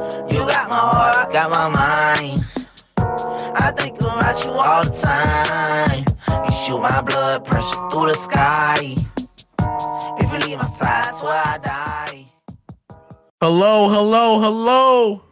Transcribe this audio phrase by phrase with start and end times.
[0.00, 2.44] You got my heart, I got my mind.
[3.54, 6.04] I think about you all the time.
[6.46, 8.78] You shoot my blood pressure through the sky.
[10.18, 12.26] If you leave my side, that's where I die.
[13.42, 15.22] Hello, hello, hello.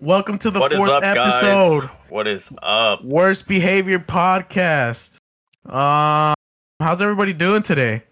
[0.00, 1.80] Welcome to the What is fourth up, episode.
[1.82, 1.90] guys?
[2.08, 3.04] What is up?
[3.04, 5.18] Worst Behavior Podcast.
[5.64, 6.34] Um,
[6.80, 8.02] how's everybody doing today?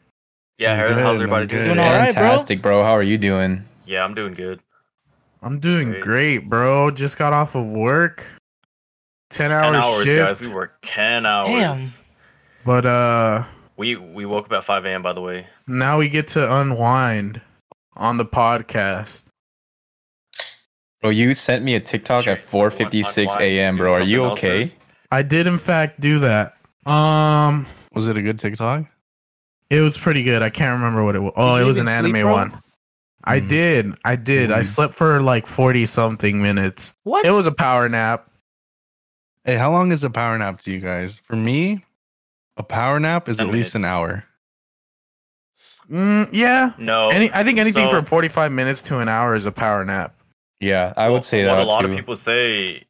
[0.59, 1.63] Yeah, good, how's everybody doing?
[1.65, 1.75] good.
[1.75, 2.23] Doing all right, bro?
[2.23, 2.85] Fantastic, bro.
[2.85, 3.65] How are you doing?
[3.87, 4.61] Yeah, I'm doing good.
[5.47, 6.03] I'm doing Great.
[6.03, 6.91] great, bro.
[6.91, 8.27] Just got off of work.
[9.31, 10.39] 10 Ten hours, shift.
[10.41, 10.49] guys.
[10.49, 11.99] We worked ten hours.
[11.99, 12.05] Damn.
[12.65, 13.45] But uh
[13.77, 15.03] We we woke up at five a.m.
[15.03, 15.47] By the way.
[15.69, 17.41] now we get to unwind
[17.97, 19.29] on the podcast.
[21.01, 22.33] Bro, you sent me a TikTok Sure.
[22.33, 23.93] at 4:56 a.m., bro.
[23.95, 24.63] Are you okay?
[24.63, 24.79] first.
[25.13, 26.55] I did in fact do that.
[26.87, 28.85] Um Was it a good TikTok?
[29.71, 30.43] it was pretty good.
[30.43, 31.33] I can't remember what it was.
[31.37, 32.33] Oh, Did it was an even sleep, anime bro?
[32.33, 32.63] one.
[33.27, 33.49] I Mm.
[33.49, 33.95] did.
[34.05, 34.53] I did.
[34.53, 34.67] I Mm.
[34.67, 36.97] slept for like 40 something minutes.
[37.03, 37.25] What?
[37.27, 38.29] It was a power nap.
[39.45, 41.19] Hey, how long is a power nap to you guys?
[41.23, 41.85] For me,
[42.57, 44.25] a power nap is Ten at least an hour.
[45.91, 46.73] Mm, yeah.
[46.79, 47.11] No.
[47.11, 50.15] Any, I think anything so- from 45 minutes to an hour is a power nap.
[50.61, 51.91] Yeah, I Well, would say what that What a lot too.
[51.91, 52.85] of people say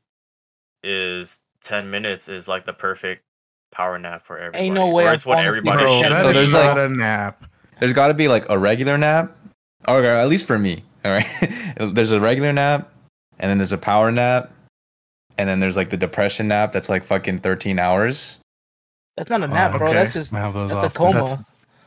[0.84, 3.24] is ten minutes is like the perfect
[3.72, 4.64] power nap for everybody.
[4.66, 6.58] Ain't no way Or it's what everybody for Bro, should that So there's do.
[6.58, 7.44] not like- a nap.
[7.80, 9.36] There's got to be like a regular nap,
[9.88, 10.82] or at least for me.
[11.04, 11.26] All right,
[11.80, 12.92] there's a regular nap,
[13.38, 14.50] and then there's a power nap,
[15.38, 18.40] and then there's like the depression nap that's like fucking 13 hours.
[19.16, 19.86] That's not a nap, Oh, bro.
[19.88, 19.96] okay.
[19.96, 21.20] That's just I have those that's a coma.
[21.20, 21.38] That's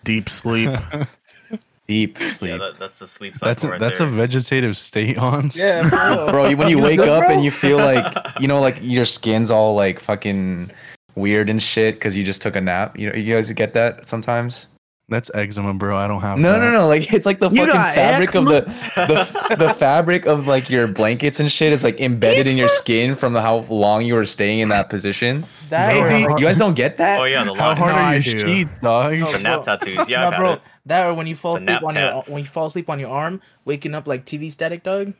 [0.03, 0.69] deep sleep.
[1.87, 2.59] Deep Yeah, sleep.
[2.59, 4.05] that, that's the sleep cycle that's a, right that's there.
[4.05, 5.49] a vegetative state on.
[5.55, 6.29] yeah, for real.
[6.29, 7.33] bro when you You wake good, up bro?
[7.33, 8.05] and you feel like
[8.39, 10.69] you know like your skin's all like fucking
[11.15, 14.07] weird and shit because you just took a nap you know you guys get that
[14.07, 14.67] sometimes
[15.09, 15.97] That's eczema, bro.
[15.97, 16.59] I don't have no that.
[16.59, 18.61] no no like it's like the You fucking got fabric of the,
[18.95, 19.07] the
[19.49, 23.15] the the fabric of like your blankets and shit is like embedded in your skin
[23.15, 26.59] from how long you were staying in that position that Hey, or, dude, you guys
[26.59, 28.39] don't get that oh yeah, the How hard No, are your do.
[28.39, 29.17] sheets, dog?
[29.17, 30.09] No, the nap tattoos.
[30.09, 30.53] Yeah, Nah, I've had bro.
[30.53, 30.61] it.
[30.85, 32.99] That or when you fall The asleep nap on your when you fall asleep on
[32.99, 35.13] your arm, waking up like TV static, dog.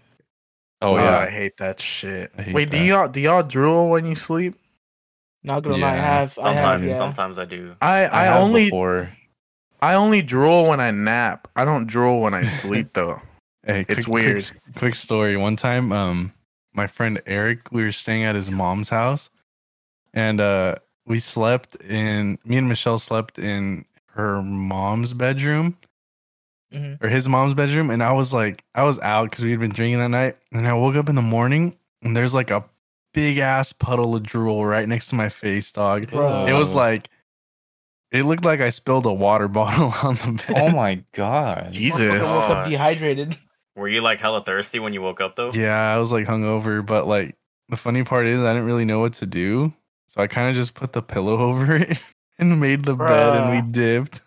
[0.81, 2.31] oh Oh, yeah I hate that shit.
[2.39, 4.55] Hate Wait, do y'all do y'all drool when you sleep?
[5.43, 6.01] Not gonna lie, I Yeah.
[6.01, 6.37] have.
[6.43, 6.97] I have, Sometimes, yeah.
[6.97, 7.75] sometimes I do.
[7.81, 9.11] I I, have only before.
[9.81, 11.47] I only drool when I nap.
[11.55, 13.21] I don't drool when I sleep though.
[13.65, 14.43] Hey, It's quick- weird.
[14.45, 15.37] Quick, quick story.
[15.37, 16.33] One time, um,
[16.73, 19.29] my friend Eric, we were staying at his mom's house,
[20.13, 20.75] and uh,
[21.05, 22.37] we slept in.
[22.45, 25.77] Me and Michelle slept in her mom's bedroom,
[26.73, 27.01] Mhm.
[27.03, 29.71] or his mom's bedroom, and I was like, I was out because we had been
[29.71, 32.63] drinking that night, and I woke up in the morning, and there's like a
[33.13, 36.09] big ass puddle of drool right next to my face, dog.
[36.11, 36.45] Bro.
[36.47, 37.09] It was like.
[38.11, 40.55] It looked like I spilled a water bottle on the bed.
[40.57, 42.01] oh my god Jesus.
[42.01, 43.37] Motherfucker woke up dehydrated.
[43.75, 45.51] Were you like hella thirsty when you woke up though?
[45.53, 47.35] Yeah, I was like hungover, but like
[47.69, 49.73] the funny part is I didn't really know what to do.
[50.07, 51.97] So I kind of just put the pillow over it
[52.39, 53.71] and made the bed and we Bruh.
[53.71, 54.21] dipped.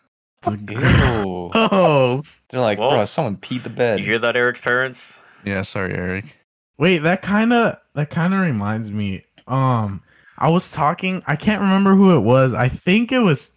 [0.45, 2.21] Oh,
[2.51, 2.91] they're like Whoa.
[2.91, 5.23] bro someone peed the bed You hear that, Eric's parents?
[5.45, 6.37] Yeah, sorry, Eric.
[6.79, 9.25] wait, that kind of that kind of reminds me.
[9.47, 10.03] Um,
[10.39, 11.23] I was talking.
[11.27, 12.55] I can't remember who it was.
[12.55, 13.57] I think it was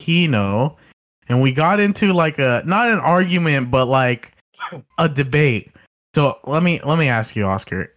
[0.00, 0.76] Kino,
[1.28, 4.32] and we got into like a not an argument, but like
[4.98, 5.70] a debate.
[6.14, 7.94] So let me let me ask you, Oscar.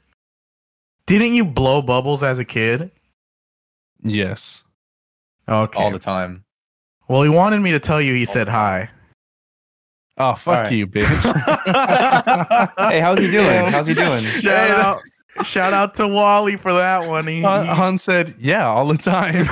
[1.07, 2.91] Didn't you blow bubbles as a kid?
[4.03, 4.63] Yes.
[5.49, 5.81] Okay.
[5.81, 6.45] all the time
[7.07, 8.13] well, he wanted me to tell you.
[8.13, 8.89] He said hi.
[10.17, 10.71] Oh, fuck Alright.
[10.73, 11.03] you, bitch.
[12.89, 15.01] hey how's he doing how's he doing Shout out,
[15.41, 17.25] shout out to Wally for that one.
[17.27, 19.33] He, Han, he- Han said, "Yeah, all the time."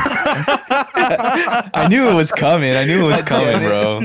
[1.74, 2.75] I knew it was coming.
[2.75, 4.02] I knew it was coming, bro.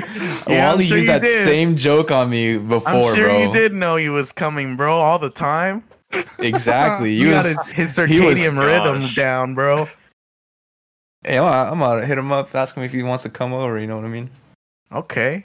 [0.48, 1.44] Yeah, Wally sure used that did.
[1.44, 3.00] same joke on me before, bro.
[3.09, 3.42] I'm sure bro.
[3.42, 5.84] you did know he was coming, bro, all the time.
[6.38, 7.12] Exactly.
[7.15, 9.15] You got was, his, his he was- circadian rhythm Gosh.
[9.15, 9.86] down, bro.
[11.25, 13.53] hey, I'm gonna, I'm gonna hit him up, ask him if he wants to come
[13.53, 13.78] over.
[13.78, 14.31] You know what I mean?
[14.92, 15.44] Okay.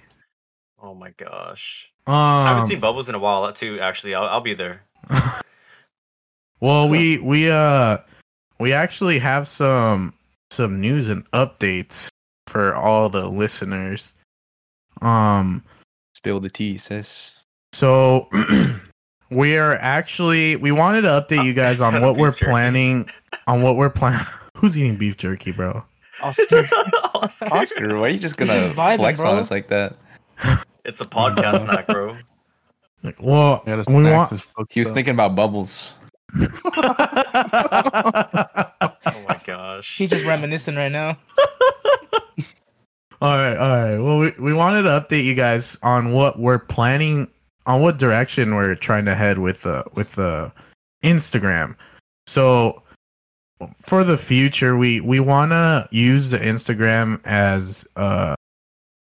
[0.81, 1.88] Oh my gosh.
[2.08, 3.80] Um, I haven't seen Bubbles in a while too.
[3.80, 4.81] Actually, I'll, I'll be there.
[6.61, 7.97] well, we we uh
[8.59, 10.13] we actually have some
[10.52, 12.09] some news and updates
[12.47, 14.13] for all the listeners.
[15.02, 15.63] Um,
[16.16, 17.40] Spill the tea, sis.
[17.73, 18.28] so
[19.31, 22.46] we are actually we wanted to update you guys on what we're jerky.
[22.46, 23.09] planning
[23.47, 24.19] on what we're planning.
[24.58, 25.84] Who's eating beef jerky, bro?
[26.22, 26.67] Oscar.
[27.16, 27.52] Oscar.
[27.53, 29.96] Oscar, why are you just gonna just vibing, flex on us like that?
[30.85, 32.16] It's a podcast snack, bro.
[33.02, 34.29] Like, Well, Gotta we want.
[34.69, 34.93] He was up.
[34.96, 35.97] thinking about bubbles.
[39.04, 39.98] Oh my gosh.
[39.98, 41.18] He's just reminiscing right now.
[43.22, 43.98] All right, all right.
[44.00, 47.28] Well, we, we wanted to update you guys on what we're planning
[47.68, 50.52] on what direction we're trying to head with the with the
[51.04, 51.76] Instagram.
[52.26, 52.82] So
[53.78, 58.36] for the future, we we want to use the Instagram as a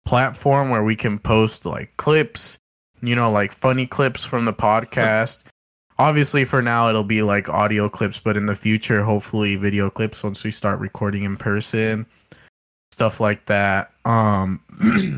[0.05, 2.59] platform where we can post like clips,
[3.01, 5.45] you know, like funny clips from the podcast.
[6.01, 10.23] Obviously, for now, it'll be like audio clips, but in the future, hopefully, video clips
[10.23, 12.07] once we start recording in person,
[12.93, 13.91] stuff like that.
[14.05, 14.61] Um,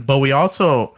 [0.06, 0.96] but we also,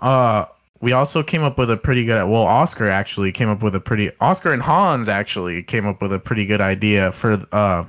[0.00, 0.44] uh,
[0.82, 2.16] we also came up with a pretty good.
[2.28, 4.10] Well, Oscar actually came up with a pretty.
[4.20, 7.38] Oscar and Hans actually came up with a pretty good idea for.
[7.52, 7.84] Uh,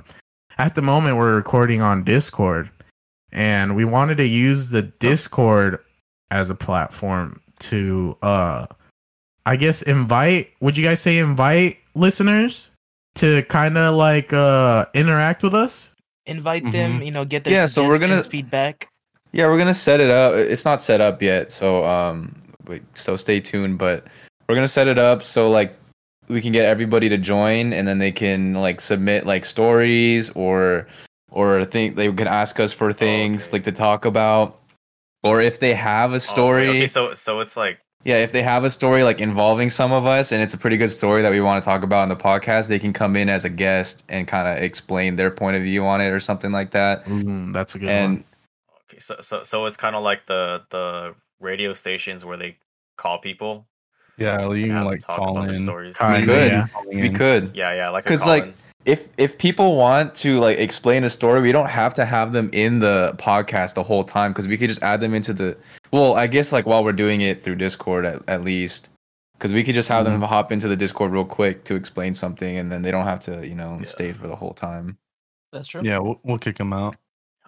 [0.56, 2.70] at the moment, we're recording on Discord,
[3.32, 5.80] and we wanted to use the Discord
[6.30, 8.66] as a platform to, uh,
[9.46, 10.50] I guess, invite.
[10.60, 12.70] Would you guys say invite listeners
[13.16, 15.92] to kind of like uh interact with us?
[16.26, 17.04] Invite them, Mhm.
[17.06, 18.88] you know, get their Yeah, so we're gonna- feedback.
[19.32, 20.34] Yeah, we're gonna set it up.
[20.34, 22.34] It's not set up yet, so um,
[22.66, 23.78] wait, so stay tuned.
[23.78, 24.06] But
[24.48, 25.76] we're gonna set it up so like
[26.28, 30.86] we can get everybody to join, and then they can like submit like stories or
[31.32, 33.56] or think they can ask us for things okay.
[33.56, 34.58] like to talk about,
[35.22, 36.68] or if they have a Oh, story.
[36.68, 40.04] Okay, so so it's like Yeah, if they have a story like involving some of
[40.06, 42.16] us and it's a pretty good story that we want to talk about in the
[42.16, 45.62] podcast, they can come in as a guest and kind of explain their point of
[45.62, 47.04] view on it or something like that.
[47.06, 48.24] Mm, that's a good And one.
[48.90, 52.58] okay, so so so it's kind of like the the radio stations where they
[52.98, 53.66] call people.
[54.18, 55.62] Yeah, you can like talk call about their in.
[55.62, 55.96] stories.
[55.96, 56.66] Kinda, we could, yeah.
[56.86, 57.50] we could.
[57.56, 58.54] Yeah, yeah, like a 'Cause, like, call-in.
[58.84, 62.50] If if people want to like explain a story, we don't have to have them
[62.52, 65.56] in the podcast the whole time because we could just add them into the.
[65.90, 68.90] Well, I guess like while we're doing it through Discord at, at least,
[69.34, 72.56] because we could just have them hop into the Discord real quick to explain something,
[72.58, 73.84] and then they don't have to you know Yeah.
[73.84, 74.98] stay for the whole time.
[75.52, 75.80] That's true.
[75.82, 76.96] Yeah, we'll, we'll kick them out.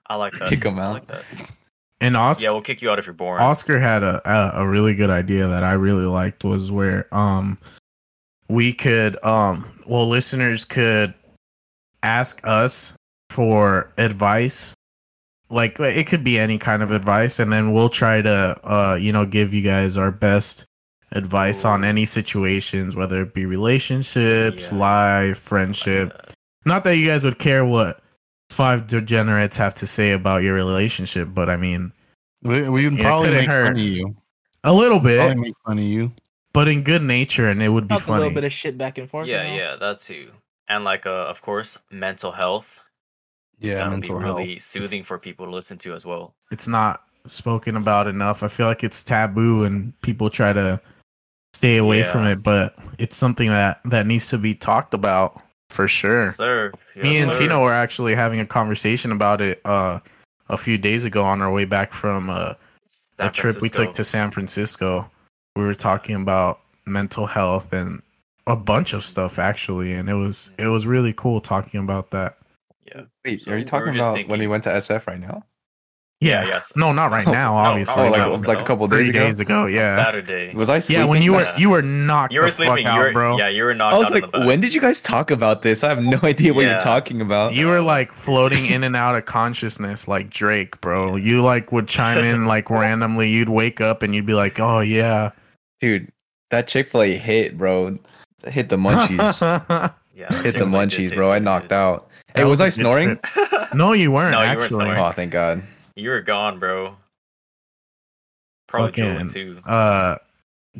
[0.06, 0.48] I like that.
[0.48, 0.92] kick 'em I out.
[0.94, 1.24] like that.
[2.00, 3.42] And Oscar, Yeah, we'll kick you out if you're boring.
[3.42, 7.58] Oscar had a, a a really good idea that I really liked was where um
[8.48, 11.12] we could um well listeners could
[12.06, 12.96] ask us
[13.30, 14.74] for advice
[15.50, 19.12] like it could be any kind of advice and then we'll try to uh you
[19.12, 20.64] know give you guys our best
[21.12, 24.78] advice on any situations whether it be relationships Yeah.
[24.78, 26.34] life I like friendship that.
[26.64, 28.00] not that you guys would care what
[28.50, 31.92] five degenerates have to say about your relationship but i mean
[32.42, 33.66] We, we would probably make hurt.
[33.66, 34.16] fun of you.
[34.64, 36.12] a little bit Probably make fun of you.
[36.52, 38.98] but in good nature, and it would be Talk a little bit of shit back
[38.98, 39.26] and forth.
[39.26, 39.54] Yeah, know?
[39.54, 40.30] yeah, that too.
[40.68, 42.80] And like, uh, of course, mental health.
[43.58, 44.38] Yeah, that would mental health.
[44.38, 46.34] really soothing for people to listen to as well.
[46.50, 48.42] it's not spoken about enough.
[48.42, 50.80] I feel like it's taboo, and people try to
[51.54, 52.42] stay away from it.
[52.42, 55.40] But it's something that that needs to be talked about
[55.70, 56.24] for sure.
[56.24, 56.72] Yes, sir.
[56.96, 57.44] Me and sir.
[57.44, 60.00] Tino were actually having a conversation about it uh,
[60.48, 62.54] a few days ago on our way back from uh,
[63.18, 65.10] a trip we took to San Francisco.
[65.56, 68.02] We were talking about mental health and
[68.46, 72.34] a bunch of stuff actually, and it was it was really cool talking about that.
[72.86, 73.02] Yeah.
[73.24, 75.42] Wait, So are you talking just about when we went to SF right now?
[76.20, 76.48] Yeah, Yeah.
[76.48, 76.72] yes.
[76.76, 77.52] No, not right now.
[77.52, 79.18] no, obviously, Oh, like no, like a couple three days ago.
[79.18, 79.66] days ago.
[79.66, 79.96] Yeah.
[79.96, 80.54] Saturday.
[80.54, 81.02] Was I sleeping?
[81.04, 82.86] Yeah, when you were you were knocked you were the sleeping.
[82.86, 83.36] fuck you were, bro.
[83.36, 84.46] Yeah, you were knocked I was out like, the back.
[84.46, 85.82] when did you guys talk about this?
[85.84, 86.70] I have no idea what Yeah.
[86.70, 87.52] you're talking about.
[87.54, 91.16] You were like floating in and out of consciousness like Drake, bro.
[91.16, 93.28] You like would chime in like randomly.
[93.28, 95.32] You'd wake up and you'd be like, "Oh yeah."
[95.80, 96.10] Dude,
[96.50, 97.98] that Chick Fil A hit, bro.
[98.46, 99.94] Hit the munchies.
[100.16, 101.30] Yeah, hit the munchies, bro.
[101.30, 102.08] I knocked out.
[102.28, 103.18] That Hey, was, was a I good snoring?
[103.74, 105.62] no, you weren't No, you weren't Oh, thank God.
[105.94, 106.96] you were gone, bro.
[108.66, 109.60] Probably Fucking- too.
[109.66, 110.16] uh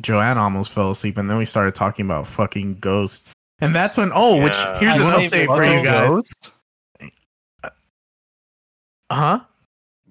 [0.01, 3.33] Joanne almost fell asleep and then we started talking about fucking ghosts.
[3.59, 6.09] And that's when oh, which here's I an update for you guys.
[6.09, 6.51] Ghost?
[9.11, 9.41] Huh?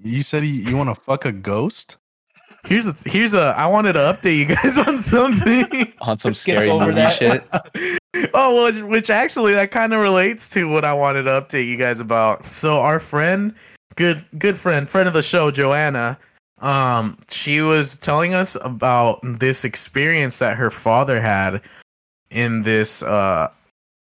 [0.03, 1.97] You said you, you want to fuck a ghost?
[2.67, 5.93] Here's a here's a I wanted to update you guys on something.
[6.01, 7.13] On some scary over movie that.
[7.13, 7.49] shit.
[8.35, 11.77] oh, which, which actually that kind of relates to what I wanted to update you
[11.77, 12.45] guys about.
[12.45, 13.55] So our friend,
[13.95, 16.19] good good friend, friend of the show, Joanna,
[16.61, 21.63] um, she was telling us about this experience that her father had
[22.31, 23.49] in this uh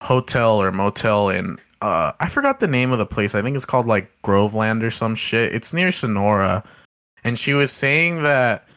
[0.01, 3.35] hotel or motel in uh I forgot the name of the place.
[3.35, 5.53] I think it's called like Groveland or some shit.
[5.53, 6.63] It's near Sonora.
[7.23, 8.67] And she was saying that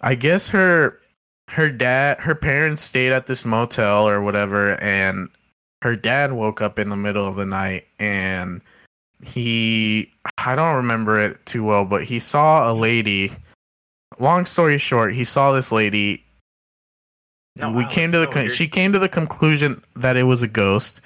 [0.00, 1.00] I guess her
[1.48, 5.28] her dad her parents stayed at this motel or whatever and
[5.82, 8.60] her dad woke up in the middle of the night and
[9.24, 13.32] he I don't remember it too well but he saw a lady.
[14.18, 16.24] Long story short he saw this lady.
[17.56, 20.42] No, we came to the no, con- she came to the conclusion that it was
[20.42, 21.00] a ghost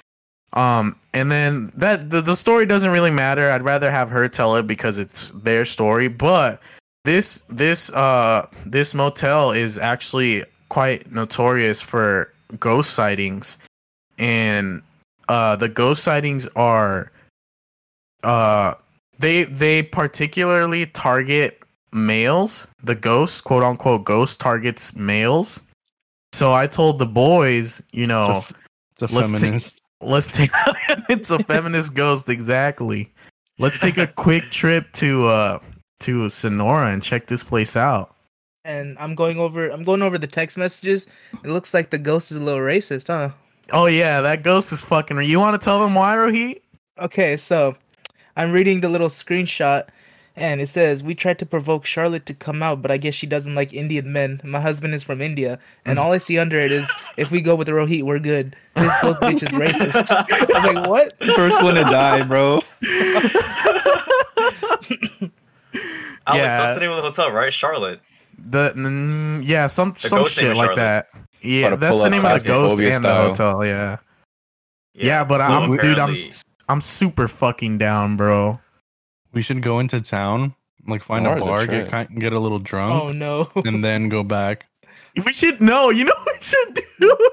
[0.53, 4.55] um and then that the, the story doesn't really matter i'd rather have her tell
[4.55, 6.61] it because it's their story but
[7.05, 10.43] this this uh this motel is actually
[10.73, 13.59] quite notorious for ghost sightings,
[14.17, 14.81] and
[15.29, 17.11] uh, the ghost sightings are
[18.23, 18.73] uh,
[19.19, 22.67] they they particularly target males.
[22.83, 25.61] The ghost, quote unquote, ghost targets males.
[26.33, 28.55] So I told the boys, you know, It's a,
[28.93, 29.79] it's a feminist.
[30.05, 30.49] Let's take
[31.09, 33.11] it's a feminist ghost exactly.
[33.59, 35.59] Let's take a quick trip to uh
[36.01, 38.15] to Sonora and check this place out.
[38.65, 39.69] And I'm going over.
[39.69, 41.07] I'm going over the text messages.
[41.43, 43.33] It looks like the ghost is a little racist, huh?
[43.71, 45.21] Oh yeah, that ghost is fucking.
[45.23, 46.61] You want to tell them why, Rohit?
[46.99, 47.75] Okay, so
[48.35, 49.87] I'm reading the little screenshot,
[50.35, 53.27] and it says we tried to provoke Charlotte to come out, but I guess she
[53.27, 54.41] doesn't like Indian men.
[54.43, 57.55] My husband is from India, and all I see under it is if we go
[57.55, 58.55] with the Rohit, we're good.
[58.75, 60.11] This little bitch is racist.
[60.11, 60.25] I
[60.65, 61.23] was like, what?
[61.35, 62.59] First one to die, bro.
[66.25, 66.57] Alex, Yeah.
[66.57, 67.51] that's the name of the hotel, right?
[67.51, 67.99] Charlotte.
[68.37, 71.07] The mm, yeah, some some shit like that.
[71.41, 73.65] Yeah, that's the name of the ghost Phasmophobia and the hotel.
[73.65, 73.97] Yeah,
[74.93, 78.59] yeah, but so I'm dude, I'm apparently- s- I'm super fucking down, bro.
[79.33, 80.55] We should go into town,
[80.87, 83.49] like find a Bars are bar, get ki- get a little drunk, Oh no.
[83.65, 84.67] and then go back.
[85.25, 87.17] We should no, you know what we should do?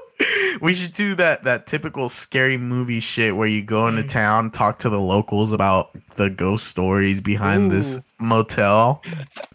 [0.61, 4.07] We should do that that typical scary movie shit where you go into Mm.
[4.09, 9.01] town, talk to the locals about the ghost stories behind this motel,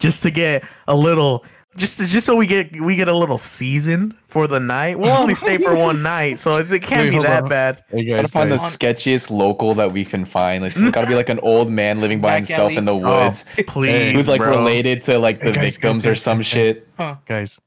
[0.01, 1.45] just to get a little,
[1.77, 4.99] just just so we get we get a little season for the night.
[4.99, 7.49] We'll only stay for one night, so it can't Wait, be that on.
[7.49, 7.83] bad.
[7.89, 10.63] Hey Gotta guys, find the guys, sketchiest local that we can find.
[10.63, 12.77] Like, it's gotta be like an old man living by Back himself alley.
[12.77, 14.49] in the Oh, woods, please, who's like bro.
[14.57, 16.97] related to like the Hey, guys, victims guys, or some guys, shit.
[17.25, 17.59] guys.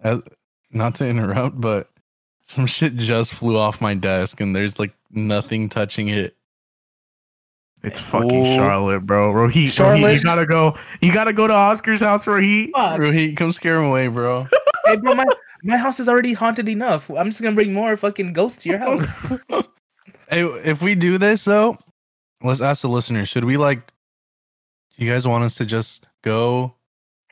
[0.00, 0.22] As,
[0.72, 1.88] not to interrupt, but
[2.42, 6.36] some shit just flew off my desk, and there's like nothing touching it.
[7.84, 8.46] It's fucking Ooh.
[8.46, 9.30] Charlotte, bro.
[9.30, 10.74] Rohit, Rohit, you gotta go.
[11.02, 12.70] You gotta go to Oscar's house, Rohit.
[12.74, 12.98] Fuck.
[12.98, 14.46] Rohit, come scare him away, bro.
[14.86, 15.26] hey, bro, my,
[15.62, 17.10] my house is already haunted enough.
[17.10, 19.32] I'm just gonna bring more fucking ghosts to your house.
[20.26, 21.76] Hey, if we do this though,
[22.42, 23.82] let's ask the listeners: Should we like?
[24.96, 26.74] You guys want us to just go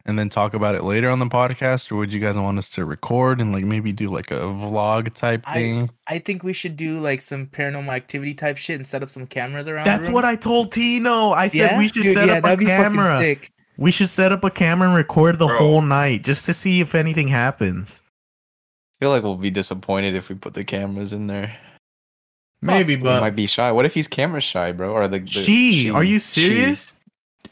[0.05, 2.71] and then talk about it later on the podcast, or would you guys want us
[2.71, 5.91] to record and like maybe do like a vlog type thing?
[6.07, 9.27] I think we should do like some paranormal activity type shit and set up some
[9.27, 9.85] cameras around.
[9.87, 11.31] That's what I told Tino.
[11.31, 13.37] I said we should set up a camera.
[13.79, 15.57] We should set up a camera and record the Bro.
[15.57, 18.03] whole night just to see if anything happens.
[18.95, 21.57] I feel like we'll be disappointed if we put the cameras in there.
[22.61, 23.73] Maybe, We but might be shy.
[23.73, 24.93] What if he's camera shy, bro?
[24.93, 26.21] Or the, the she, are you she.
[26.21, 26.95] serious?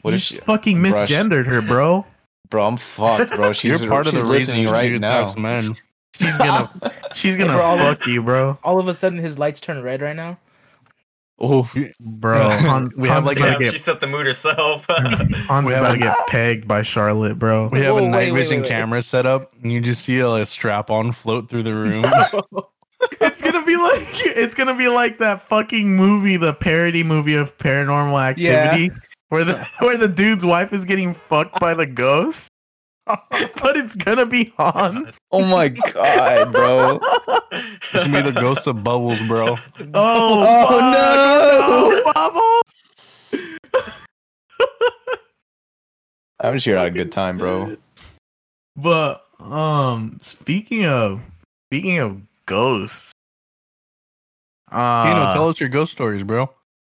[0.03, 2.05] What you if she, fucking brush- misgendered her, bro.
[2.51, 2.67] Bro?
[2.67, 3.51] I'm fucked, bro.
[3.53, 5.23] She's You're part of the listening reason right now.
[5.29, 5.63] attacks men.
[6.13, 6.69] She's gonna,
[7.13, 8.59] she's gonna bro, all- fuck you, bro.
[8.63, 10.37] All of a sudden, his lights turn red right now.
[11.43, 11.67] Oh,
[11.99, 14.85] Bro, Hans, We have, like, is gonna she set the mood herself.
[14.87, 17.67] Hans we is about to get pegged by Charlotte, bro.
[17.69, 18.69] We have Whoa, a night wait, vision wait, wait.
[18.69, 22.05] camera set up, and you just see a, like, strap on float through the room.
[23.19, 24.03] It's gonna be like,
[24.37, 28.91] it's gonna be like that fucking movie, the parody movie of Paranormal Activity,
[29.31, 32.49] where the where the dude's wife is getting fucked by the ghost.
[33.07, 35.17] but it's gonna be Hans.
[35.31, 36.99] oh my god, bro.
[37.51, 39.57] It's gonna be the ghost of Bubbles, bro.
[39.93, 42.03] Oh, Oh, fuck.
[42.05, 42.61] no, Bubble.
[46.39, 47.77] I'm just here had a good time, bro.
[48.75, 51.21] But um, speaking of
[51.69, 53.11] speaking of ghosts,
[54.71, 56.49] uh, Tino, tell us your ghost stories, bro.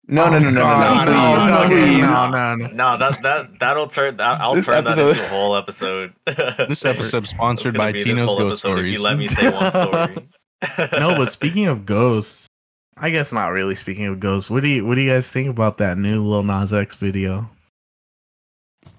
[0.08, 2.66] No, oh no, no, no, no, God, no, no, please, no, no, no, no.
[2.68, 4.16] no, that that that'll turn.
[4.18, 6.14] That, I'll This turn that into a whole episode.
[6.68, 8.92] This episode sponsored by be Tino's ghost episode If stories.
[8.92, 10.16] you let me say one story.
[11.00, 12.46] No, but speaking of ghosts,
[12.96, 13.74] I guess not really.
[13.74, 16.44] Speaking of ghosts, what do you what do you guys think about that new Lil
[16.44, 17.50] Nas X video?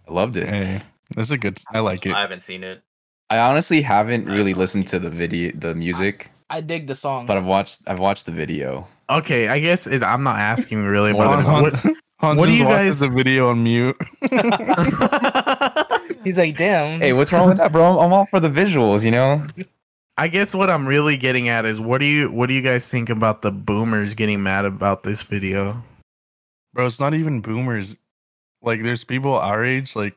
[0.08, 0.48] I loved it.
[0.50, 0.82] Hey,
[1.16, 1.58] that's a good.
[1.74, 2.14] I like it.
[2.14, 2.84] I haven't seen it.
[3.30, 7.26] I honestly haven't really listened to the video, the music, I dig the song.
[7.26, 8.88] but I've watched, I've watched the video.
[9.10, 11.62] Okay, I guess it, I'm not asking really about than it.
[11.62, 11.74] What,
[12.20, 13.96] Hans what do you guys- the video on mute.
[16.24, 17.00] He's like, damn.
[17.00, 17.86] Hey, what's wrong with that, bro?
[17.86, 19.46] I'm, I'm all for the visuals, you know.
[20.18, 22.90] I guess what I'm really getting at is what do you what do you guys
[22.90, 25.84] think about the boomers getting mad about this video?
[26.74, 27.98] Bro, it's not even boomers.
[28.64, 29.96] Like, there's people our age.
[29.96, 30.16] Like,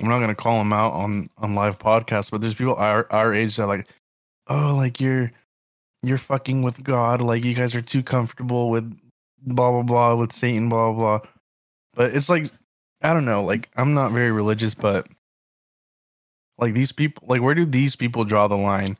[0.00, 3.34] I'm not gonna call them out on on live podcast, but there's people our our
[3.34, 3.88] age that like,
[4.46, 5.32] oh, like you're
[6.02, 7.22] you're fucking with God.
[7.22, 8.90] Like, you guys are too comfortable with
[9.44, 11.18] blah blah blah with Satan, blah blah.
[11.18, 11.28] blah.
[11.94, 12.50] But it's like,
[13.02, 13.44] I don't know.
[13.44, 15.06] Like, I'm not very religious, but
[16.58, 18.96] like these people, like, where do these people draw the line?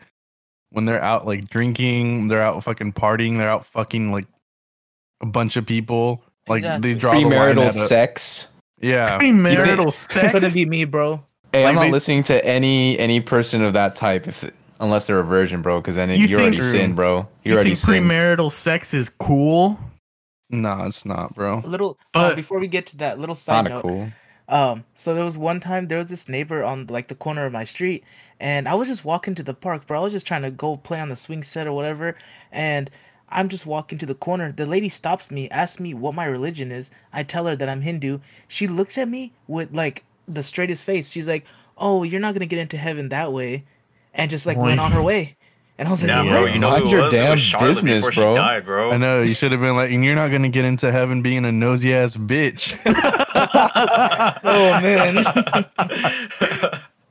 [0.70, 4.26] When they're out like drinking, they're out fucking partying, they're out fucking like
[5.20, 6.22] a bunch of people.
[6.48, 6.94] Like Exactly.
[6.94, 8.52] they draw the line Premarital a- sex.
[8.80, 9.18] yeah.
[9.20, 10.32] Premarital sex.
[10.32, 11.22] Couldn't be me, bro.
[11.52, 14.50] Hey, I'm not they- listening to any any person of that type if
[14.82, 15.80] unless they're a virgin, bro.
[15.80, 16.66] Because then You you are think- already True.
[16.66, 17.16] sinned, bro.
[17.16, 18.10] You You already think sinned.
[18.10, 19.78] premarital sex is cool?
[20.50, 21.60] No, it's not, bro.
[21.64, 24.12] A little uh, But- before we get to that little side note cool.
[24.48, 27.52] Um, so there was one time there was this neighbor on like the corner of
[27.52, 28.04] my street,
[28.38, 30.00] and I was just walking to the park, bro.
[30.00, 32.16] I was just trying to go play on the swing set or whatever,
[32.50, 32.90] and
[33.30, 34.52] I'm just walking to the corner.
[34.52, 36.90] The lady stops me, asks me what my religion is.
[37.14, 38.18] I tell her that I'm Hindu.
[38.46, 41.10] She looks at me with like the straightest face.
[41.10, 41.46] She's like,
[41.78, 43.64] "Oh, you're not gonna get into heaven that way,"
[44.14, 45.36] and just like went on her way.
[45.78, 47.14] And I was like, Nah, bro, you know Mind it your was?
[47.14, 48.34] It damn was business, bro.
[48.34, 48.92] she died, bro.
[48.92, 51.44] I know you should have been like, and you're not gonna get into heaven being
[51.44, 52.78] a nosy ass bitch.
[54.44, 55.24] oh man.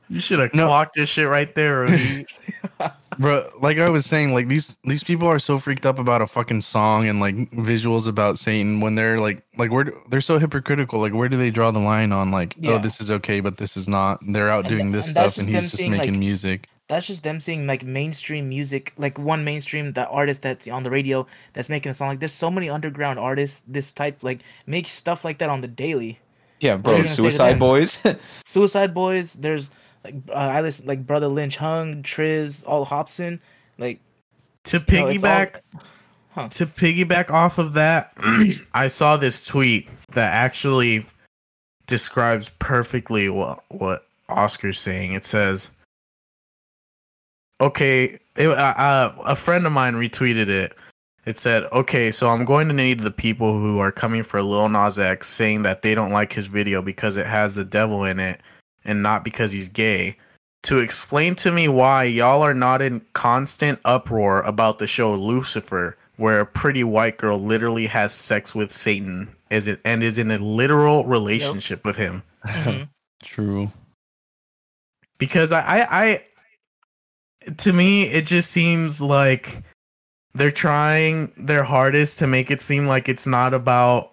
[0.08, 0.66] You should have No.
[0.66, 1.80] clocked this shit right there.
[1.80, 2.26] Rudy.
[3.18, 6.26] Bro, like I was saying, like these these people are so freaked up about a
[6.26, 10.38] fucking song and like visuals about Satan when they're like like where do- they're so
[10.38, 10.98] hypocritical.
[11.00, 12.70] Like where do they draw the line on like oh, Yeah.
[12.72, 14.20] oh this is okay but this is not?
[14.26, 16.68] They're out And doing th- this and stuff and he's just making like- music.
[16.92, 20.90] That's just them seeing like mainstream music like one mainstream that artist that's on the
[20.90, 24.86] radio that's making a song like there's so many underground artists this type like make
[24.86, 26.20] stuff like that on the daily
[26.60, 26.92] Yeah, bro.
[26.92, 27.58] you gonna say to Suicide?
[27.58, 27.98] Boys.
[28.44, 29.70] suicide boys there's
[30.04, 33.40] like uh, i listen like Brotha Lynch Hung triz all hobson
[33.78, 33.98] like
[34.64, 35.56] to you know, all- piggyback
[36.34, 36.48] Huh.
[36.48, 38.12] to piggyback off of that,
[38.72, 41.04] I saw this tweet that actually
[41.86, 45.12] describes perfectly what what Oscar's saying.
[45.12, 45.72] It says,
[47.62, 50.76] "Okay, it, uh, uh, a friend of mine retweeted it.
[51.24, 54.68] It said, "Okay, so I'm going to need the people who are coming for Lil
[54.68, 58.18] Nas X saying that they don't like his video because it has the devil in
[58.18, 58.40] it
[58.84, 60.16] and not because he's gay."
[60.64, 65.96] To explain to me why y'all are not in constant uproar about the show Lucifer,
[66.16, 70.30] where a pretty white girl literally has sex with Satan, is it and is in
[70.30, 72.22] a literal relationship with him?
[72.46, 72.88] mhm.
[73.24, 73.70] True.
[75.18, 76.24] because I, I I
[77.58, 79.62] to me it just seems like
[80.34, 84.12] they're trying their hardest to make it seem like it's not about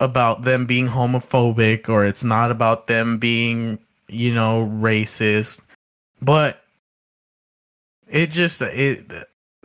[0.00, 5.62] about them being homophobic or it's not about them being you know racist
[6.20, 6.62] but
[8.08, 9.12] it just it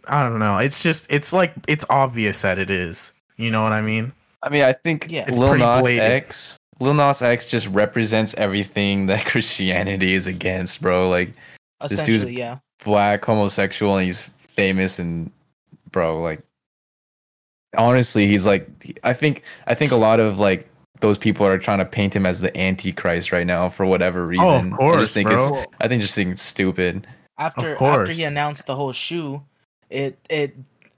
[0.08, 3.74] I don't know it's just it's like it's obvious that it is you know what
[3.74, 5.26] I mean I mean, I think Yeah.
[5.28, 6.14] It's Lil pretty Nas blatant.
[6.14, 11.10] X, Lil Nas X just represents everything that Christianity is against, bro.
[11.10, 11.34] Like
[11.88, 15.32] This dude's- yeah black, homosexual, and he's famous and
[15.92, 16.42] bro, like
[17.78, 18.68] honestly, he's like
[19.04, 20.68] I think I think a lot of like
[21.00, 24.76] those people are trying to paint him as the antichrist right now for whatever reason.
[24.80, 27.08] oh of I just think bro it's I think just think it's stupid.
[27.38, 28.18] after after course.
[28.18, 29.44] he announced the whole shoe
[29.90, 30.56] it it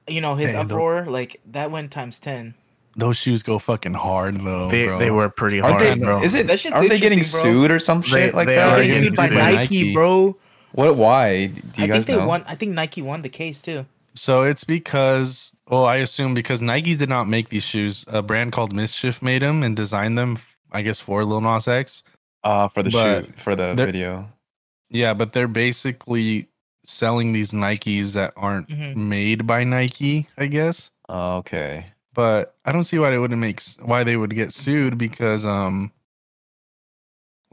[0.08, 2.54] you know his Man, the- uproar like that went times 10
[2.98, 4.68] Those shoes go fucking hard though.
[4.68, 5.00] they bro.
[5.00, 5.96] they were pretty hard they?
[5.96, 6.48] bro Is it?
[6.48, 7.24] That shit's Aren't they getting bro.
[7.24, 8.74] sued or some They- shit like they that?
[8.74, 9.94] are getting getting sued by sued by nike, Nike.
[9.94, 10.36] bro
[10.74, 10.96] What?
[10.98, 11.48] Why?
[11.48, 12.28] Do you i guys think they know?
[12.28, 16.62] won i think nike won the case too So it's because, well, I assume because
[16.62, 18.06] Nike did not make these shoes.
[18.08, 20.38] A brand called Mischief made them and designed them,
[20.72, 22.04] I guess, for Lil Nas X.
[22.44, 24.30] Uh, for the But shoot, for the video.
[24.94, 26.46] Yeah, but they're basically
[26.86, 28.96] selling these Nikes that aren't Mhm.
[28.96, 30.92] made by Nike, I guess.
[31.10, 31.88] Oh, okay.
[32.14, 35.90] But I don't see why they wouldn't make why they would get sued because um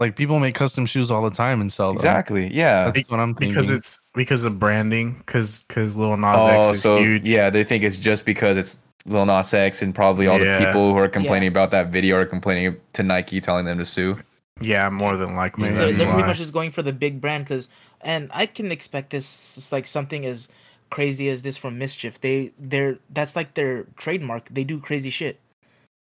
[0.00, 1.96] like people make custom shoes all the time and sell them.
[1.96, 2.52] Exactly.
[2.52, 2.90] Yeah.
[2.90, 3.50] That's what I'm thinking.
[3.50, 7.28] because it's because of branding because because Lil Nas oh, X Oh, is so huge
[7.28, 10.58] yeah, they think it's just because it's Lil Nas X and probably all Yeah.
[10.58, 13.84] the people who are complaining about that video are complaining to Nike, telling them to
[13.84, 14.18] sue.
[14.60, 17.44] yeah more than likely Yeah, they're, they're pretty much just going for the big brand
[17.44, 17.68] because
[18.02, 20.48] and i can expect this it's like something as
[20.90, 25.38] crazy as this from mischief they they're that's like their trademark they do crazy shit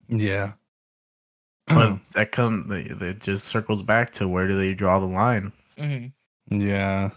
[0.09, 0.53] yeah.
[1.67, 6.07] But that come it just circles back to where do they draw the line hmm
[6.49, 7.09] yeah.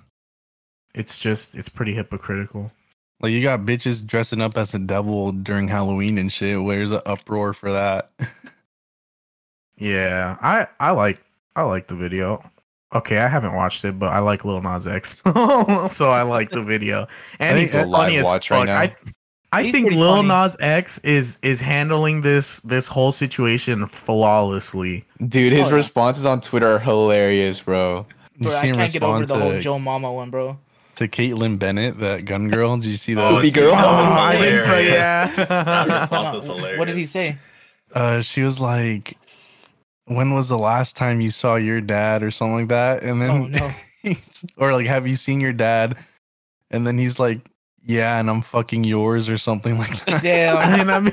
[0.95, 2.71] it's just it's pretty hypocritical
[3.21, 6.63] Like you got bitches dressing up as a devil during Halloween and shit.
[6.63, 8.13] Where's the uproar for that?
[9.79, 11.23] yeah i i like
[11.55, 12.43] i like the video
[12.95, 15.23] okay i haven't watched it but i like lil nas x
[15.89, 17.07] so i like the video
[17.39, 18.77] and he's it's a live funny as watch right now.
[18.79, 18.95] i
[19.53, 20.29] I think Lil funny.
[20.29, 25.05] Nas X is is handling this this whole situation flawlessly.
[25.27, 25.75] Dude, his Oh, yeah.
[25.77, 28.07] responses on Twitter are hilarious, bro.
[28.37, 30.59] You Bro, I see him can't get over respond the whole Joe Mama one, bro.
[30.97, 32.77] to Kaitlin Bennett, that gun girl.
[32.77, 33.43] Did you see Oh, that?
[33.43, 33.71] Big girl?
[33.71, 34.77] That was Oh, I think so.
[34.77, 35.37] hilarious.
[35.37, 36.01] That Yeah.
[36.01, 36.79] response was hilarious.
[36.79, 37.39] What did he say?
[37.95, 39.17] uh, she was like,
[40.07, 43.03] "When was the last time you saw your dad?" or something like that.
[43.05, 43.71] And then, Oh no.
[44.03, 45.97] he's, or like, "Have you seen your dad?"
[46.71, 47.41] And then he's like,
[47.87, 50.22] "Yeah," and I'm fucking yours or something like that.
[50.22, 50.57] Damn.
[50.59, 51.11] I mean, I'm,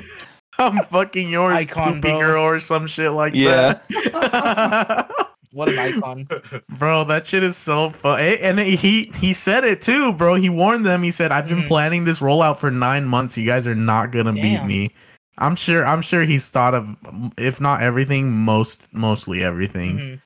[0.58, 2.18] I'm fucking yours, Icon, poopy bro.
[2.20, 3.78] girl, or some shit like Yeah.
[3.88, 5.10] that.
[5.52, 6.26] What an icon.
[6.78, 8.18] Bro, that shit is so fun.
[8.18, 10.34] And he he said it too, bro.
[10.34, 11.04] He warned them.
[11.04, 11.68] He said, "I've been Mhm.
[11.68, 13.38] planning this rollout for nine months.
[13.38, 14.90] You guys are not gonna beat me."
[15.38, 15.86] I'm sure.
[15.86, 16.96] I'm sure he's thought of,
[17.38, 19.98] if not everything, most mostly everything.
[19.98, 20.20] Mhm.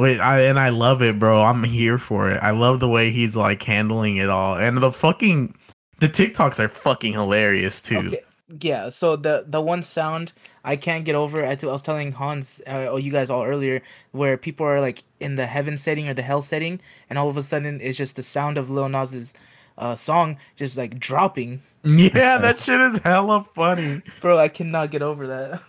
[0.00, 1.42] Wait, I and I love it, bro.
[1.42, 2.38] I'm here for it.
[2.40, 5.52] I love the way he's like handling it all, and the fucking
[6.00, 7.98] the TikToks are fucking hilarious too.
[7.98, 8.20] Okay.
[8.60, 10.32] Yeah, so the the one sound
[10.64, 11.44] I can't get over.
[11.46, 14.80] I, th- I was telling Hans uh, or you guys all earlier where people are
[14.80, 17.96] like in the heaven setting or the hell setting, and all of a sudden it's
[17.96, 19.34] just the sound of Lil Nas's
[19.78, 21.62] uh, song just like dropping.
[21.84, 24.02] Yeah, that shit is hella funny.
[24.20, 25.62] Bro, I cannot get over that.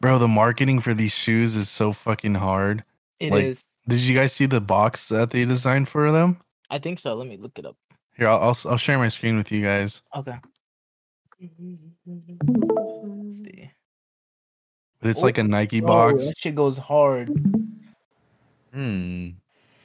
[0.00, 2.82] Bro, the marketing for these shoes is so fucking hard.
[3.18, 3.64] It is.
[3.88, 6.38] Like- Did you guys see the box that they designed for them?
[6.70, 7.14] I think so.
[7.14, 7.76] Let me look it up.
[8.20, 10.02] Here, I'll I'll, I'll share my screen with you guys.
[10.14, 10.36] Okay.
[11.40, 13.70] Let's see.
[15.00, 17.28] But it's Oh, like a Nike Bro, box, that shit goes hard.
[18.74, 19.28] Hmm.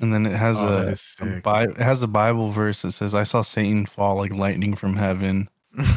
[0.01, 0.93] and then it has Oh,
[1.23, 1.41] a, a.
[1.41, 4.97] Bi- it has a Bible verse that says, "I saw Satan fall like lightning from
[4.97, 5.93] heaven." Bro,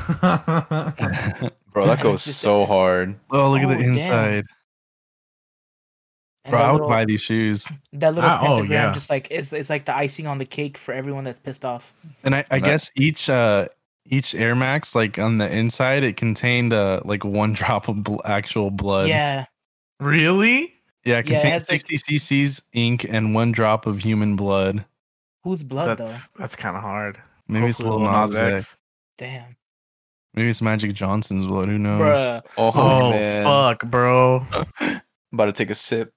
[1.86, 3.16] that goes so hard.
[3.32, 4.46] oh, look at Oh, the inside, And
[6.50, 6.60] bro!
[6.60, 7.66] I would little, buy these shoes.
[7.92, 8.92] that little Ah, oh, pentagram yeah.
[8.92, 11.92] just like it's, it's like the icing on the cake for everyone that's pissed off.
[12.24, 13.68] And I, I That- guess each uh
[14.10, 18.20] each Air Max, like on the inside, it contained uh like one drop of bl-
[18.24, 19.08] actual blood.
[19.08, 19.44] Yeah.
[20.00, 20.74] really?
[21.04, 24.36] yeah, it Yeah, it contained has, like- 60 cc's ink and one drop of human
[24.36, 24.84] blood.
[25.44, 27.18] Whose blood That's that's kind of hard.
[27.46, 28.76] Maybe it's Hopefully Lil Lil Nas X.
[29.18, 29.26] though?
[29.26, 29.56] Damn.
[30.34, 31.66] Maybe it's Magic Johnson's blood.
[31.66, 32.00] Who knows?
[32.00, 32.42] Bruh.
[32.58, 33.44] Oh, Oh man.
[33.44, 34.46] fuck, bro.
[35.32, 36.12] About to take a sip.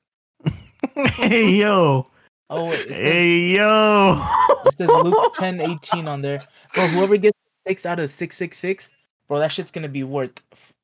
[1.08, 2.08] Hey yo,
[2.50, 2.80] Oh wait.
[2.80, 4.22] Says, hey yo.
[4.66, 6.40] it says Luke 10, 18 on there.
[6.74, 7.38] Bro, whoever gets
[7.68, 8.90] six out of six six six,
[9.28, 10.34] bro, that shit's gonna be worth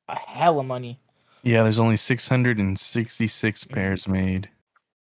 [0.08, 0.98] a hell of money.
[1.42, 4.48] Yeah, there's only 666 pairs made.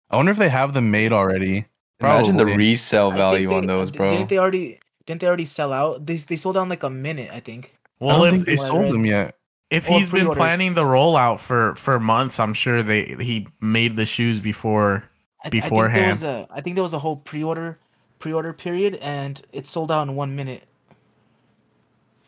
[0.09, 1.65] I wonder if they have them made already.
[1.99, 4.09] Imagine the resale value they- on those, bro.
[4.09, 6.05] Didn't they already didn't they already sell out?
[6.05, 7.75] They they sold out in like a minute, I think.
[8.01, 9.35] I Well, don't if think they if, sold them yet.
[9.69, 14.05] If he's been planning the rollout for for months, I'm sure they he made the
[14.05, 15.09] shoes before.
[15.43, 17.79] I, th- I think there was a I think there was a whole pre-order
[18.19, 20.63] pre-order period and it sold out in one minute.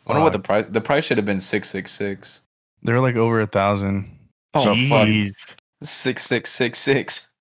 [0.06, 0.66] I wonder what the price.
[0.66, 2.40] The price should have been six six six.
[2.82, 4.18] They're like over a thousand.
[4.54, 5.56] Oh fuck, Jeez.
[5.82, 7.32] six six six six.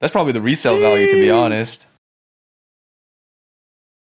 [0.00, 1.86] That's probably the resale value, to be honest.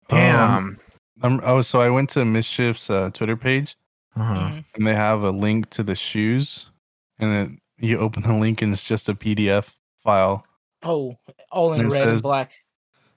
[0.08, 0.80] Damn.
[1.22, 3.76] Um, oh, so I went to Mischief's uh, Twitter page
[4.16, 4.62] uh-huh.
[4.76, 6.70] And they have a link to the shoes,
[7.20, 10.46] and then you open the link and it's just a PDF file.
[10.84, 11.18] Oh,
[11.52, 12.54] all in And red and black.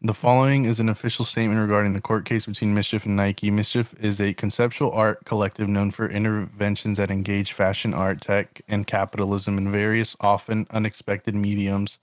[0.05, 3.53] The following is an official statement regarding the court case between Mischief and Nike.
[3.53, 8.85] Mischief is a conceptual art collective known for interventions that engage fashion, art, tech, and
[8.85, 11.99] capitalism in various, often unexpected mediums.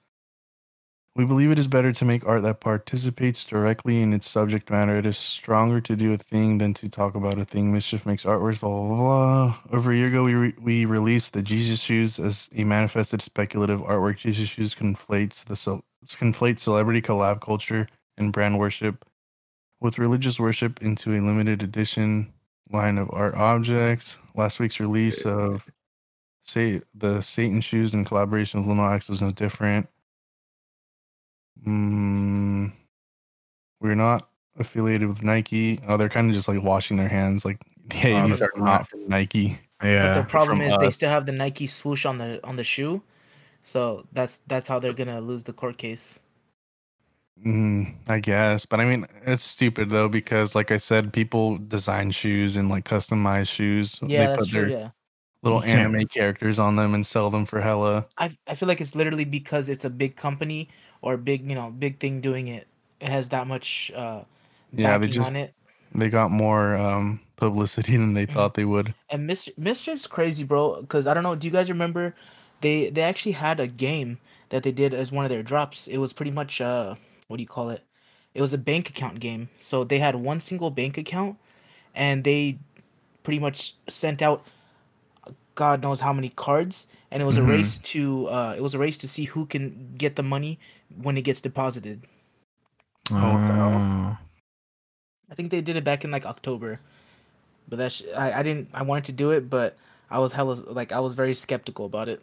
[1.15, 4.95] We believe it is better to make art that participates directly in its subject matter.
[4.97, 7.73] It is stronger to do a thing than to talk about a thing.
[7.73, 9.57] Mischief makes artworks, blah, blah, blah.
[9.71, 13.81] Over a year ago, we, re- we released the Jesus Shoes as a manifested speculative
[13.81, 14.19] artwork.
[14.19, 15.83] Jesus Shoes conflates the ce-
[16.15, 19.03] conflates celebrity collab culture and brand worship
[19.81, 22.31] with religious worship into a limited edition
[22.71, 24.19] line of art objects.
[24.35, 25.65] Last week's release of
[26.43, 29.89] say the Satan shoes in collaboration with Lil Nas X was no different.
[31.65, 32.71] Mm,
[33.81, 35.79] we're not affiliated with Nike.
[35.87, 37.45] Oh, they're kind of just like washing their hands.
[37.45, 37.61] Like,
[37.93, 39.59] hey, Oh, these are that's not not- from Nike.
[39.79, 40.13] But Yeah.
[40.21, 43.01] the problem from is they still have the Nike swoosh on the on the shoe.
[43.63, 46.19] So that's that's how they're gonna lose the court case.
[47.45, 52.11] Mm, I guess, but I mean, it's stupid though because, like I said, people design
[52.11, 53.99] shoes and like customize shoes.
[54.01, 54.61] Yeah, they that's put true.
[54.69, 54.89] their Yeah.
[55.43, 58.07] little anime characters on them and sell them for hella.
[58.17, 60.67] I I feel like it's literally because it's a big company
[61.01, 62.67] or big you know big thing doing it.
[62.99, 64.23] It has that much uh
[64.71, 65.53] Yeah, they just on it.
[65.93, 68.33] they got more um publicity than they Mhm.
[68.33, 68.93] thought they would.
[69.09, 70.81] And Mis- Mischief's crazy, bro.
[70.81, 71.35] Because I don't know.
[71.35, 72.15] Do you guys remember?
[72.61, 75.87] They they actually had a game that they did as one of their drops.
[75.87, 76.95] It was pretty much uh
[77.27, 77.83] what do you call it?
[78.33, 79.49] It was a bank account game.
[79.57, 81.37] So they had one single bank account,
[81.95, 82.59] and they
[83.23, 84.45] pretty much sent out
[85.55, 87.43] God knows how many cards, and it was Mhm.
[87.43, 90.59] a race to uh it was a race to see who can get the money
[90.97, 92.01] when it gets deposited.
[93.11, 93.73] Oh, what the hell?
[93.73, 94.17] Oh.
[95.31, 96.79] I think they did it back in like October,
[97.67, 99.77] but that's I, I didn't I wanted to do it, but
[100.09, 102.21] I was hella like I was very skeptical about it.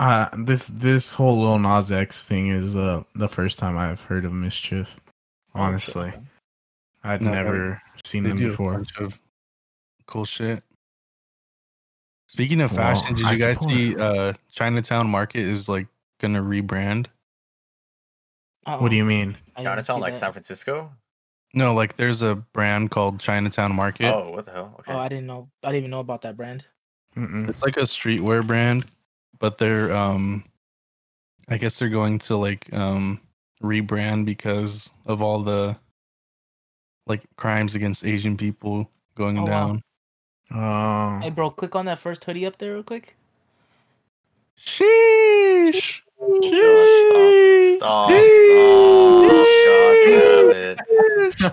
[0.00, 4.24] Uh, this this whole Lil Nas X thing is uh the first time I've heard
[4.24, 4.98] of Mischief.
[5.54, 6.12] Honestly,
[7.04, 8.82] I'd No, never seen They them before.
[10.06, 10.64] cool shit.
[12.26, 14.00] Speaking of Well, fashion, did I you guys support see it.
[14.00, 15.86] uh Chinatown Market is like
[16.20, 17.06] gonna rebrand?
[18.66, 19.36] What do you mean?
[19.56, 20.18] I didn't Chinatown, see like that.
[20.18, 20.92] San Francisco.
[21.52, 24.12] No, like there's a brand called Chinatown Market.
[24.14, 24.74] Oh, what the hell?
[24.80, 24.92] Okay.
[24.92, 25.48] Oh, I didn't know.
[25.62, 26.66] I didn't even know about that brand.
[27.16, 27.48] Mm-mm.
[27.48, 28.86] It's like a streetwear brand,
[29.38, 30.44] but they're um
[31.48, 33.20] I guess they're going to like um
[33.62, 35.76] rebrand because of all the
[37.06, 39.48] like crimes against Asian people going Oh, wow.
[39.48, 39.82] down.
[40.50, 41.20] Oh.
[41.22, 43.16] Hey, bro, click on that first hoodie up there real quick.
[44.58, 46.00] Sheesh.
[46.16, 46.42] Stop.
[46.42, 47.33] Stop.
[47.84, 48.08] Stop.
[48.10, 48.18] God
[50.06, 50.78] damn it.
[51.42, 51.48] Oh,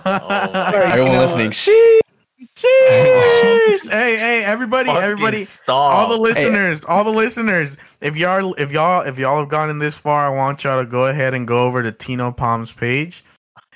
[0.70, 1.54] Sorry, Everyone you know listening, what?
[1.54, 2.02] shit.
[2.42, 3.88] Sheesh.
[3.90, 5.92] hey, hey, everybody, Fucking everybody, Stop.
[5.92, 7.76] all the listeners, all the listeners.
[8.00, 11.06] If y'all, if y'all, if y'all have gotten this far, I want y'all to go
[11.06, 13.22] ahead and go over to Tino Palm's page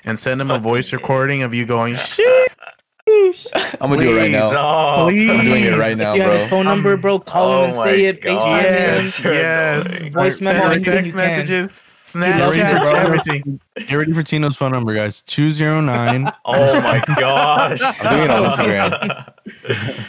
[0.03, 2.46] and send him a voice Fucking- recording of you going sheesh.
[3.81, 4.51] I'm gonna do it right now.
[4.51, 5.09] Stop.
[5.09, 5.29] Please.
[5.29, 7.19] I'm doing it right now, you have his phone number, Um, bro.
[7.19, 8.21] Call him oh and my say it.
[8.21, 8.63] God.
[8.63, 9.31] FaceTime Yes, him.
[9.33, 10.03] Yes.
[10.05, 13.59] Voice Send memo, her text you messages, Get ready for Snapchat, everything.
[13.75, 15.21] Get ready for Tino's phone number, guys.
[15.23, 16.31] 209.
[16.45, 17.81] Oh my gosh.
[18.05, 18.51] I'm doing it on.
[18.51, 19.33] Instagram.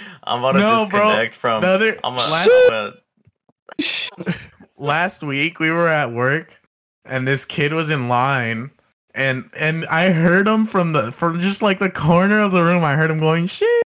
[0.24, 1.00] I'm about to No, bro.
[1.08, 1.60] disconnect from.
[1.62, 4.34] The other I'm last, gonna,
[4.78, 6.60] last week we were at work
[7.04, 8.70] and this kid was in line
[9.18, 12.84] and and I heard him from the from just like the corner of the room.
[12.84, 13.82] I heard him going shit,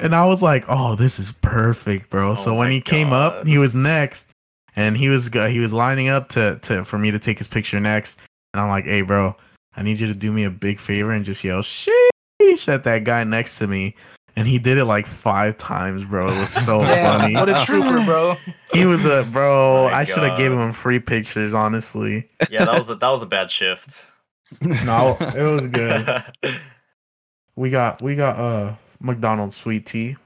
[0.00, 3.12] and I was like, "Oh, this is perfect, bro." Oh so when my he came
[3.12, 4.30] up, he was next,
[4.76, 7.48] and he was go- he was lining up to to for me to take his
[7.48, 8.20] picture next,
[8.54, 9.34] and I'm like, "Hey, bro,
[9.76, 13.04] I need you to do me a big favor and just yell sheesh at that
[13.04, 13.94] guy next to me."
[14.38, 16.28] And he did it like five times, bro.
[16.30, 17.34] It was so Yeah, funny.
[17.34, 18.36] what a trooper, bro.
[18.70, 19.86] He was a bro.
[19.86, 22.28] Oh my I should have given him free pictures, honestly.
[22.50, 24.04] yeah, that was a, that was a bad shift.
[24.60, 26.24] No, it was good.
[27.58, 30.16] We got we got uh McDonald's sweet tea.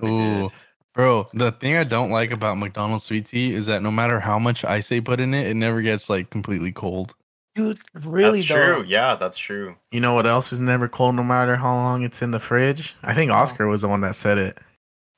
[0.00, 0.50] We Ooh.
[0.92, 4.38] Bro, the thing I don't like about McDonald's sweet tea is that no matter how
[4.38, 7.14] much ice they put in it, it never gets like completely cold.
[7.54, 8.54] Dude, really that's though.
[8.80, 8.84] true.
[8.88, 9.76] Yeah, that's true.
[9.92, 12.96] You know what else is never cold no matter how long it's in the fridge?
[13.04, 13.30] I think.
[13.30, 14.58] Oscar was the one that said it.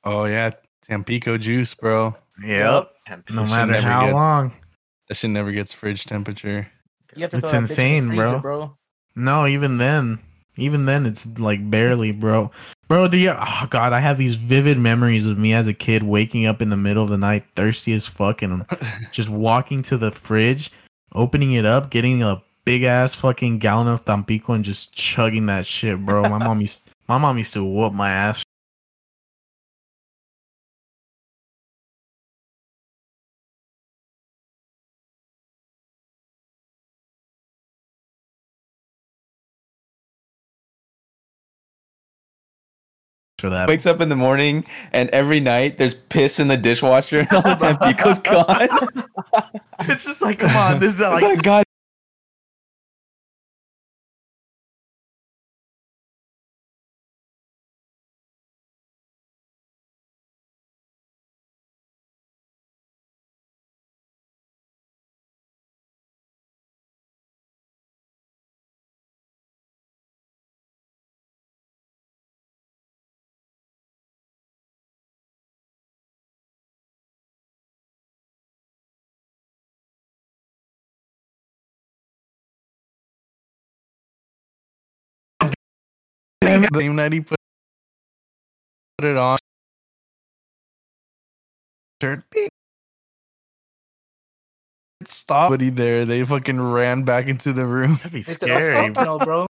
[0.03, 0.51] Oh yeah,
[0.83, 2.15] Tampico juice, bro.
[2.43, 2.91] Yep.
[3.07, 4.51] And No matter never how gets- long.
[5.07, 6.67] That shit never gets fridge temperature.
[7.15, 8.77] You have to It's throw that bitch insane, freezer, bro.
[9.15, 10.19] No, even then.
[10.57, 12.51] Even then it's like barely, bro.
[12.87, 16.03] Bro, do you oh god, I have these vivid memories of me as a kid
[16.03, 18.65] waking up in the middle of the night, thirsty as fuck, and
[19.11, 20.71] just walking to the fridge,
[21.13, 25.65] opening it up, getting a big ass fucking gallon of Tampico and just chugging that
[25.65, 26.23] shit, bro.
[26.23, 28.43] My mom used my mom used to whoop my ass.
[43.39, 47.19] For that, Wakes up in the morning and every night there's piss in the dishwasher
[47.19, 48.69] and all the time Pico's gone.
[49.81, 51.63] it's just like, come on, this is like, like, God
[86.49, 87.37] The same night he put
[88.97, 89.37] put it on.
[91.99, 92.49] Turned beep.
[95.05, 96.05] Stop buddy there.
[96.05, 97.95] They fucking ran back into the room.
[97.97, 98.89] that'd be They said, "Oh, scary.
[98.89, 99.47] no, bro.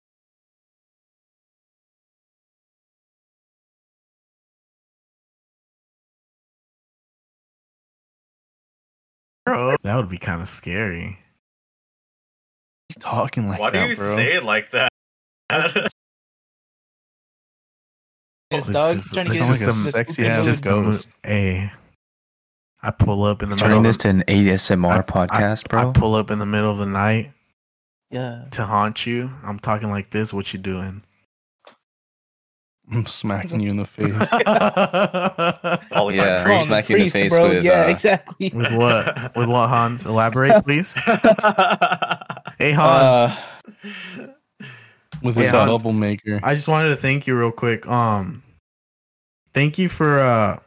[9.46, 9.76] bro.
[9.84, 11.20] That would be kind of scary.
[12.90, 14.16] You talking like Why do you bro.
[14.16, 14.90] say it like that?
[18.54, 20.64] His It's dog just- trying to get just his- a his sexy ass It's just
[20.66, 21.72] the hey.
[22.82, 23.68] I pull up in the middle.
[23.70, 25.92] turning of this the- to an ASMR I- podcast, I bro.
[25.94, 27.32] pull up in the middle of the night
[28.12, 28.44] Yeah.
[28.52, 29.32] to haunt you.
[29.44, 30.34] I'm talking like this.
[30.34, 31.02] What you doing?
[32.92, 34.18] I'm smacking you in the face.
[34.30, 34.66] Polygon
[36.28, 36.68] Yeah, Come on, priest.
[36.68, 37.44] smack you the face bro.
[37.50, 38.52] with, Yeah, uh, exactly.
[38.54, 39.36] With what?
[39.38, 40.06] With what, Hans?
[40.06, 40.96] Elaborate, please.
[42.60, 43.32] Hey, Hans.
[44.18, 44.28] Uh,
[45.24, 45.82] With Hey, his Hans.
[45.82, 46.40] bubble maker.
[46.44, 47.88] I just wanted to thank you real quick.
[47.88, 48.44] Um,
[49.54, 50.60] thank you for uh.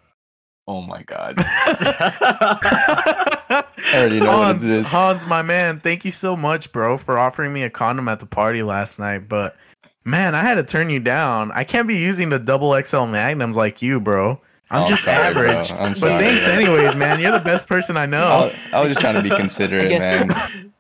[0.67, 1.35] oh my god.
[1.39, 3.65] I
[3.95, 4.91] already know what Hans, it is.
[4.91, 8.27] Hans, my man, thank you so much, bro, for offering me a condom at the
[8.27, 9.29] party last night.
[9.29, 9.57] But
[10.05, 11.53] man, I had to turn you down.
[11.53, 14.41] I can't be using the double XL magnums like you, bro.
[14.71, 15.71] I'm Oh, just sorry, average.
[15.73, 16.19] I'm But sorry.
[16.19, 17.21] thanks anyways, man.
[17.21, 18.51] You're the best person I know.
[18.73, 20.63] I, I was just trying to be considerate, guess- man.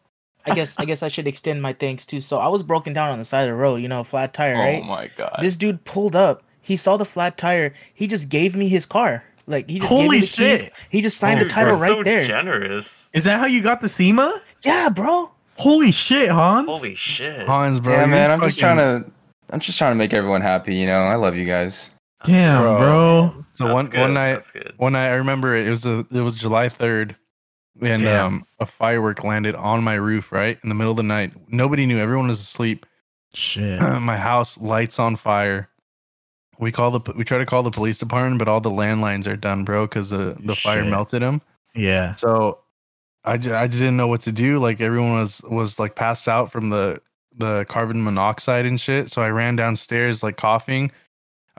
[0.47, 2.21] I guess I guess I should extend my thanks too.
[2.21, 4.55] So I was broken down on the side of the road, you know, flat tire,
[4.57, 4.81] oh right?
[4.83, 5.39] Oh my god.
[5.41, 6.43] This dude pulled up.
[6.61, 7.75] He saw the flat tire.
[7.95, 9.25] He just gave me his car.
[9.47, 10.35] Like he just gave me Holy the keys.
[10.35, 10.73] shit.
[10.91, 12.25] He just signed the title right so there.
[12.25, 13.09] Generous.
[13.13, 14.41] Is that how you got the SEMA?
[14.63, 15.31] Yeah, bro.
[15.59, 16.69] Holy shit, Hans.
[16.69, 17.47] Holy shit.
[17.47, 17.93] Hans, bro.
[17.93, 18.31] yeah, you're man.
[18.31, 19.11] I'm just trying to.
[19.51, 20.75] I'm just trying to make everyone happy.
[20.75, 21.93] You know, I love you guys.
[22.25, 22.79] Damn, Bro.
[22.79, 23.45] bro.
[23.53, 24.73] So That's one good, one night, That's good.
[24.79, 27.15] one night I remember it, it was a it was July third,
[27.81, 31.33] and um a firework landed on my roof right in the middle of the night.
[31.49, 31.99] Nobody knew.
[31.99, 32.87] Everyone was asleep.
[33.35, 33.81] Shit.
[34.01, 35.69] my house lights on fire.
[36.59, 39.37] We call the we try to call the police department, but all the landlines are
[39.37, 41.43] done, bro, because the the fire melted them.
[41.75, 42.13] Yeah.
[42.15, 42.61] So
[43.25, 44.59] I, j- I didn't know what to do.
[44.59, 47.01] Like everyone was was like passed out from the
[47.37, 49.11] the carbon monoxide and shit.
[49.11, 50.91] So I ran downstairs like coughing.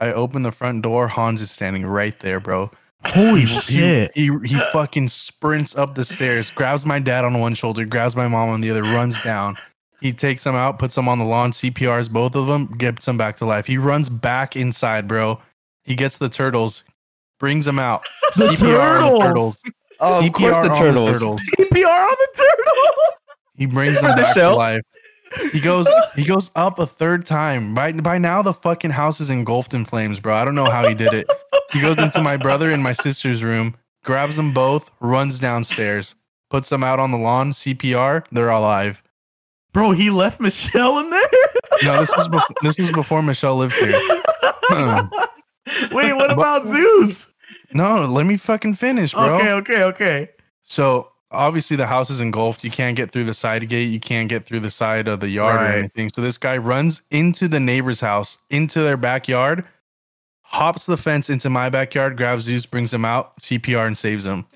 [0.00, 1.06] I opened the front door.
[1.08, 2.70] Hans is standing right there, bro.
[3.06, 4.10] Holy He- shit.
[4.14, 8.16] He, he he fucking sprints up the stairs, grabs my dad on one shoulder, grabs
[8.16, 9.56] my mom on the other, runs down.
[10.00, 13.16] He takes them out, puts them on the lawn, CPRs both of them, gets them
[13.16, 13.66] back to life.
[13.66, 15.40] He runs back inside, bro.
[15.84, 16.84] He gets the turtles,
[17.40, 18.04] brings them out.
[18.36, 19.58] The CPR on the turtles.
[20.00, 21.40] Oh, of course CPR the on turtles.
[21.58, 22.94] CPR on the turtle.
[23.56, 24.50] He brings them the back show?
[24.50, 24.82] to life.
[25.52, 27.74] He goes he goes up a third time.
[27.74, 30.34] By by now the fucking house is engulfed in flames, bro.
[30.34, 31.26] I don't know how he did it.
[31.72, 36.14] He goes into my brother and my sister's room, grabs them both, runs downstairs,
[36.50, 39.02] puts them out on the lawn, CPR, they're alive.
[39.72, 41.28] Bro, he left Michelle in there.
[41.84, 43.92] No, this was before, this was before Michelle lived here.
[45.92, 47.34] Wait, what about Zeus?
[47.72, 49.34] No, let me fucking finish, bro.
[49.34, 50.28] Okay, okay, okay.
[50.62, 52.64] So obviously the house is engulfed.
[52.64, 53.90] You can't get through the side gate.
[53.90, 56.08] You can't get through the side of the yard or anything.
[56.08, 59.64] So this guy runs into the neighbor's house, into their backyard,
[60.50, 64.46] hops the fence into my backyard, grabs Zeus, brings him out, CPR, and saves him.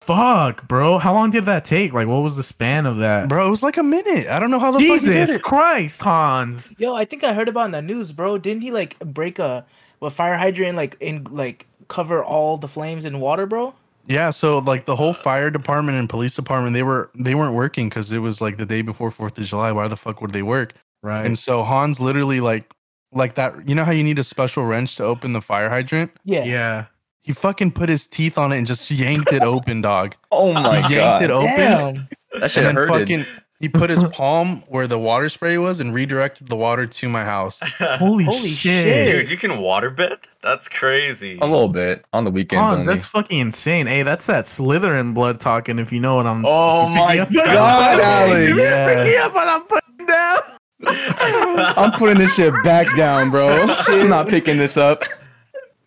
[0.00, 0.98] Fuck, bro.
[0.98, 1.94] How long did that take?
[1.94, 3.28] Like, what was the span of that?
[3.28, 4.26] Bro, it was like a minute.
[4.28, 5.42] I don't know how the fuck he Jesus did it.
[5.42, 6.74] Christ, Hans.
[6.78, 8.36] Yo, I think I heard about in the news, bro.
[8.36, 9.64] Didn't he like break a
[10.00, 13.74] what fire hydrant like in like cover all the flames in water, bro?
[14.06, 17.88] Yeah, so like the whole fire department and police department, they were they weren't working
[17.88, 19.72] because it was like the day before Fourth of July.
[19.72, 20.74] Why the fuck would they work?
[21.02, 21.24] Right.
[21.24, 22.70] And so Hans literally like
[23.14, 23.68] like that.
[23.68, 26.10] You know how you need a special wrench to open the fire hydrant?
[26.24, 26.44] Yeah.
[26.44, 26.84] yeah.
[27.22, 30.14] He fucking put his teeth on it and just yanked it open, dog.
[30.30, 30.90] Oh my he god.
[30.90, 31.56] yanked it open.
[31.56, 32.08] Damn.
[32.40, 32.98] That shit and then hurted.
[33.00, 33.26] fucking
[33.60, 37.24] he put his palm where the water spray was and redirected the water to my
[37.24, 37.60] house.
[37.78, 38.84] Holy, Holy shit.
[38.84, 39.12] shit.
[39.22, 40.24] Dude, you can water waterbed?
[40.42, 41.38] That's crazy.
[41.40, 42.92] a little bit on the weekends Hans, only.
[42.92, 43.86] that's fucking insane.
[43.86, 45.78] Hey, that's that Slytherin blood talking.
[45.78, 46.44] If you know what I'm.
[46.44, 48.48] Oh my pick me up- God, Alex.
[48.50, 48.94] You Yes.
[48.94, 50.38] pick me up what I'm putting down.
[50.86, 53.54] I'm putting this shit back down, bro.
[53.88, 55.02] I'm not picking this up.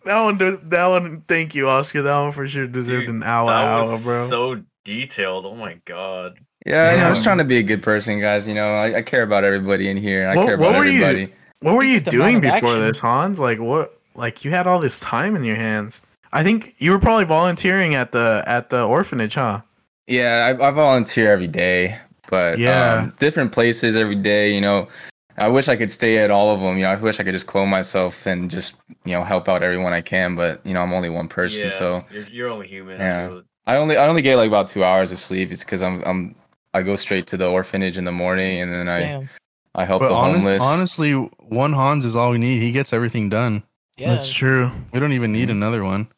[0.04, 0.38] That one,
[0.70, 1.22] that one.
[1.28, 2.02] Thank you, Oscar.
[2.02, 4.26] That one for sure deserved Dude, an hour, that hour, was bro.
[4.28, 5.44] so detailed.
[5.46, 6.38] Oh my god.
[6.66, 8.46] Yeah, yeah, I was trying to be a good person, guys.
[8.46, 10.28] You know, I, I care about everybody in here.
[10.28, 11.28] I What- care what about were you-
[11.60, 12.80] what were you Just a man doing before action.
[12.80, 13.40] this, Hans?
[13.40, 13.92] Like what?
[14.14, 16.02] Like you had all this time in your hands.
[16.32, 19.60] I think you were probably volunteering at the at the orphanage, huh?
[20.06, 23.00] Yeah, I, I volunteer every day, but Yeah.
[23.02, 24.54] um, different places every day.
[24.54, 24.88] You know,
[25.36, 26.76] I wish I could stay at all of them.
[26.76, 29.62] You know, I wish I could just clone myself and just you know help out
[29.62, 30.36] everyone I can.
[30.36, 32.98] But you know, I'm only one person, yeah, so you're, you're only human.
[33.00, 33.28] Yeah.
[33.28, 35.52] so- I only I only get like about two hours of sleep.
[35.52, 36.34] It's because I'm I'm
[36.72, 39.28] I go straight to the orphanage in the morning, and then I Damn.
[39.74, 40.62] I help But the honest- homeless.
[40.64, 42.62] honestly, one Hans is all we need.
[42.62, 43.62] He gets everything done.
[43.98, 44.10] Yeah.
[44.10, 44.70] That's true.
[44.92, 46.08] We don't even need another one.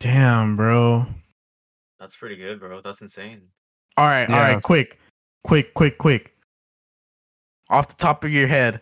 [0.00, 1.06] Damn, bro.
[1.98, 2.80] That's pretty good, bro.
[2.80, 3.42] That's insane.
[3.98, 4.52] All right, all Yeah.
[4.54, 4.96] right, quick,
[5.42, 6.32] quick, quick, quick.
[7.68, 8.80] Off the top of your head,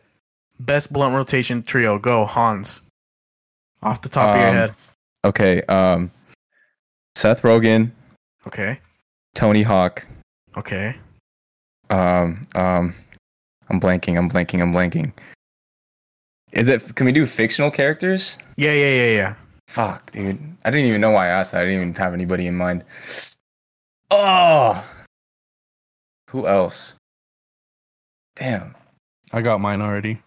[0.60, 1.98] best blunt rotation trio.
[1.98, 2.82] Go, Hans.
[3.82, 4.74] Off the top of your Um, head.
[5.24, 6.10] okay, um,
[7.16, 7.92] Seth Rogen,
[8.46, 8.78] Okay,
[9.34, 10.06] Tony Hawk.
[10.56, 10.96] okay.
[11.88, 12.94] Um, um,
[13.70, 14.18] I'm blanking.
[14.18, 14.60] I'm blanking.
[14.60, 15.12] I'm blanking.
[16.52, 16.94] Is it?
[16.94, 18.36] Can we do fictional characters?
[18.56, 19.34] Yeah, yeah, yeah, yeah.
[19.68, 20.38] Fuck, dude.
[20.64, 21.62] I didn't even know why I asked that.
[21.62, 22.84] I didn't even have anybody in mind.
[24.10, 24.84] Oh,
[26.30, 26.96] who else?
[28.36, 28.74] Damn.
[29.32, 30.20] I got mine already.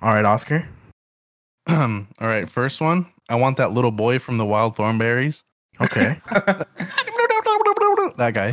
[0.00, 0.68] All right, Oscar.
[1.68, 3.06] all right, first one.
[3.28, 5.42] I want that little boy from the Wild Thornberrys.
[5.80, 6.18] Okay.
[8.16, 8.52] that guy.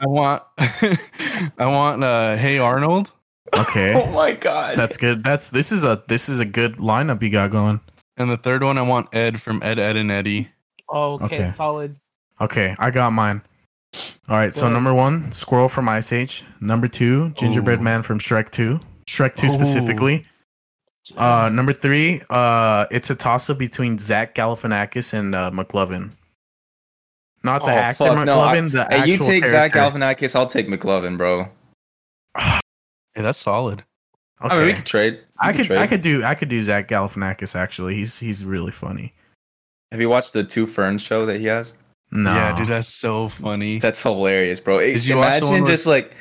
[0.00, 0.42] I want
[1.58, 3.12] I want uh Hey Arnold.
[3.56, 3.94] okay.
[3.94, 4.76] oh my god.
[4.76, 5.22] That's good.
[5.22, 7.80] That's this is a this is a good lineup you got going.
[8.16, 10.48] And the third one I want Ed from Ed Edd and Eddy.
[10.90, 11.50] Oh, okay, Okay.
[11.50, 11.96] solid.
[12.40, 13.42] Okay, I got mine.
[14.28, 14.74] All right, so Good.
[14.74, 16.44] number one, Squirrel from Ice Age.
[16.60, 17.82] Number two, Gingerbread Ooh.
[17.82, 18.80] Man from Shrek Two.
[19.06, 19.50] Shrek Two Ooh.
[19.50, 20.24] specifically.
[21.16, 26.10] Uh, number three, uh, it's a toss up between Zach Galifianakis and uh, McLovin.
[27.42, 28.72] Not the Oh, actor fuck, no, I- McLovin.
[28.72, 29.72] the Hey, you actual take Zach.
[29.72, 31.48] Galifianakis, I'll take McLovin, bro.
[32.36, 33.84] Hey, that's solid.
[34.44, 34.54] Okay.
[34.54, 35.14] I mean, we could trade.
[35.14, 35.78] We I could trade.
[35.78, 37.94] I could do I could do Zach Galifianakis actually.
[37.94, 39.14] He's he's really funny.
[39.92, 41.72] Have you watched the Two Ferns show that he has?
[42.10, 42.32] No.
[42.34, 43.78] Yeah, dude, that's so funny.
[43.78, 44.80] That's hilarious, bro.
[44.80, 46.14] Did you watch the Imagine one where- just like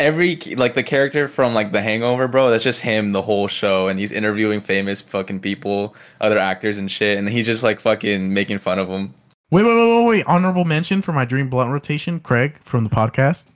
[0.00, 2.50] every like the character from like The Hangover, bro.
[2.50, 6.90] That's just him the whole show, and he's interviewing famous fucking people, other actors and
[6.90, 9.14] shit, and he's just like fucking making fun of them.
[9.50, 10.24] Wait, wait, wait, wait, wait.
[10.26, 13.46] Honorable mention for my dream blunt rotation, Craig from the podcast.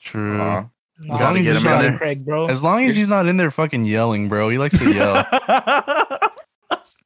[0.00, 0.40] True.
[0.40, 0.64] Uh,
[1.00, 1.98] Nah, As long as he's he's in not there.
[1.98, 2.46] Craig, bro.
[2.46, 4.48] As long as he's not in there fucking yelling, bro.
[4.48, 5.26] He likes to yell.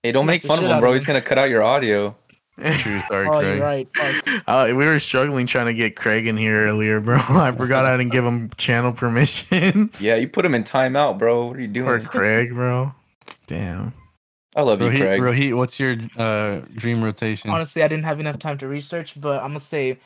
[0.02, 0.90] Hey, don't make fun of him, bro.
[0.90, 2.16] of He's gonna cut out your audio.
[2.58, 2.98] True.
[2.98, 3.56] Sorry, oh, Craig.
[3.56, 3.88] you're right.
[4.48, 7.16] Uh, we were struggling trying to get Craig in here earlier, bro.
[7.28, 10.04] I forgot I didn't give him channel permissions.
[10.04, 11.46] Yeah, you put him in timeout, bro.
[11.46, 12.00] What are you doing?
[12.00, 12.08] For?
[12.08, 12.94] Craig, bro.
[13.46, 13.92] Damn.
[14.56, 15.20] I love you, Rohit, Craig.
[15.20, 17.50] Rohit, what's your uh, dream rotation?
[17.50, 19.98] Honestly, I didn't have enough time to research, but I'm gonna say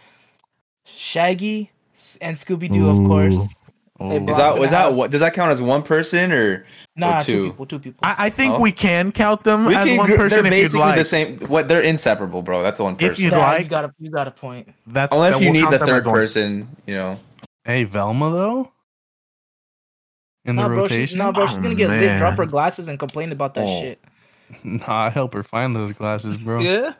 [0.84, 1.70] Shaggy
[2.20, 3.48] and Scooby Doo, of course.
[4.00, 4.04] Ooh.
[4.04, 4.16] Oh.
[4.16, 5.10] Is brought- that was that what?
[5.10, 6.64] Does that count as one person or?
[6.96, 7.50] Nah, two two.
[7.50, 8.00] people, two people.
[8.02, 8.60] I, I think Oh.
[8.60, 10.96] we can count them We as can one person they're if you'd basically like.
[10.96, 11.38] the same.
[11.40, 12.62] What they're inseparable, bro.
[12.62, 13.24] That's the one If person.
[13.24, 14.68] you'd Yeah, like- you got a you got a point.
[14.86, 17.20] That's Unless that you we'll need the third person, you know.
[17.64, 18.72] Hey, Velma though.
[20.44, 21.18] In the Nah, bro, she's, rotation.
[21.18, 23.64] nah, bro, she's Oh, gonna get lit, drop her oh, glasses, and complain about that
[23.66, 23.80] Oh.
[23.80, 24.00] shit.
[24.64, 26.60] Nah, I help her find those glasses, bro.
[26.60, 26.92] Yeah.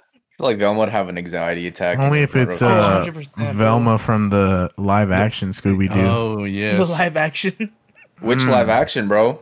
[0.42, 2.00] I feel like Velma would have an anxiety attack.
[2.00, 2.76] Only if it's rotation.
[2.76, 3.04] uh,
[3.46, 6.00] 100%, Velma from the live action Scooby Doo.
[6.00, 7.52] Oh yeah, The live action.
[8.20, 8.48] which Mm.
[8.50, 9.38] live action, bro?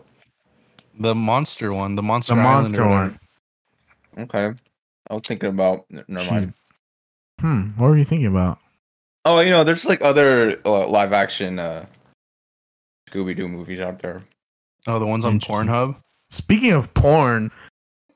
[0.98, 3.18] the monster one, the monster, the Island monster whatever.
[4.18, 4.52] Okay.
[5.10, 5.86] I was thinking about.
[5.90, 6.54] Never She's- mind.
[7.40, 7.60] Hmm.
[7.80, 8.58] What were you thinking about?
[9.24, 11.86] Oh, you know, there's like other uh, live action uh,
[13.10, 14.22] Scooby Doo movies out there.
[14.86, 15.96] Oh, the ones on Pornhub.
[16.30, 17.50] Speaking of porn,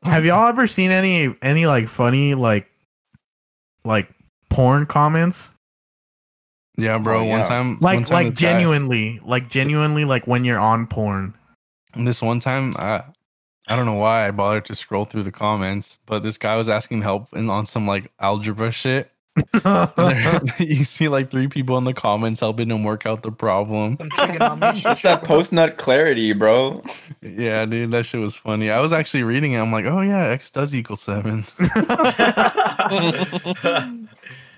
[0.03, 2.71] have y'all ever seen any any like funny like
[3.85, 4.09] like
[4.51, 5.55] porn comments?
[6.77, 7.21] Yeah, bro.
[7.21, 7.39] Oh, yeah.
[7.39, 10.59] One time, one Like time like this guy- uh, genuinely, like genuinely like when you're
[10.59, 11.35] on porn.
[11.97, 13.03] This one time, I
[13.69, 16.69] I don't know why I bothered to scroll through the comments, but this guy was
[16.69, 19.11] asking help in, on some like algebra shit.
[19.37, 23.33] And there- you see like three people in the comments helping him work out the
[23.33, 23.97] problem.
[23.97, 24.61] Some.
[24.61, 26.83] That's that post nut clarity, bro.
[27.23, 28.71] Yeah, dude, that shit was funny.
[28.71, 29.59] I was actually reading it.
[29.59, 31.45] I'm like, oh yeah, x does equal seven.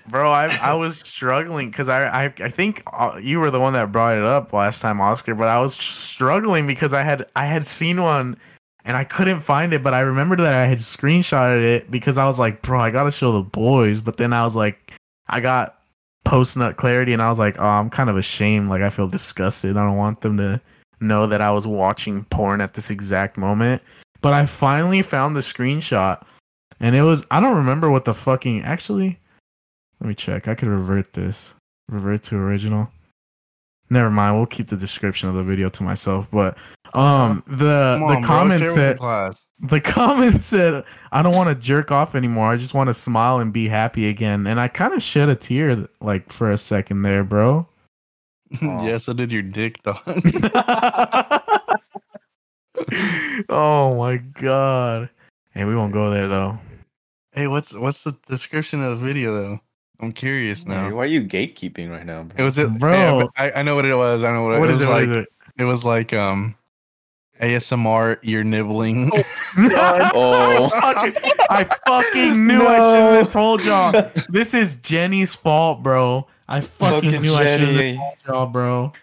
[0.09, 3.73] Bro, I I was struggling because I, I I think uh, you were the one
[3.73, 5.35] that brought it up last time, Oscar.
[5.35, 8.37] But I was struggling because I had I had seen one
[8.87, 12.25] and I couldn't find it, but I remembered that I had screenshotted it because I
[12.25, 13.99] was like, bro, I gotta show the boys.
[13.99, 14.93] But then I was like,
[15.27, 15.77] I got
[16.23, 18.69] post nut clarity, and I was like, oh, I'm kind of ashamed.
[18.69, 19.75] Like I feel disgusted.
[19.75, 20.61] I don't want them to
[21.01, 23.81] know that I was watching porn at this exact moment.
[24.21, 26.25] But I finally found the screenshot,
[26.79, 29.19] and it was I don't remember what the fucking actually.
[29.99, 30.47] Let me check.
[30.47, 31.55] I could revert this.
[31.89, 32.89] Revert to original.
[33.89, 34.35] Never mind.
[34.35, 36.29] We'll keep the description of the video to myself.
[36.31, 36.57] But
[36.93, 39.47] um, the Come the on, bro, comment said the class.
[39.59, 42.51] the comment said, "I don't want to jerk off anymore.
[42.51, 45.35] I just want to smile and be happy again." And I kind of shed a
[45.35, 47.67] tear like for a second there, bro.
[48.61, 50.01] yeah, so did your dick, dog.
[53.49, 55.09] oh my god.
[55.51, 56.57] Hey, we won't go there though.
[57.33, 59.59] hey, what's what's the description of the video though?
[59.99, 60.89] I'm curious now.
[60.93, 62.35] Why are you gatekeeping right now, bro?
[62.37, 62.91] It was it, Bro.
[63.19, 64.23] yeah, I, I know what it was.
[64.23, 64.91] I know what, What it is was it?
[64.91, 65.03] Like.
[65.03, 65.27] is it?
[65.57, 66.55] It was like um
[67.41, 69.11] ASMR ear nibbling.
[69.13, 69.23] Oh.
[71.49, 73.91] I fucking knew I shouldn't have told y'all.
[74.29, 76.27] This is Jenny's fault, bro.
[76.47, 78.93] I fucking, Fucking knew I shouldn't have told y'all, bro.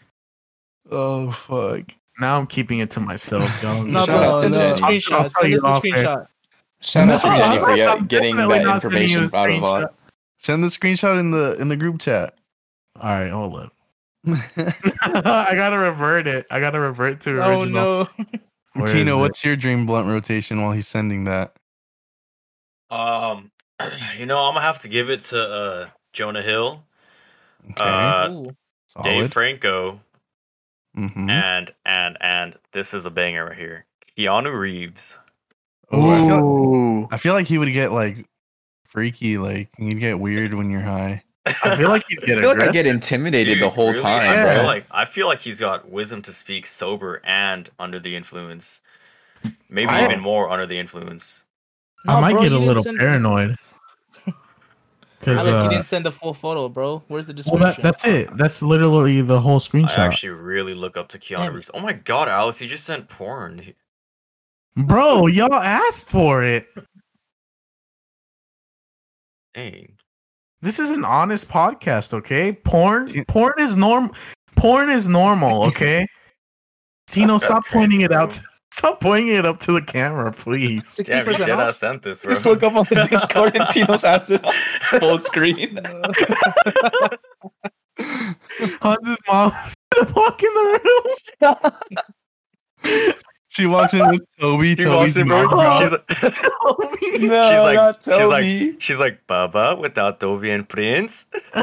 [0.91, 1.93] oh fuck.
[2.21, 3.87] Now I'm keeping it to myself, dog.
[3.89, 5.31] No, Shout bro, out to send us a screenshot.
[5.31, 6.27] Send us the screenshot.
[6.81, 9.85] Shout out to Jenny for I'm getting that not sending you information out of screenshot.
[9.87, 9.95] us.
[10.45, 12.35] Send the screenshot in the in the group chat.
[13.01, 13.73] All right, hold up.
[14.27, 16.45] I gotta revert it.
[16.51, 17.83] I gotta revert to original.
[17.83, 18.27] Oh no.
[18.75, 21.57] Where is Tino, what's your dream blunt rotation while he's sending that?
[22.91, 23.53] Um,
[24.19, 26.85] you know, I'm gonna have to give it to uh, Jonah Hill,
[27.71, 27.81] Okay.
[27.81, 28.29] uh,
[29.03, 29.33] Dave.
[29.33, 29.99] Franco,
[30.95, 31.31] Mm-hmm.
[31.31, 33.87] and and and this is a banger right here.
[34.19, 35.19] Keanu Reeves.
[35.91, 38.27] Oh, I feel, Ooh, I feel like he would get like
[38.95, 41.23] freaky, like he'd get weird when you're high.
[41.47, 44.01] I feel like you I get feel like I get intimidated the whole really?
[44.01, 44.65] time, I feel bro.
[44.65, 48.81] like I feel like he's got wisdom to speak sober and under the influence.
[49.69, 51.43] Maybe I- even more under the influence.
[52.07, 53.57] I might bro, get a little paranoid.
[55.19, 57.03] Because Alex, you uh, didn't send a full photo, bro.
[57.09, 57.61] Where's the well, description?
[57.63, 58.37] that, that's it.
[58.37, 59.85] That's literally the whole screenshot.
[59.85, 61.55] I screenshot, actually really look up to Keanu Damn.
[61.55, 61.71] Reeves.
[61.73, 63.73] Oh my god, Alex, you just sent porn.
[64.77, 65.29] Bro.
[65.29, 66.67] Y'all asked for it.
[69.55, 69.97] Dang.
[70.63, 72.53] This is an honest podcast, okay?
[72.53, 74.11] Porn, porn is norm.
[74.57, 76.07] Porn is normal, okay?
[77.07, 78.39] Tino, stop pointing it out.
[78.73, 80.89] Stop pointing it up to the camera, please.
[80.89, 81.75] Sixty Yeah, we percent did off.
[81.77, 82.33] sent this, bro.
[82.33, 84.53] Just look up on the Discord and Tino's has it on
[84.99, 85.79] full screen.
[87.97, 89.53] Hans's mom
[90.17, 90.81] walk in the
[91.45, 93.15] room.
[93.55, 94.75] She walks in with Toby.
[94.75, 95.45] He walks Toby's in, bro.
[95.45, 95.81] mom.
[95.83, 96.99] She's, Toby.
[97.29, 98.45] No, she's like, not she's like,
[98.83, 101.27] she's like, Baba without Toby and Prince.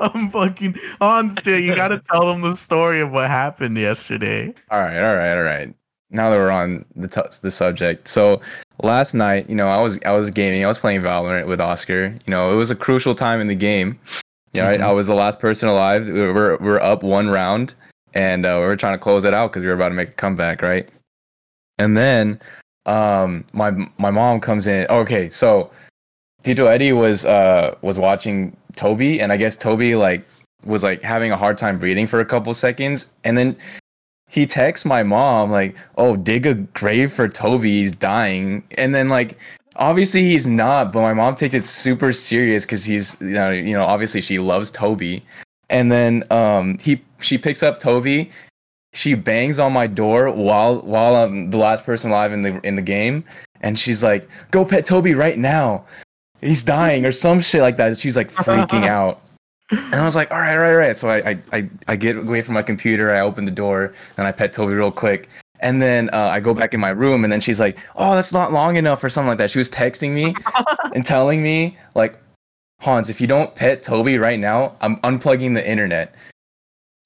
[0.00, 4.54] I'm fucking on Dude, you gotta tell them the story of what happened yesterday.
[4.70, 5.74] All right, all right, all right.
[6.10, 8.40] Now that we're on the t- the subject, so
[8.82, 10.64] last night, you know, I was I was gaming.
[10.64, 12.06] I was playing Valorant with Oscar.
[12.06, 13.98] You know, it was a crucial time in the game.
[14.52, 14.78] Yeah, right.
[14.80, 14.84] Mhm.
[14.84, 16.06] I was the last person alive.
[16.06, 17.74] We We're we're up one round,
[18.14, 20.10] and uh, we were trying to close it out because we were about to make
[20.10, 20.88] a comeback, right?
[21.78, 22.40] And then,
[22.86, 24.86] um, my my mom comes in.
[24.88, 25.70] Okay, so
[26.42, 30.24] Tito Eddie was uh was watching Toby, and I guess Toby like
[30.64, 33.56] was like having a hard time breathing for a couple seconds, and then
[34.28, 37.70] he texts my mom like, "Oh, dig a grave for Toby.
[37.70, 39.38] He's dying." And then like,
[39.76, 43.72] obviously he's not, but my mom takes it super serious because he's you know you
[43.72, 45.24] know obviously she loves Toby.
[45.70, 48.30] And then um he she picks up Toby.
[48.92, 52.76] She bangs on my door while while I'm the last person alive in the in
[52.76, 53.24] the game,
[53.60, 55.84] and she's like, "Go pet Toby right now.
[56.40, 57.98] He's dying," or some shit like that.
[57.98, 59.20] She's like freaking out.
[59.70, 60.96] And I was like, all right, all right, all right.
[60.96, 63.10] So I, I, I, I get away from my computer.
[63.10, 65.28] I open the door and I pet Toby real quick.
[65.60, 68.32] And then uh, I go back in my room and then she's like, oh, that's
[68.32, 69.50] not long enough or something like that.
[69.50, 70.34] She was texting me
[70.94, 72.20] and telling me like,
[72.80, 76.14] Hans, if you don't pet Toby right now, I'm unplugging the internet.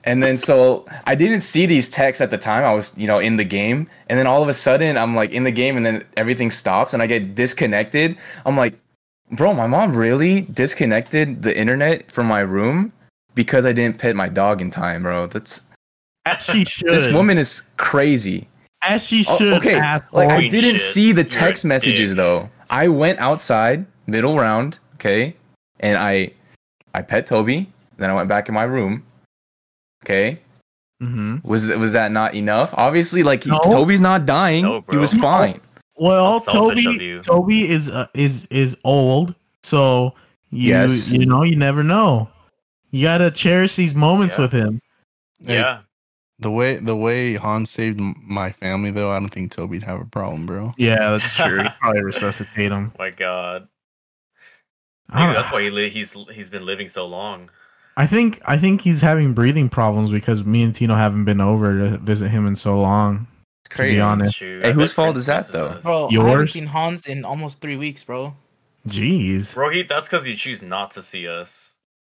[0.04, 2.64] And then so I didn't see these texts at the time.
[2.64, 3.88] I was, you know, in the game.
[4.08, 6.94] And then all of a sudden I'm like in the game and then everything stops
[6.94, 8.16] and I get disconnected.
[8.46, 8.74] I'm like,
[9.32, 12.92] bro, my mom really disconnected the internet from my room
[13.34, 15.26] because I didn't pet my dog in time, bro.
[15.26, 15.62] That's
[16.26, 16.88] As she should.
[16.90, 18.48] this woman is crazy.
[18.82, 19.52] As she Oh, should.
[19.54, 20.20] okay, asshole.
[20.20, 20.80] like I didn't shit.
[20.80, 22.48] see the You're text messages though.
[22.70, 25.34] I went outside, middle round, okay,
[25.80, 26.30] and I
[26.94, 27.70] I pet Toby.
[27.96, 29.04] Then I went back in my room.
[30.04, 30.40] Okay,
[31.02, 31.46] Mm-hmm.
[31.48, 32.72] was was that not enough?
[32.76, 33.58] Obviously, like he, No.
[33.58, 34.64] Toby's not dying.
[34.64, 35.22] No, he was bro.
[35.22, 35.60] fine.
[36.00, 37.20] Well, How selfish of Toby.
[37.22, 40.14] Toby is uh, is is old, so
[40.50, 41.10] you Yes.
[41.12, 42.30] you know you never know.
[42.92, 44.42] You gotta cherish these moments Yeah.
[44.44, 44.80] with him.
[45.44, 45.80] Hey, yeah.
[46.38, 50.04] The way the way Han saved my family though, I don't think Toby'd have a
[50.04, 50.72] problem, bro.
[50.76, 51.62] Yeah, that's true.
[51.64, 52.92] You probably resuscitate him.
[52.96, 53.66] My God.
[55.10, 57.50] I, Maybe that's why he li- he's he's been living so long.
[57.96, 61.78] I think I think he's having breathing problems because me and Tino haven't been over
[61.90, 63.26] to visit him in so long.
[63.70, 64.38] It's To be honest.
[64.38, 65.66] Hey, whose fault is that, though?
[65.68, 65.82] us.
[65.82, 68.34] Bro, I haven't seen Hans in almost three weeks, bro.
[68.86, 69.56] Jeez.
[69.56, 71.74] Rohit, that's because you choose not to see us.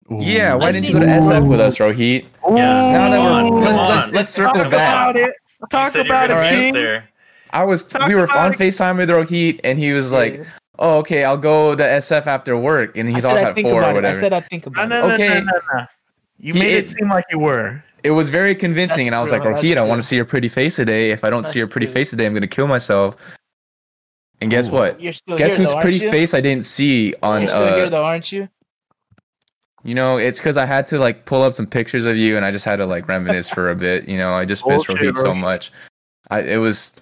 [0.10, 2.26] Yeah, why didn't you go to SF with us, Rohit?
[2.44, 4.92] Yeah, Now that we're on, let's, let's let's circle Talk back.
[4.92, 5.34] about it.
[5.70, 7.04] Talk you were about it, gonna meet us King.
[7.52, 8.58] I was Talk we were on it.
[8.58, 10.46] FaceTime with Rohit and he was like,
[10.82, 13.68] Oh, okay, I'll go to SF after work and he's I off I'd at think
[13.68, 14.06] four or about it.
[14.06, 15.08] I said I'd think about no, it.
[15.10, 15.28] no, Okay.
[15.28, 15.86] no, no, no.
[16.40, 17.84] You He- made it it- seem like you were.
[18.04, 20.08] it was very convincing That's and I was true, like, that's Rohit, I want to
[20.08, 21.12] see your pretty face today.
[21.12, 21.94] If I don't see your pretty true.
[21.96, 23.18] face today, I'm gonna kill myself.
[24.42, 24.72] And guess Ooh.
[24.72, 25.02] what?
[25.02, 26.10] You're still Guess here, whose though, pretty you?
[26.10, 28.48] face I didn't see on You're still here, uh though, aren't you?
[29.84, 32.46] you know, it's because I had to like pull up some pictures of you and
[32.46, 34.08] I just had to like reminisce for a bit.
[34.08, 35.72] You know, I just missed Bullshit, Rohit so much.
[36.30, 36.96] I it was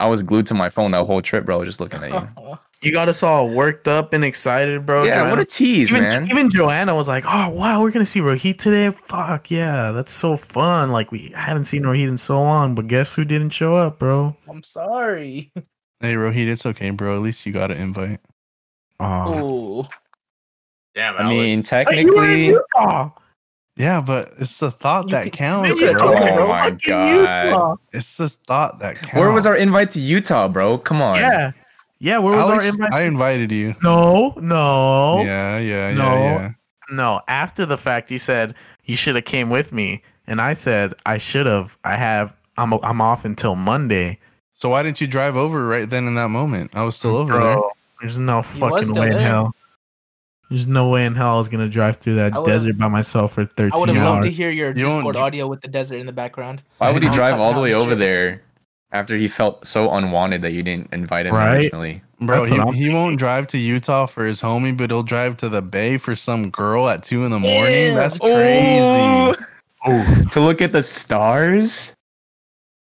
[0.00, 2.58] I was glued to my phone that whole trip, bro, just looking at you.
[2.82, 5.04] You got us all worked up and excited, bro.
[5.04, 6.30] yeah, what a tease, even, man.
[6.30, 8.90] even Joanna was like, "Oh wow, we're gonna see Rohit today.
[8.90, 10.92] Fuck yeah, that's so fun.
[10.92, 14.36] Like we haven't seen Rohit in so long, but guess who didn't show up, bro?
[14.46, 15.50] I'm sorry.
[16.00, 17.16] Hey Rohit, it's okay, bro.
[17.16, 18.20] At least you got an invite.
[19.00, 19.88] Oh, Ooh.
[20.94, 21.38] Damn, I mean, Alex.
[21.38, 23.10] Hey, you in technically, Utah.
[23.76, 25.92] Yeah, but it's the thought You that can- counts, bro.
[25.92, 26.14] bro.
[26.44, 27.08] Oh my God.
[27.08, 27.76] Utah.
[27.92, 29.14] It's the thought that counts.
[29.14, 30.78] where was our invite to Utah, bro?
[30.78, 31.16] Come on.
[31.16, 31.50] Yeah,
[31.98, 32.18] yeah.
[32.18, 32.92] Where was Alex, our invite?
[32.92, 33.74] I to- invited you.
[33.82, 36.14] no, no, Yeah, yeah, yeah, No.
[36.14, 36.50] yeah.
[36.90, 37.20] no.
[37.26, 38.54] After the fact, you said
[38.84, 41.76] you should have came with me, and I said I should have.
[41.84, 42.32] I have.
[42.56, 44.20] I'm I'm off until Monday.
[44.52, 46.70] So why didn't you drive over right then in that moment?
[46.76, 47.58] I was still over there.
[48.00, 49.20] There's no was fucking way in there.
[49.22, 49.54] hell.
[50.54, 53.40] There's no way in hell I was gonna drive through that desert by myself for
[53.40, 54.24] I 13 would have loved hours.
[54.26, 56.62] to hear your You Discord audio with the desert in the background.
[56.78, 58.40] Why would he drive all the way over there
[58.92, 61.54] after he felt so unwanted that you didn't invite him Right?
[61.62, 62.02] originally?
[62.20, 65.60] Bro, he, he won't drive to Utah for his homie, but he'll drive to the
[65.60, 67.94] bay for some girl at two in the morning.
[67.96, 69.44] That's crazy.
[69.84, 71.94] Oh, To look at the stars?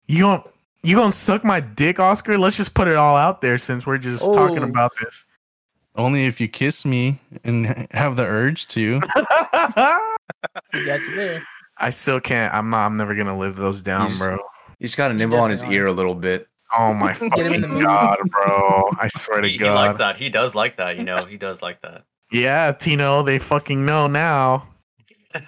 [0.05, 0.43] you gon'
[0.83, 2.37] you gonna suck my dick, Oscar?
[2.37, 4.67] Let's just put it all out there since we're just talking Oh.
[4.67, 5.25] about this.
[5.97, 8.81] Only if you kiss me and have the urge to.
[8.81, 8.99] You
[10.85, 11.43] got you there.
[11.77, 12.53] I still can't.
[12.53, 12.85] I'm not.
[12.85, 14.37] I'm never gonna live those down, just- bro.
[14.79, 16.47] He's got a nibble on his ear a little bit.
[16.77, 18.83] Oh my Get him in fucking god, bro!
[19.01, 20.15] I swear to He, he likes God.
[20.15, 20.17] that.
[20.17, 20.97] He does like that.
[20.97, 22.03] You know, he does like that.
[22.31, 24.67] Yeah, Tino, they fucking know now.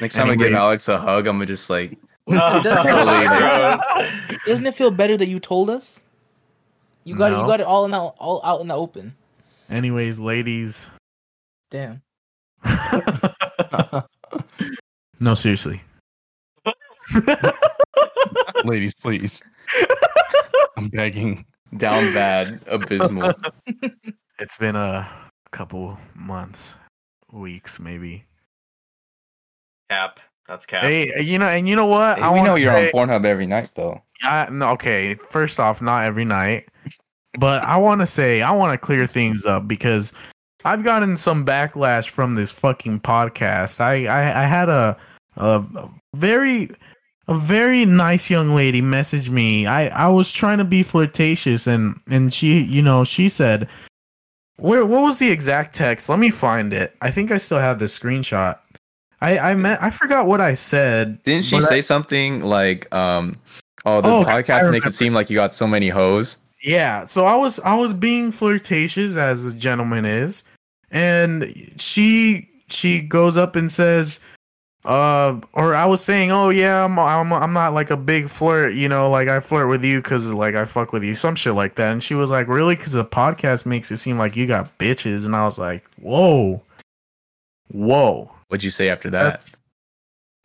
[0.00, 0.58] Next time I give Anyway.
[0.60, 4.38] Alex a hug, I'm gonna just like Oh, Does- Totally gross.
[4.46, 6.00] Doesn't it feel better that you told us?
[7.02, 7.34] You got it.
[7.34, 7.42] No.
[7.42, 9.14] You got it all in the, all out in the open.
[9.70, 10.90] Anyways, ladies.
[11.70, 12.02] Damn.
[15.20, 15.82] no, seriously.
[18.64, 19.42] Ladies, please.
[20.76, 21.44] I'm begging.
[21.76, 23.32] down bad, abysmal.
[24.40, 25.08] It's been a
[25.52, 26.76] couple months,
[27.30, 28.24] weeks, maybe.
[29.88, 30.18] Cap.
[30.48, 30.82] That's cap.
[30.82, 32.18] Hey, uh, you know, and you know what?
[32.18, 34.02] Hey, we know you're say- on Pornhub every night though.
[34.24, 36.66] I, no, okay, first off, not every night,
[37.38, 40.12] but I want to say I want to clear things up because
[40.64, 43.80] I've gotten some backlash from this fucking podcast.
[43.80, 44.96] I I, I had a,
[45.36, 45.62] a
[46.14, 46.70] very
[47.28, 49.66] a very nice young lady message me.
[49.66, 53.68] I I was trying to be flirtatious and and she you know she said.
[54.56, 56.08] Where what was the exact text?
[56.08, 56.94] Let me find it.
[57.02, 58.56] I think I still have the screenshot.
[59.20, 61.20] I I meant I forgot what I said.
[61.24, 63.34] Didn't she but I- say something like, um,
[63.84, 66.38] "Oh, the Oh, podcast makes it seem like you got so many hoes"?
[66.64, 70.42] Yeah, so I was I was being flirtatious as a gentleman is,
[70.90, 74.20] and she she goes up and says,
[74.86, 78.72] uh, or I was saying, oh yeah, I'm I'm I'm not like a big flirt,
[78.72, 81.52] you know, like I flirt with you because like I fuck with you, some shit
[81.52, 84.46] like that, and she was like, really, because the podcast makes it seem like you
[84.46, 86.62] got bitches, and I was like, whoa,
[87.72, 89.22] whoa, What'd you say after that?
[89.22, 89.54] that's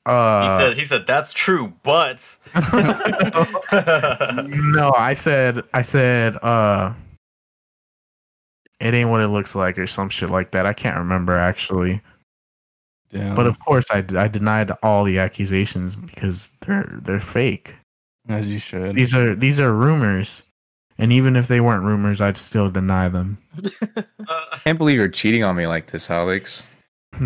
[0.09, 0.77] uh, he said.
[0.77, 2.37] He said that's true, but.
[4.47, 6.93] no, I said, I said, uh,
[8.79, 10.65] it ain't what it looks like, or some shit like that.
[10.65, 12.01] I can't remember actually,
[13.09, 13.35] Damn.
[13.35, 17.77] but of course, I, I denied all the accusations because they're they're fake.
[18.27, 18.95] as you should.
[18.95, 20.43] These are these are rumors,
[20.97, 23.37] and even if they weren't rumors, I'd still deny them.
[24.27, 26.67] I can't believe you're cheating on me like this, Alex.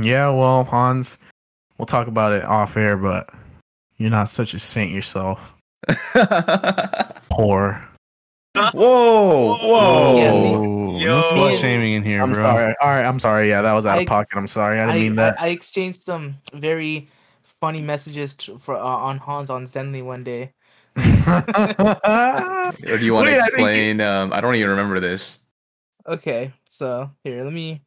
[0.01, 1.17] Yeah, well, Hans,
[1.83, 3.29] we'll talk about it off air, but
[3.97, 5.53] you're not such a saint yourself,
[7.29, 7.85] Poor.
[8.55, 10.15] whoa, whoa!
[10.17, 11.19] Yeah, me- Yo.
[11.19, 12.41] no slut shaming in here, I'm bro.
[12.41, 12.73] sorry.
[12.81, 13.49] All right, I'm sorry.
[13.49, 14.37] Yeah, that was out I- of pocket.
[14.37, 14.79] I'm sorry.
[14.79, 15.41] I didn't I, mean that.
[15.41, 17.09] I, I exchanged some very
[17.43, 20.53] funny messages to, for uh, on Hans on Zenly one day.
[21.25, 23.99] Or do you want Wait, to I explain?
[23.99, 25.39] um, I don't even remember this.
[26.07, 27.81] Okay, so here, let me.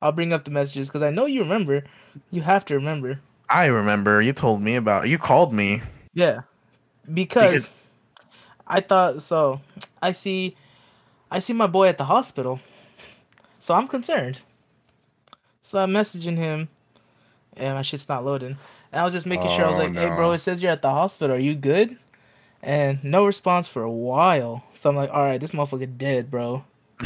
[0.00, 1.84] I'll bring up the messages because I know you remember.
[2.30, 3.20] You have to remember.
[3.48, 5.08] I remember you told me about.
[5.08, 5.82] You called me.
[6.14, 6.42] Yeah,
[7.12, 7.70] because, Because-
[8.66, 9.60] I thought so.
[10.02, 10.56] I see,
[11.30, 12.60] I see my boy at the hospital,
[13.58, 14.38] so I'm concerned.
[15.62, 16.68] So I'm messaging him,
[17.56, 18.56] and my shit's not loading.
[18.92, 19.64] And I was just making sure.
[19.64, 21.36] I was Oh, like, "Hey, bro, it says you're at the hospital.
[21.36, 21.96] Are you good?"
[22.62, 24.62] And no response for a while.
[24.74, 26.64] So I'm like, "All right, this motherfucker dead, bro."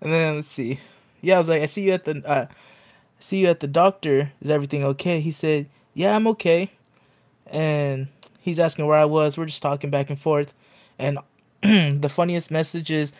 [0.00, 0.80] And then let's see.
[1.20, 2.46] Yeah, I was like, I see you at the uh,
[3.22, 4.32] see you at the doctor.
[4.40, 5.20] Is everything okay?
[5.20, 6.70] He said, Yeah, I'm okay.
[7.46, 8.08] And
[8.40, 9.38] he's asking where I was.
[9.38, 10.52] We're just talking back and forth.
[10.98, 11.18] And
[11.62, 13.12] the funniest message is,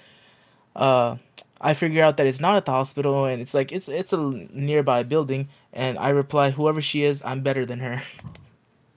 [0.76, 1.16] uh,
[1.60, 4.18] I figure out that it's not at the hospital, and it's like it's it's a
[4.52, 5.48] nearby building.
[5.72, 8.02] And I reply, Whoever she is, I'm better than her.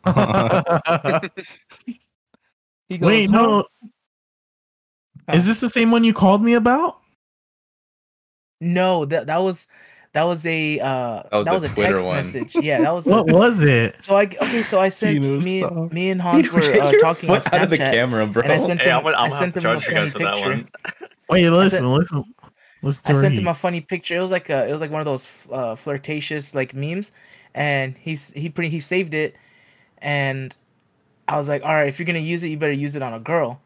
[2.87, 3.65] He Wait, "Huh?" no.
[5.33, 6.99] Is this the same one you called me about?
[8.61, 9.67] no, that that was
[10.16, 12.16] that was a uh That was the a Twitter text one.
[12.18, 12.55] message.
[12.55, 14.03] Yeah, that was What was it?
[14.03, 15.91] So I okay, so I sent Tino, me stop.
[15.91, 18.43] me and Hans were uh, talking on foot out of the camera, bro.
[18.43, 19.93] and I sent Hey, him I'm gonna, I I'm gonna sent him a charge you
[19.93, 20.66] guys for funny picture.
[21.30, 22.24] Wait, listen, listen,
[22.82, 24.18] listen I sent him a funny picture.
[24.18, 27.11] It was like a it was like one of those uh, flirtatious like memes,
[27.53, 29.36] and he's he pretty he saved it,
[29.99, 30.55] and
[31.28, 33.13] I was like, all right, if you're gonna use it, you better use it on
[33.13, 33.61] a girl.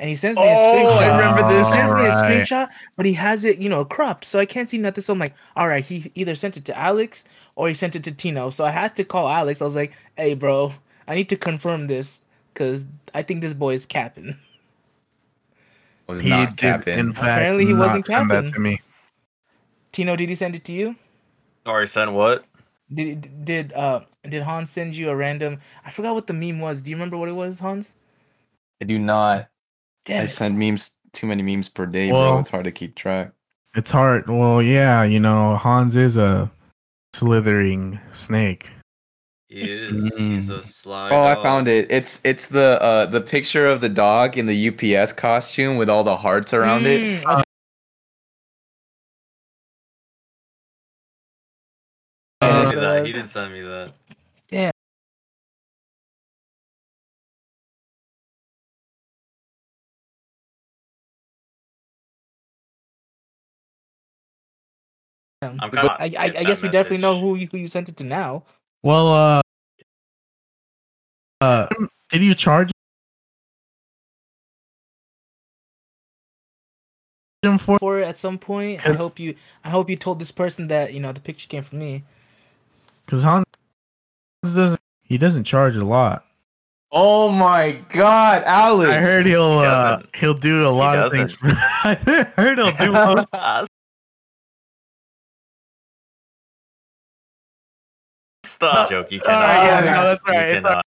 [0.00, 1.02] And he sends me a Oh, screenshot.
[1.02, 1.68] I remember He this.
[1.70, 4.78] sends me a screenshot, but he has it, you know, cropped, so I can't see
[4.78, 5.02] nothing.
[5.02, 7.24] So I'm like, all right, he either sent it to Alex
[7.54, 8.50] or he sent it to Tino.
[8.50, 9.62] So I had to call Alex.
[9.62, 10.74] I was like, hey, bro,
[11.06, 12.22] I need to confirm this
[12.52, 14.36] because I think this boy is capping.
[16.08, 16.98] was He not did, capping.
[16.98, 18.52] in fact, Apparently he not wasn't send that capping.
[18.54, 18.80] to me.
[19.92, 20.96] Tino, did he send it to you?
[21.66, 22.44] Sorry, send what?
[22.92, 25.60] Did did uh did Hans send you a random?
[25.84, 26.82] I forgot what the meme was.
[26.82, 27.94] Do you remember what it was, Hans?
[28.80, 29.48] I do not.
[30.04, 30.28] Damn I it.
[30.28, 32.40] send memes too many memes per day, well, bro.
[32.40, 33.32] It's hard to keep track.
[33.74, 34.28] It's hard.
[34.28, 36.50] Well, yeah, you know, Hans is a
[37.12, 38.70] slithering snake.
[39.48, 40.14] He is.
[40.16, 41.08] He's a sly.
[41.08, 41.38] Oh, dog.
[41.38, 41.86] I found it.
[41.90, 46.02] It's it's the uh the picture of the dog in the UPS costume with all
[46.02, 47.22] the hearts around it.
[47.22, 47.24] Mm.
[47.26, 47.42] Uh,
[52.42, 53.92] uh he didn't send me that.
[65.50, 67.58] Um, I'm kinda I, I, I get that guess we definitely know who you, who
[67.58, 68.42] you sent it to now.
[68.82, 69.40] Well, uh,
[71.40, 71.66] uh,
[72.10, 72.70] did you charge
[77.42, 77.78] him for?
[77.78, 79.34] For it at some point, I 'Cause- hope you
[79.64, 82.04] I hope you told this person that you know the picture came from me.
[83.04, 83.44] Because Hans
[84.42, 84.80] doesn't.
[85.02, 86.24] He doesn't charge a lot.
[86.90, 88.90] Oh my god, Alex!
[88.90, 91.34] I heard he'll he uh, he'll do a lot of things.
[91.34, 92.92] For, I heard he'll do.
[92.92, 93.34] most-
[98.54, 98.88] Stop.
[98.88, 99.10] Joke.
[99.10, 99.42] You cannot.
[99.42, 100.84] Uh, yeah, no, that's right,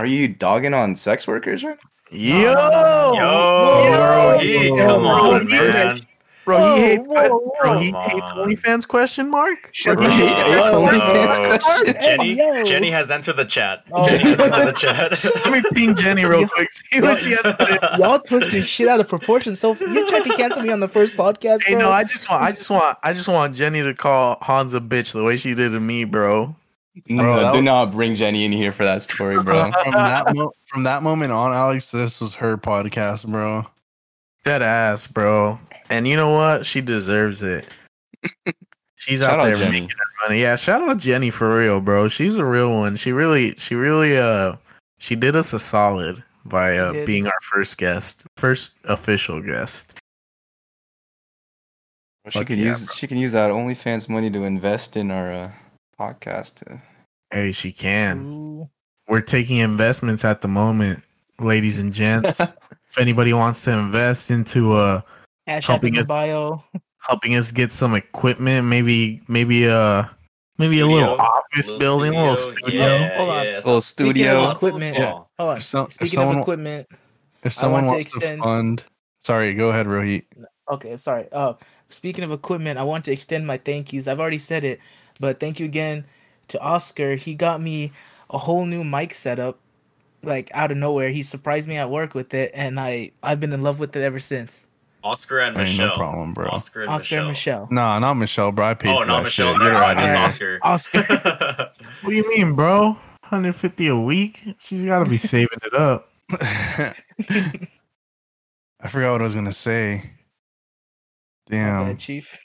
[0.00, 1.78] Are you dogging on sex workers right
[2.10, 2.54] Yo, Yo,
[3.90, 6.00] bro, he, Yo, come on, he- man.
[6.44, 7.06] bro, Whoa, he hates.
[7.06, 8.00] whoa, bro, he whoa.
[8.00, 8.48] hates Come on.
[8.48, 8.88] OnlyFans?
[8.88, 9.68] Question mark.
[9.72, 10.88] Shut Bro, your he hates ass Whoa.
[10.88, 12.02] OnlyFans question?
[12.02, 12.64] Jenny, yo.
[12.64, 13.84] Jenny has entered the chat.
[13.92, 14.08] Oh.
[14.08, 14.72] Jenny has entered the
[15.22, 15.44] chat.
[15.44, 16.70] Let me ping Jenny real quick.
[16.70, 17.78] See what she has to say.
[17.98, 19.54] Y'all twisting shit out of proportion.
[19.56, 21.64] So you tried to cancel me on the first podcast.
[21.64, 24.72] Hey, no, I just want, I just want, I just want Jenny to call Hans
[24.72, 26.56] a bitch the way she did to me, bro.
[27.06, 29.70] No, Bro, that do was- not bring Jenny in here for that story, bro.
[29.82, 33.66] from that mo- from that moment on, Alex, this was her podcast, bro.
[34.44, 35.58] Dead ass, bro.
[35.90, 36.66] And you know what?
[36.66, 37.66] She deserves it.
[38.96, 39.70] She's Shout out out there Jenny.
[39.82, 40.40] making her money.
[40.42, 42.08] Yeah, shout out Jenny for real, bro.
[42.08, 42.96] She's a real one.
[42.96, 44.56] She really, she really, uh,
[44.98, 49.98] she did us a solid by uh, being our first guest, first official guest.
[52.28, 52.94] She Fuck can yeah, use bro.
[52.94, 55.50] she can use that OnlyFans money to invest in our uh,
[55.98, 56.54] podcast.
[56.66, 56.80] To,
[57.30, 58.24] Hey, she can.
[58.26, 58.70] Ooh.
[59.08, 61.02] We're taking investments at the moment,
[61.40, 62.40] ladies and gents.
[62.90, 65.00] if anybody wants to invest into uh
[65.48, 66.62] Hashtag Helping in us- bio.
[67.08, 70.04] helping us get some equipment, maybe maybe uh
[70.58, 71.24] maybe a little Studio.
[71.24, 72.84] office Little building, a little studio.
[72.86, 73.44] Yeah, Hold on.
[73.46, 73.80] yeah, little something
[74.14, 74.50] studio.
[74.50, 75.30] equipment, small.
[75.38, 75.56] hold on.
[75.58, 76.86] If so- Speaking someone- of equipment,
[77.44, 78.84] If someone want to wants to, extend- fund,
[79.20, 80.24] sorry, go ahead, Rohit.
[80.70, 81.28] Okay, sorry.
[81.32, 81.54] Uh,
[81.88, 84.06] speaking of equipment, I want to extend my thank yous.
[84.08, 84.80] I've already said it,
[85.20, 86.04] but thank you again
[86.48, 87.16] to Oscar.
[87.16, 87.92] He got me
[88.30, 89.58] a whole new mic setup,
[90.22, 91.10] like out of nowhere.
[91.10, 94.02] He surprised me at work with it, and I I've been in love with it
[94.02, 94.66] ever since.
[95.04, 95.88] Oscar and Ain't Michelle.
[95.88, 96.48] no problem, bro.
[96.48, 97.18] Oscar and Oscar Michelle.
[97.20, 97.68] and Michelle.
[97.70, 98.66] Nah, not Michelle, bro.
[98.66, 99.54] I paid Oh, for not that Michelle.
[99.54, 99.62] shit.
[99.62, 100.58] Get her out of Just here.
[100.62, 100.98] Oscar.
[101.04, 101.70] Oscar.
[102.02, 102.96] What do you mean, bro?
[103.28, 104.42] 150 a week?
[104.58, 106.10] She's got to be saving it up.
[106.32, 106.94] I
[108.88, 110.10] forgot what I was gonna say.
[111.48, 111.80] Damn.
[111.82, 112.38] Okay, Chief.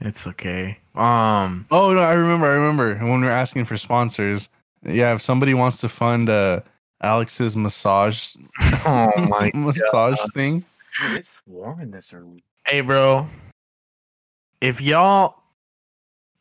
[0.00, 0.78] It's okay.
[0.98, 2.46] Um, Oh no, I remember.
[2.46, 4.48] I remember when we were asking for sponsors.
[4.82, 6.60] Yeah, if somebody wants to fund uh
[7.02, 8.34] Alex's massage
[8.84, 9.52] oh my.
[9.54, 10.64] massage thing,
[11.12, 12.42] it's warm in this room.
[12.66, 13.28] Hey, bro.
[14.60, 15.36] If y'all,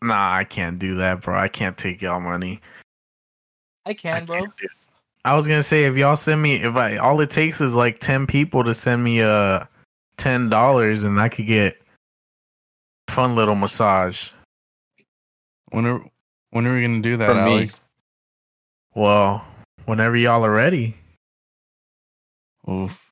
[0.01, 1.37] nah, I can't do that, bro.
[1.37, 2.59] I can't take y'all money.
[3.85, 4.39] I I can, bro.
[4.39, 4.67] can't do.
[5.23, 7.99] I was gonna say if y'all send me, if I all it takes is like
[7.99, 9.65] ten people to send me uh
[10.17, 11.75] ten dollars, and I could get
[13.07, 14.31] fun little massage.
[15.69, 16.01] When are
[16.51, 17.51] when are we gonna do that, From me.
[17.57, 17.81] Alex?
[18.95, 19.45] Well,
[19.85, 20.95] whenever y'all are ready.
[22.69, 23.11] Oof.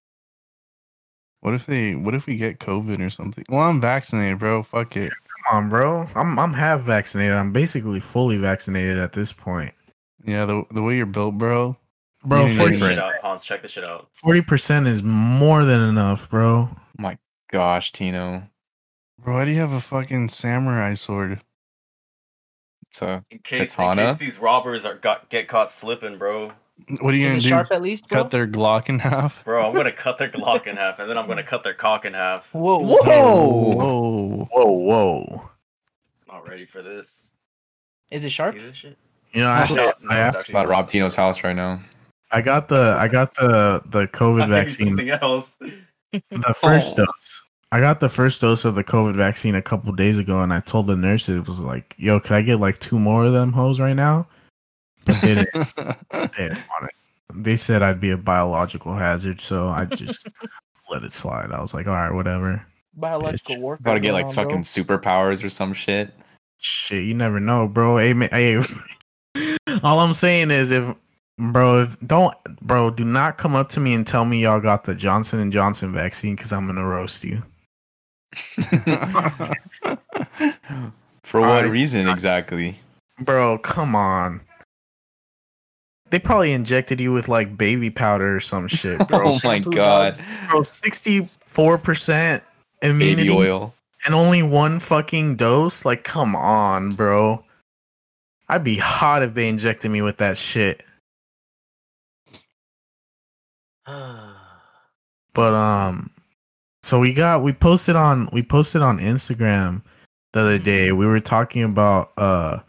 [1.41, 1.93] What if they?
[1.95, 3.45] What if we get COVID or something?
[3.49, 4.63] Well, I'm vaccinated, bro.
[4.63, 5.11] Fuck it.
[5.11, 6.07] Come on, bro.
[6.15, 7.35] I'm I'm half vaccinated.
[7.35, 9.71] I'm basically fully vaccinated at this point.
[10.25, 11.77] Yeah, the the way you're built, bro.
[12.23, 13.45] Bro, You Check need this shit out, Hans.
[13.45, 14.07] Check this shit out.
[14.11, 16.69] forty percent is more than enough, bro.
[16.97, 17.19] My
[17.51, 18.49] gosh, Tino.
[19.23, 21.41] Bro, why do you have a fucking samurai sword?
[22.95, 26.53] It's a In case, in case these robbers are got get caught slipping, bro.
[27.01, 27.49] What are you Is gonna do?
[27.49, 28.23] sharp at least, bro?
[28.23, 29.43] Cut their Glock in half?
[29.45, 32.03] Bro, I'm gonna cut their Glock in half, and then I'm gonna cut their cock
[32.05, 32.53] in half.
[32.53, 32.79] Whoa.
[32.79, 33.75] Whoa!
[33.75, 34.47] Whoa!
[34.51, 35.49] Whoa, whoa.
[36.27, 37.31] Not ready for this.
[38.11, 38.55] Is it sharp?
[38.55, 38.97] See this shit?
[39.31, 40.49] You know, I, No, no, I asked.
[40.49, 41.79] about rob Tino's house right now.
[42.31, 44.87] I got the I got the the COVID Maybe vaccine.
[44.89, 45.55] Something else.
[46.11, 47.05] The first Oh.
[47.05, 47.43] dose.
[47.75, 50.61] I got the first dose of the COVID vaccine a couple days ago, and I
[50.61, 53.51] told the nurses it was like, "Yo, could I get like two more of them
[53.51, 54.29] hoes right now?"
[55.03, 55.53] But they didn't,
[56.09, 56.93] they didn't want it.
[57.35, 60.25] They said I'd be a biological hazard, so I just
[60.89, 61.51] let it slide.
[61.51, 63.81] I was like, "All right, whatever." Biological warfare.
[63.81, 64.51] About to get like going on, bro.
[64.51, 66.13] fucking superpowers or some shit.
[66.57, 67.97] Shit, you never know, bro.
[67.97, 68.57] Hey, ma- hey,
[69.83, 70.95] All I'm saying is, if
[71.37, 74.85] bro, if don't, bro, do not come up to me and tell me y'all got
[74.85, 77.43] the Johnson and Johnson vaccine because I'm gonna roast you.
[81.23, 82.77] For what I- reason exactly?
[83.19, 84.41] Bro, come on.
[86.11, 89.21] They probably injected you with like baby powder or some shit, bro.
[89.25, 90.19] Oh my god.
[90.49, 92.43] bro, sixty-four percent
[92.81, 93.73] immunity Baby oil.
[94.05, 95.83] and only one fucking dose.
[95.85, 97.43] Like, come on, bro.
[98.47, 100.83] I'd be hot if they injected me with that shit.
[105.33, 106.11] But um,
[106.85, 109.81] so we got we posted on we posted on Instagram
[110.33, 110.91] the other day.
[110.91, 112.59] We were talking about uh,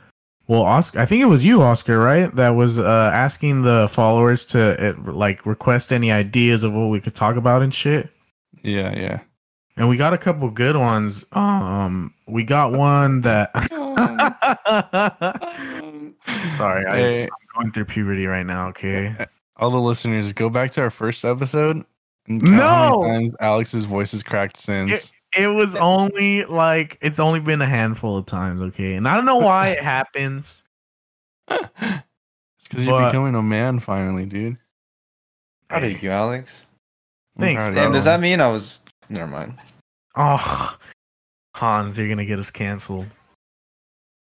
[0.46, 1.00] well, Oscar.
[1.00, 2.34] I think it was you, Oscar, right?
[2.34, 6.98] That was uh asking the followers to uh, like request any ideas of what we
[6.98, 8.08] could talk about and shit.
[8.62, 9.20] yeah, yeah.
[9.76, 11.26] And we got a couple good ones.
[11.32, 13.50] Um, we got one that.
[16.50, 18.68] Sorry, I, I'm going through puberty right now.
[18.68, 19.14] Okay.
[19.58, 21.84] all the listeners, go back to our first episode.
[22.28, 23.02] And count how No!
[23.04, 25.12] times Alex's voice has cracked since.
[25.36, 28.60] It was only like it's only been a handful of times.
[28.60, 30.64] Okay, and I don't know why it happens.
[31.48, 31.62] it's
[32.68, 34.56] because you're becoming a man finally, dude.
[35.70, 36.66] How did you, Alex?
[37.36, 37.82] Thanks, proud of bro.
[37.84, 39.54] Damn, does that mean I was never mind.
[40.16, 40.76] Oh,
[41.54, 43.06] Hans, you're gonna get us canceled.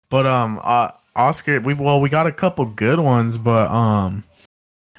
[0.10, 4.24] But um, uh, Oscar, we well, we got a couple good ones, but um,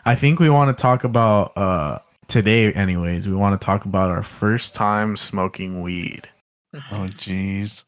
[0.04, 1.98] I think we want to talk about uh
[2.28, 3.26] today, anyways.
[3.28, 6.28] We want to talk about our first time smoking weed.
[6.74, 7.84] Oh, jeez.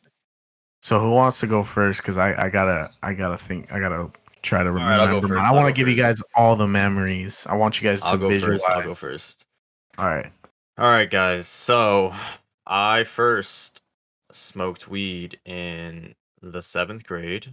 [0.82, 2.00] So who wants to go first?
[2.02, 4.10] Because I I gotta I gotta think I gotta
[4.42, 5.06] try to remember.
[5.06, 5.28] go mine.
[5.28, 7.46] first, I want to go give you guys all the memories.
[7.48, 8.64] I want you guys to I'll go visualize.
[8.64, 8.70] first.
[8.70, 9.46] I'll go first.
[9.98, 10.32] All right.
[10.78, 11.46] All right, guys.
[11.46, 12.14] So
[12.66, 13.82] I first
[14.32, 17.52] smoked weed in the seventh grade.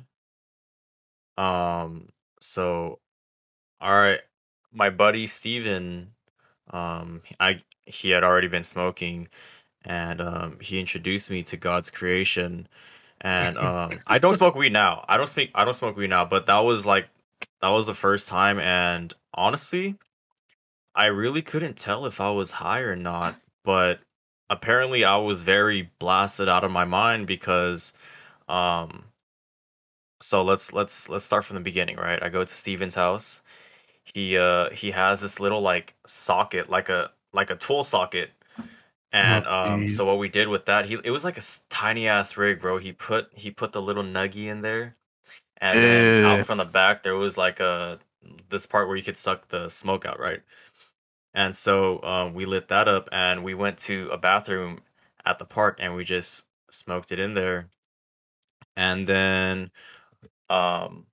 [1.37, 2.07] Um,
[2.39, 2.99] so
[3.81, 4.21] all right,
[4.71, 6.11] my buddy Steven,
[6.71, 9.27] um, I he had already been smoking,
[9.85, 12.67] and um, he introduced me to God's creation,
[13.21, 15.05] and um, I don't smoke weed now.
[15.07, 15.51] I don't speak.
[15.55, 17.07] I don't smoke weed now, but that was like
[17.61, 19.95] that was the first time, and honestly,
[20.95, 24.01] I really couldn't tell if I was high or not, but
[24.49, 27.93] apparently I was very blasted out of my mind because
[28.47, 29.03] um
[30.21, 32.21] so let's let's let's start from the beginning, right?
[32.21, 33.41] I go to Steven's house.
[34.13, 38.31] He uh he has this little like socket, like a like a tool socket.
[39.11, 42.07] And Oh, um so what we did with that, he it was like a tiny
[42.07, 42.77] ass rig, bro.
[42.79, 44.95] He put he put the little nuggie in there.
[45.59, 47.99] And then out from the back there was like a
[48.49, 50.43] this part where you could suck the smoke out, right?
[51.33, 54.81] And so um, we lit that up and we went to a bathroom
[55.25, 57.69] at the park and we just smoked it in there.
[58.75, 59.71] And then
[60.49, 61.07] um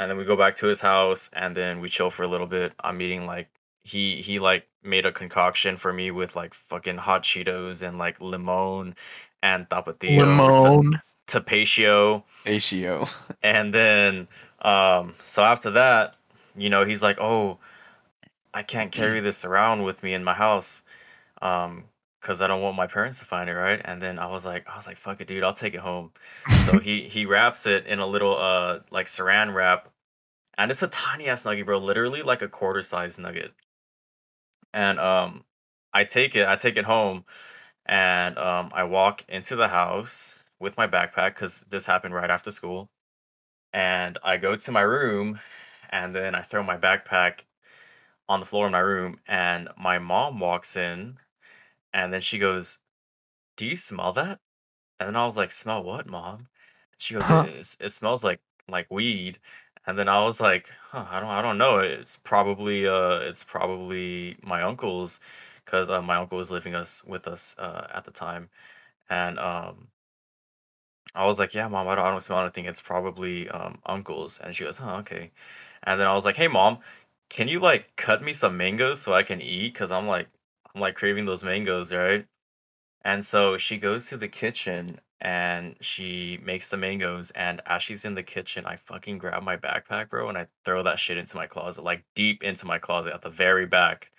[0.00, 2.46] and then we go back to his house and then we chill for a little
[2.46, 2.72] bit.
[2.82, 3.50] I'm eating like
[3.84, 8.18] he he like made a concoction for me with like fucking hot Cheetos and like
[8.18, 8.96] limon
[9.42, 10.92] and tapatio, Limon.
[11.26, 12.24] ta- tapatio.
[12.46, 13.06] Ratio.
[13.42, 14.28] And then,
[14.60, 16.14] um, so after that,
[16.56, 17.58] you know, he's like, "Oh,
[18.52, 20.82] I can't carry this around with me in my house,
[21.42, 21.84] um,
[22.20, 24.68] because I don't want my parents to find it, right?" And then I was like,
[24.68, 26.12] I was like, "Fuck it, dude, I'll take it home."
[26.64, 29.88] so he he wraps it in a little uh like saran wrap,
[30.58, 33.52] and it's a tiny ass nugget, bro, literally like a quarter size nugget.
[34.72, 35.44] And um,
[35.92, 37.24] I take it, I take it home,
[37.86, 42.50] and um, I walk into the house with my backpack because this happened right after
[42.50, 42.90] school
[43.72, 45.40] and I go to my room
[45.90, 47.44] and then I throw my backpack
[48.28, 51.18] on the floor in my room and my mom walks in
[51.92, 52.78] and then she goes,
[53.56, 54.40] "Do you smell that?"
[55.00, 56.48] And then I was like, "Smell what, mom?"
[56.98, 57.44] She goes, Huh.
[57.44, 59.40] "It, it smells like like weed."
[59.86, 61.80] And then I was like, huh, "I don't I don't know.
[61.80, 65.20] It's probably uh it's probably my uncle's
[65.66, 68.50] cuz uh, my uncle was living us with us uh at the time."
[69.10, 69.88] And um
[71.14, 72.64] I was like, "Yeah, mom, I don't, I don't smell anything.
[72.66, 75.30] It's probably um uncle's." And she goes, "Oh, okay."
[75.82, 76.78] And then I was like, "Hey, mom,
[77.28, 79.74] can you like cut me some mangoes so I can eat?
[79.74, 80.28] Cause I'm like,
[80.74, 82.26] I'm like craving those mangoes, right?"
[83.02, 87.30] And so she goes to the kitchen and she makes the mangoes.
[87.32, 90.82] And as she's in the kitchen, I fucking grab my backpack, bro, and I throw
[90.82, 94.12] that shit into my closet, like deep into my closet at the very back,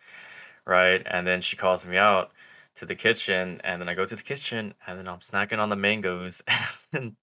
[0.65, 1.03] right?
[1.05, 2.31] And then she calls me out
[2.75, 5.69] to the kitchen and then I go to the kitchen and then I'm snacking on
[5.69, 6.43] the mangoes
[6.93, 7.15] and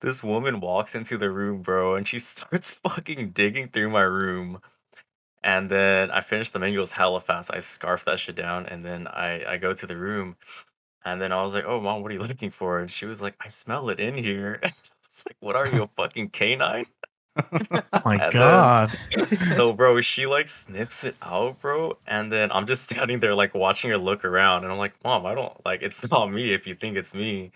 [0.00, 4.60] this woman walks into the room, bro, and she starts fucking digging through my room.
[5.44, 7.50] And then I finish the mangoes hella fast.
[7.52, 10.36] I scarf that shit down and then I I go to the room
[11.04, 13.20] and then I was like, "Oh, mom, what are you looking for?" And she was
[13.20, 16.86] like, "I smell it in here." I was like, "What are you, a fucking canine?"
[17.36, 17.42] Oh
[18.06, 18.90] my And then- god.
[19.42, 23.52] so bro she like snips it out bro and then i'm just standing there like
[23.54, 26.64] watching her look around and i'm like mom i don't like it's not me if
[26.68, 27.50] you think it's me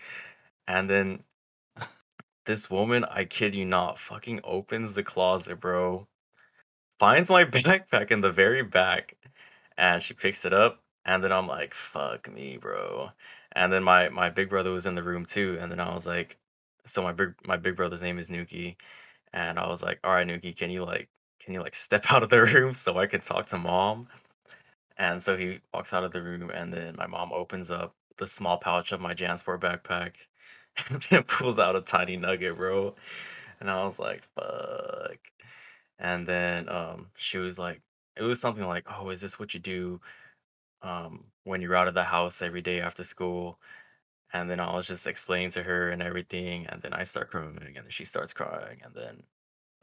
[0.67, 1.21] and then
[2.47, 6.09] this woman i kid you not fucking opens the closet bro
[6.99, 9.17] finds my backpack in the very back
[9.77, 13.11] and she picks it up and then i'm like fuck me bro
[13.53, 16.07] and then my my big brother was in the room too and then i was
[16.07, 16.39] like
[16.87, 18.77] so my big my big brother's name is nuki
[19.33, 21.09] and i was like all right nuki can you like
[21.41, 24.09] can you like step out of the room so I can talk to mom?
[24.97, 28.27] And so he walks out of the room, and then my mom opens up the
[28.27, 30.15] small pouch of my Jansport backpack
[31.11, 32.95] and pulls out a tiny nugget, bro.
[33.61, 35.19] And I was like, fuck.
[35.99, 37.81] And then um, she was like,
[38.17, 40.01] it was something like, oh, is this what you do
[40.83, 43.59] um, when you're out of the house every day after school?
[44.33, 47.59] And then I was just explaining to her and everything, and then I start crying,
[47.65, 49.23] and then she starts crying, and then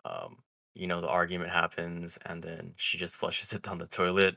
[0.05, 0.38] um,
[0.76, 4.36] you know, the argument happens and then she just flushes it down the toilet.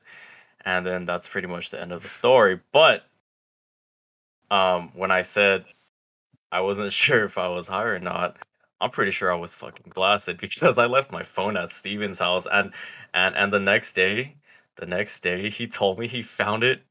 [0.65, 2.61] And then that's pretty much the end of the story.
[2.73, 3.05] But
[4.51, 5.67] um when I said
[6.51, 8.39] I wasn't sure if I was high or not,
[8.81, 12.47] I'm pretty sure I was fucking blasted because I left my phone at Steven's house
[12.51, 12.73] and
[13.15, 14.37] and and the next day,
[14.77, 16.83] the next day he told me he found it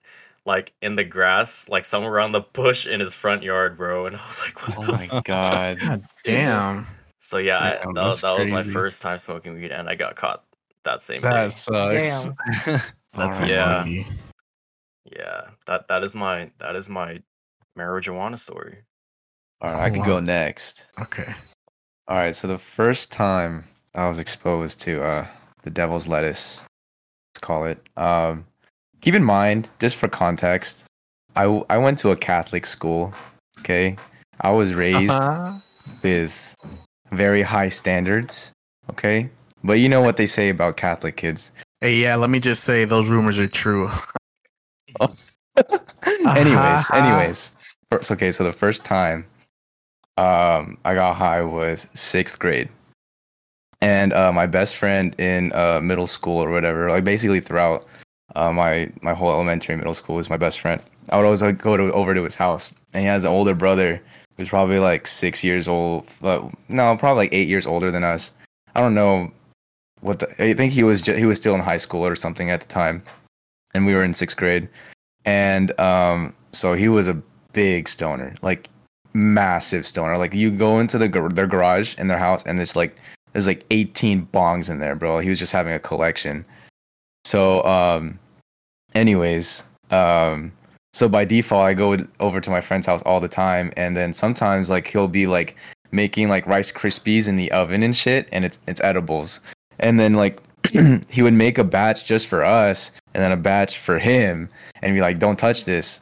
[0.46, 4.06] like in the grass, like somewhere around the bush in his front yard, bro.
[4.06, 5.80] And I was like, what Oh my god.
[5.80, 6.88] God damn.
[7.20, 9.96] so yeah, I, Damn, that, that's that was my first time smoking weed, and I
[9.96, 10.44] got caught
[10.84, 12.08] that same That day.
[12.08, 12.36] sucks.
[13.14, 13.50] That's Alright.
[13.50, 13.82] Yeah.
[13.84, 14.08] unlucky.
[15.06, 17.22] Yeah, that that is my that is my
[17.78, 18.84] marijuana story.
[19.62, 20.06] All right, I oh, can Wow.
[20.06, 20.86] go next.
[21.00, 21.34] Okay.
[22.08, 25.28] All right, so the first time I was exposed to uh
[25.64, 26.64] the devil's lettuce,
[27.34, 27.80] let's call it.
[27.97, 28.45] Um
[29.01, 30.86] keep in mind, just for context,
[31.36, 33.14] I w- I went to a Catholic school,
[33.60, 33.97] okay?
[34.39, 35.60] I was raised Uh-huh.
[36.03, 36.55] with
[37.12, 38.53] very high standards,
[38.89, 39.30] okay?
[39.64, 41.51] But you know what they say about Catholic kids.
[41.82, 43.89] Hey, yeah, let me just say those rumors are true.
[46.26, 47.51] anyways, anyways.
[47.91, 49.26] First, okay, so the first time
[50.18, 52.70] um I got high was sixth grade.
[53.82, 57.88] And uh my best friend in uh middle school or whatever, like basically throughout
[58.36, 60.82] uh my my whole elementary middle school was my best friend.
[61.09, 62.74] I would always like go to over to his house.
[62.93, 64.01] And he has an older brother
[64.36, 66.07] who's probably like six years old.
[66.22, 68.32] Uh, no, probably like eight years older than us.
[68.76, 69.32] I don't know
[70.01, 72.61] what the I think he was he was still in high school or something at
[72.61, 73.03] the time.
[73.74, 74.70] And we were in sixth grade
[75.28, 77.22] and um so he was a
[77.53, 78.70] big stoner like
[79.18, 80.18] massive stoner.
[80.18, 82.97] Like you go into the their garage in their house and it's like
[83.34, 85.20] there's like 18 bongs in there bro.
[85.20, 86.45] He was just having a collection.
[87.26, 88.20] So um
[88.95, 90.51] anyways um
[90.93, 94.11] so by default i go over to my friend's house all the time and then
[94.13, 95.55] sometimes like he'll be like
[95.91, 99.39] making like rice krispies in the oven and shit and it's it's edibles.
[99.80, 100.41] And then like
[101.09, 104.49] he would make a batch just for us and then a batch for him
[104.82, 106.01] and be like, "Don't touch this."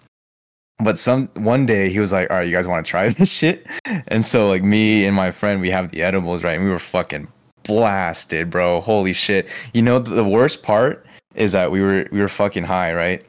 [0.80, 3.32] But some one day he was like, "All right, you guys want to try this
[3.32, 3.66] shit?"
[4.08, 6.80] And so like me and my friend, we have the edibles right, and we were
[6.80, 7.28] fucking
[7.64, 8.82] blasted, bro.
[8.82, 9.50] Holy shit!
[9.74, 11.06] You know the worst part
[11.36, 13.26] is that we were we were fucking high, right?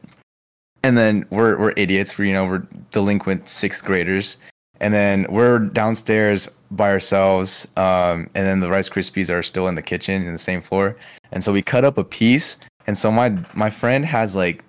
[0.82, 2.18] And then we're we're idiots.
[2.18, 4.38] We're you know we're delinquent sixth graders,
[4.80, 7.68] and then we're downstairs by ourselves.
[7.76, 10.96] Um, and then the Rice Krispies are still in the kitchen in the same floor,
[11.30, 12.58] and so we cut up a piece.
[12.88, 14.64] And so my my friend has like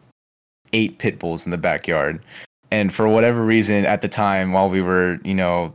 [0.74, 2.22] eight pit bulls in the backyard.
[2.72, 5.74] And for whatever reason, at the time, while we were, you know,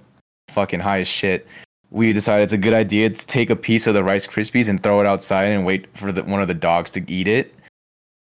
[0.49, 1.47] fucking high as shit,
[1.91, 4.83] we decided it's a good idea to take a piece of the Rice Krispies and
[4.83, 7.55] throw it outside and wait for the, one of the dogs to eat it.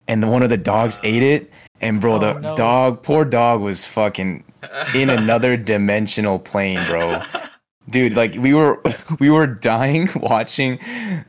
[0.08, 1.52] And the, one of the dogs ate it.
[1.82, 2.56] And bro, Oh, the no.
[2.56, 4.44] dog, poor dog, was fucking
[4.96, 7.22] in another dimensional plane, bro
[7.92, 8.82] dude like we were
[9.20, 10.80] we were dying watching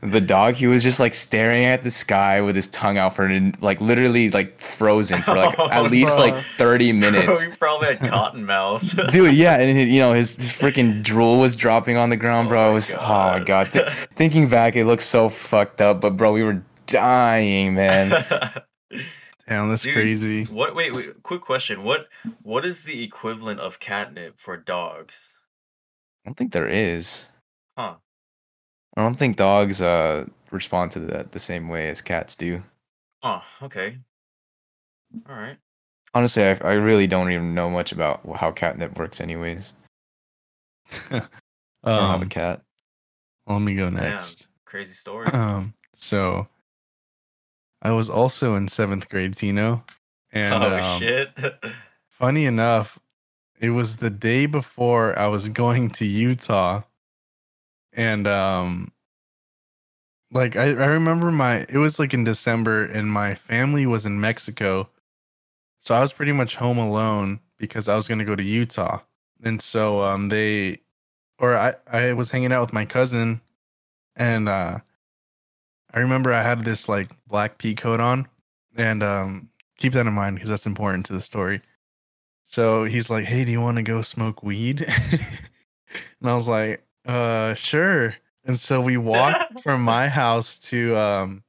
[0.01, 3.29] the dog he was just like staring at the sky with his tongue out for
[3.61, 6.27] like literally like frozen for like Oh, at least bro.
[6.27, 8.81] like 30 minutes we probably had cotton mouth.
[9.11, 12.49] dude yeah and you know his, his freaking drool was dropping on the ground Oh
[12.49, 13.45] bro my it was oh my God.
[13.45, 18.23] god Th- thinking back it looks so fucked up but bro we were dying man
[19.47, 20.45] Damn, that's Dude, crazy.
[20.45, 20.75] What?
[20.75, 21.23] Wait, wait.
[21.23, 21.83] Quick question.
[21.83, 22.07] What?
[22.41, 25.37] What is the equivalent of catnip for dogs?
[26.25, 27.27] I don't think there is
[27.77, 27.95] Huh.
[28.97, 32.63] i don't think dogs uh respond to that the same way as cats do
[33.23, 33.97] Oh, okay.
[35.29, 35.57] All right.
[36.13, 39.73] honestly I, I really don't even know much about how catnip works anyways
[41.11, 41.21] i
[41.83, 42.61] don't have a Um, cat
[43.47, 44.03] let me go Damn.
[44.03, 44.47] next.
[44.65, 45.27] Crazy story.
[45.33, 46.47] Um, so
[47.81, 49.83] I was also in seventh grade, Tino,
[50.31, 51.29] and oh um, shit.
[52.09, 52.97] funny enough,
[53.61, 56.81] it was the day before I was going to Utah,
[57.93, 58.91] and um,
[60.31, 64.19] like I, I remember my it was like in December and my family was in
[64.19, 64.89] Mexico.
[65.79, 68.99] So I was pretty much home alone because I was gonna go to Utah.
[69.43, 70.79] And so um they
[71.39, 73.41] or I, I was hanging out with my cousin
[74.15, 74.79] and uh
[75.93, 78.27] I remember I had this like black pea coat on
[78.75, 81.61] and um keep that in mind because that's important to the story.
[82.43, 84.81] So he's like, Hey, do you want to go smoke weed?
[86.21, 88.15] and I was like, uh sure.
[88.45, 91.43] And so we walked from my house to um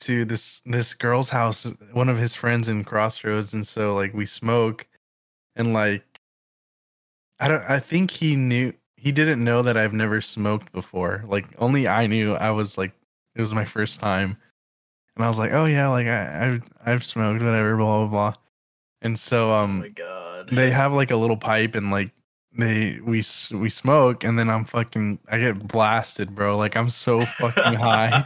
[0.00, 4.26] to this this girl's house, one of his friends in Crossroads, and so like we
[4.26, 4.86] smoke
[5.56, 6.04] and like
[7.38, 11.24] I don't I think he knew he didn't know that I've never smoked before.
[11.26, 12.92] Like only I knew I was like
[13.34, 14.36] it was my first time.
[15.16, 18.34] And I was like, "Oh yeah, like I I've, I've smoked whatever blah blah blah."
[19.04, 20.48] And so oh um my god.
[20.50, 22.10] they have like a little pipe and like
[22.56, 26.56] they we we smoke and then I'm fucking I get blasted, bro.
[26.56, 28.22] Like I'm so fucking high.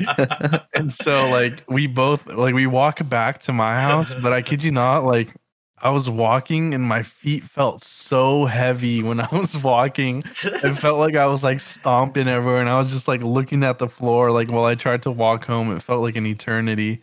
[0.75, 4.63] And so like we both like we walk back to my house, but I kid
[4.63, 5.35] you not, like
[5.81, 10.25] I was walking and my feet felt so heavy when I was walking.
[10.45, 13.79] It felt like I was like stomping everywhere and I was just like looking at
[13.79, 15.73] the floor like while I tried to walk home.
[15.75, 17.03] It felt like an eternity.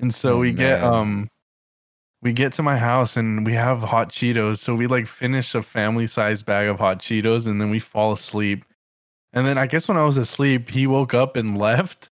[0.00, 1.28] And so Oh, we get um
[2.22, 4.58] we get to my house and we have hot Cheetos.
[4.58, 8.12] So we like finish a family sized bag of hot Cheetos and then we fall
[8.12, 8.64] asleep.
[9.32, 12.10] And then I guess when I was asleep, he woke up and left.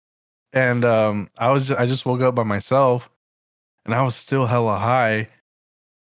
[0.53, 3.11] And um I was just, I just woke up by myself
[3.85, 5.29] and I was still hella high.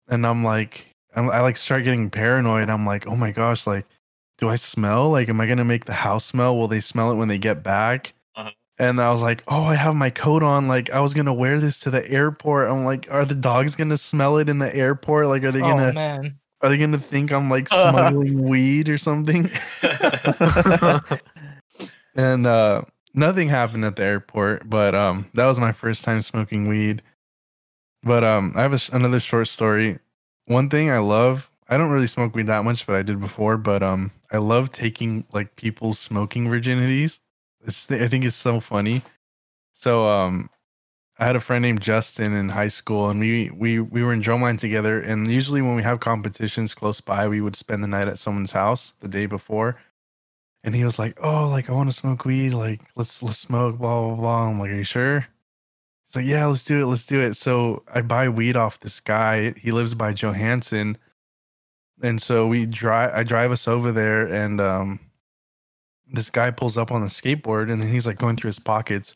[0.08, 2.68] And I'm like I'm, I like start getting paranoid.
[2.70, 3.86] I'm like, "Oh my gosh, like
[4.38, 5.10] do I smell?
[5.10, 6.56] Like am I going to make the house smell?
[6.56, 8.14] Will they smell it when they get back?"
[8.78, 10.66] And I was like, "Oh, I have my coat on.
[10.66, 13.76] Like I was going to wear this to the airport." I'm like, "Are the dogs
[13.76, 15.28] going to smell it in the airport?
[15.28, 16.38] Like are they going oh to man.
[16.60, 19.50] are they to think I'm like smuggling weed or something?"
[22.16, 26.68] and uh nothing happened at the airport but um that was my first time smoking
[26.68, 27.02] weed
[28.02, 29.98] but um i have a another short story
[30.46, 33.56] one thing i love i don't really smoke weed that much but i did before
[33.56, 37.20] but um i love taking like people's smoking virginities
[37.66, 39.02] i think it's so funny
[39.72, 40.50] so um
[41.18, 44.22] i had a friend named justin in high school and we we we were in
[44.22, 48.08] drumline together and usually when we have competitions close by we would spend the night
[48.08, 49.76] at someone's house the day before
[50.64, 52.50] and he was like, "Oh, like I want to smoke weed.
[52.54, 54.48] Like let's let's smoke." Blah blah blah.
[54.48, 55.28] I'm like, "Are you sure?"
[56.06, 56.86] He's like, "Yeah, let's do it.
[56.86, 59.52] Let's do it." So I buy weed off this guy.
[59.58, 60.96] He lives by Johansen,
[62.02, 63.12] and so we drive.
[63.14, 65.00] I drive us over there, and um,
[66.06, 69.14] this guy pulls up on the skateboard, and then he's like going through his pockets,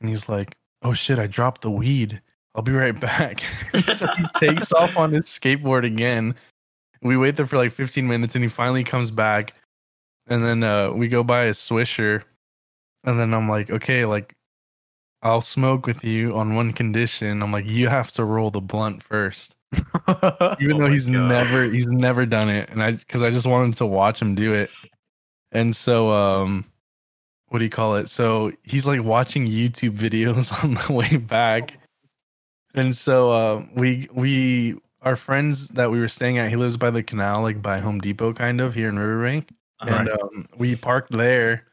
[0.00, 2.20] and he's like, "Oh shit, I dropped the weed.
[2.54, 3.40] I'll be right back."
[3.84, 6.34] so he takes off on his skateboard again.
[7.02, 9.54] We wait there for like 15 minutes, and he finally comes back
[10.30, 12.22] and then uh we go buy a swisher
[13.04, 14.34] and then i'm like okay like
[15.22, 19.02] i'll smoke with you on one condition i'm like you have to roll the blunt
[19.02, 21.28] first even Oh though he's God.
[21.28, 24.52] never he's never done it and i because i just wanted to watch him do
[24.52, 24.68] it
[25.52, 26.64] and so um
[27.48, 28.10] what do you call it?
[28.10, 31.78] So he's like watching youtube videos on the way back.
[32.74, 36.90] And so uh we we our friends that we were staying at he lives by
[36.90, 39.48] the canal like by home depot kind of here in riverbank
[39.80, 41.64] and um, we parked there,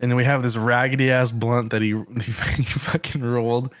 [0.00, 1.90] and then we have this raggedy ass blunt that he,
[2.20, 3.72] he fucking rolled,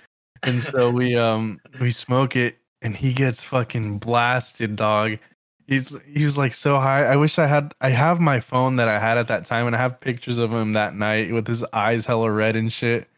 [0.42, 5.18] and so we um we smoke it, and he gets fucking blasted, dog.
[5.66, 7.04] He's he was like so high.
[7.04, 9.74] I wish I had I have my phone that I had at that time, and
[9.74, 13.08] I have pictures of him that night with his eyes hella red and shit.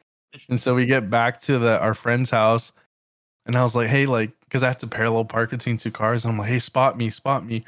[0.49, 2.73] And so we get back to the our friend's house,
[3.47, 6.25] and I was like, hey, like, because I have to parallel park between two cars,
[6.25, 7.65] and I'm like, hey, spot me, spot me.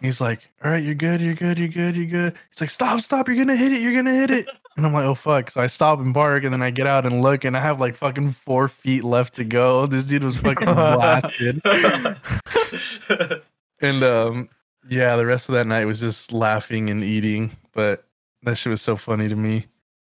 [0.00, 2.34] He's like, all right, you're good, you're good, you're good, you're good.
[2.50, 4.46] He's like, stop, stop, you're gonna hit it, you're gonna hit it.
[4.76, 5.52] And I'm like, oh fuck.
[5.52, 7.78] So I stop and bark, and then I get out and look, and I have
[7.78, 9.86] like fucking four feet left to go.
[9.86, 11.62] This dude was fucking blasted.
[13.84, 14.48] and um,
[14.88, 18.04] yeah, the rest of that night was just laughing and eating, but
[18.42, 19.66] that shit was so funny to me.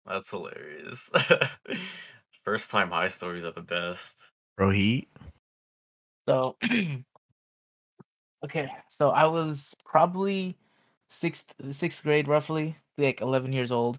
[0.07, 1.11] That's hilarious.
[2.45, 4.31] First time high stories are the best.
[4.57, 5.09] Bro, he
[6.29, 6.57] So,
[8.45, 10.57] okay, so I was probably
[11.09, 13.99] sixth sixth grade, roughly like eleven years old.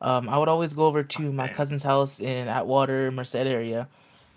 [0.00, 3.88] Um, I would always go over to my cousin's house in Atwater, Merced area,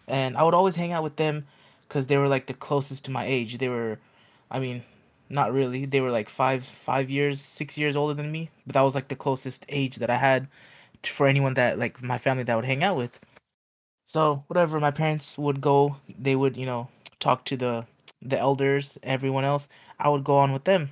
[0.07, 1.47] and I would always hang out with them
[1.87, 3.57] because they were like the closest to my age.
[3.57, 3.97] They were,
[4.49, 4.83] I mean,
[5.29, 5.85] not really.
[5.85, 9.07] They were like five five years, six years older than me, but that was like
[9.07, 10.47] the closest age that I had
[11.03, 13.19] for anyone that like my family that I would hang out with.
[14.05, 15.97] So whatever, my parents would go.
[16.09, 16.89] They would you know
[17.19, 17.85] talk to the
[18.21, 19.69] the elders, everyone else.
[19.99, 20.89] I would go on with them.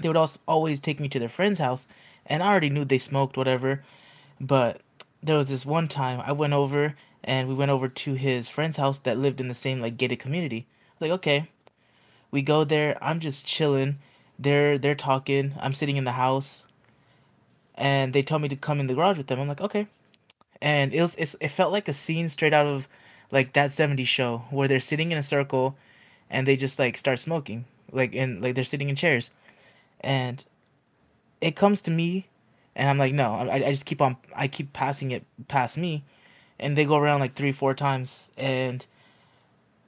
[0.00, 1.86] They would also always take me to their friend's house,
[2.26, 3.84] and I already knew they smoked whatever,
[4.40, 4.80] but
[5.22, 8.76] there was this one time I went over and we went over to his friend's
[8.76, 10.66] house that lived in the same like gated community.
[11.00, 11.48] Like okay,
[12.34, 12.98] we go there.
[13.00, 13.98] I'm just chilling.
[14.38, 15.54] They're they're talking.
[15.60, 16.64] I'm sitting in the house,
[17.76, 19.38] and they tell me to come in the garage with them.
[19.38, 19.86] I'm like okay,
[20.60, 22.88] and it was it felt like a scene straight out of
[23.30, 25.76] like that 70s show where they're sitting in a circle,
[26.28, 29.30] and they just like start smoking like and like they're sitting in chairs,
[30.00, 30.44] and
[31.40, 32.26] it comes to me
[32.76, 36.02] and I'm like, no, I, I just keep on, I keep passing it past me,
[36.58, 38.84] and they go around like three, four times, and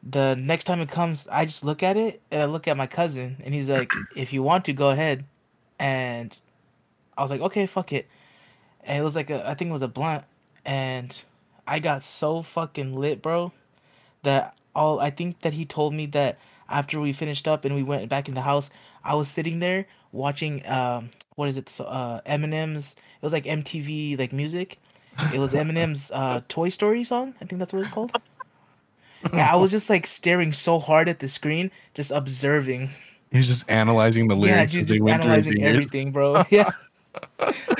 [0.09, 2.87] the next time it comes, I just look at it and I look at my
[2.87, 5.25] cousin, and he's like, if you want to, go ahead,
[5.79, 6.39] and
[7.19, 8.07] I was like, okay, fuck it,
[8.85, 10.25] and it was like a, I think it was a blunt,
[10.65, 11.21] and
[11.67, 13.53] I got so fucking lit, bro,
[14.23, 16.39] that all I think that he told me that
[16.69, 18.71] after we finished up and we went back in the house,
[19.03, 23.45] I was sitting there watching um what is it so, uh Eminem's it was like
[23.45, 24.79] MTV like music.
[25.33, 27.35] It was Eminem's uh Toy Story song.
[27.41, 28.13] I think that's what it's called.
[29.33, 32.91] Yeah, I was just like staring so hard at the screen, just observing.
[33.31, 36.45] He's just analyzing the Yeah, lyrics as they just analyzing everything, bro.
[36.51, 36.71] Yeah.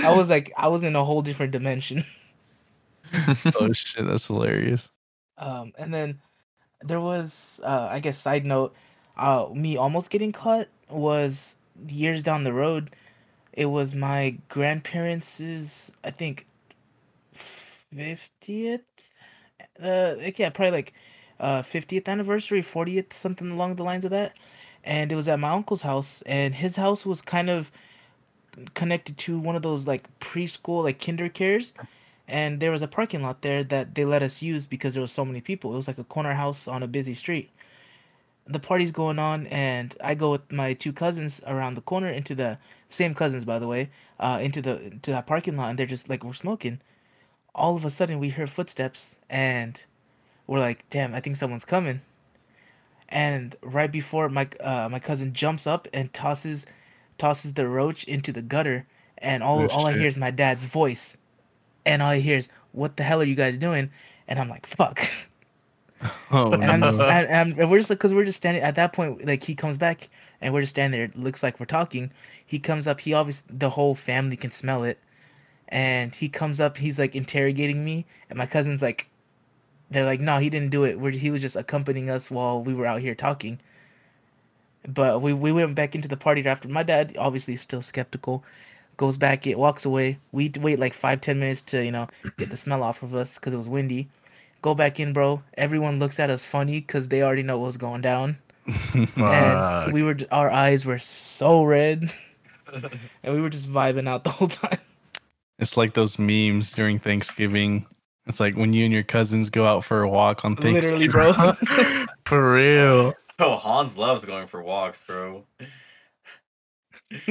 [0.03, 2.05] I was like I was in a whole different dimension.
[3.55, 4.91] Oh shit, that's hilarious.
[5.39, 6.21] Um, and then
[6.83, 8.75] there was, uh, I guess, side note,
[9.17, 11.57] uh, me almost getting caught was
[11.89, 12.91] years down the road.
[13.53, 16.47] It was my grandparents' I think,
[17.33, 18.83] fiftieth,
[19.83, 20.93] uh, like, yeah, probably like,
[21.41, 24.35] uh, fiftieth anniversary, fortieth, something along the lines of that.
[24.85, 27.73] And it was at my uncle's house, and his house was kind of
[28.75, 31.75] connected to one of those like preschool, like kinder cares
[32.29, 35.13] and there was a parking lot there that they let us use because there was
[35.13, 35.73] so many people.
[35.73, 37.51] It was like a corner house on a busy street.
[38.47, 42.35] The party's going on, and I go with my two cousins around the corner into
[42.35, 42.59] the
[42.89, 43.91] same cousins, by the way,
[44.21, 46.81] uh, into the into that parking lot, and they're just like we're smoking.
[47.55, 49.83] All of a sudden, we hear footsteps, and
[50.47, 52.01] we're like, "Damn, I think someone's coming."
[53.09, 56.67] And right before my uh, my cousin jumps up and tosses
[57.19, 58.87] tosses the roach into the gutter,
[59.19, 61.17] and all Oh, all I hear is my dad's voice
[61.87, 63.91] and all I hear is, "What the hell are you guys doing?"
[64.29, 65.01] And I'm like, "Fuck!"
[66.31, 69.25] Oh And I'm just, and, we're just like, cause we're just standing at that point.
[69.27, 70.11] Like he comes back,
[70.43, 71.09] and we're just standing there.
[71.09, 72.11] It looks like we're talking.
[72.45, 73.01] He comes up.
[73.01, 74.99] He obviously the whole family can smell it,
[75.69, 76.77] and he comes up.
[76.77, 79.09] He's like interrogating me, and my cousin's like,
[79.91, 80.99] they're like, "No, he didn't do it.
[80.99, 83.61] We're, he was just accompanying us while we were out here talking."
[84.87, 86.69] But we we went back into the party after.
[86.69, 88.45] My dad obviously is still skeptical
[88.97, 90.19] goes back, it walks away.
[90.33, 93.39] We wait like five ten minutes to you know get the smell off of us
[93.39, 94.09] because it was windy.
[94.63, 95.43] Go back in, bro.
[95.55, 98.39] Everyone looks at us funny because they already know what's going down,
[98.95, 102.13] and we were our eyes were so red,
[103.23, 104.79] and we were just vibing out the whole time.
[105.59, 107.87] It's like those memes during Thanksgiving.
[108.27, 111.11] It's like when you and your cousins go out for a walk on Thanksgiving.
[111.13, 112.07] Literally, bro.
[112.27, 113.15] For real.
[113.39, 115.45] Oh, Hans loves going for walks, bro.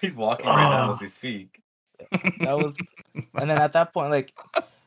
[0.00, 1.60] He's walking right now as we speak.
[2.40, 2.76] that was
[3.34, 4.32] and then at that point like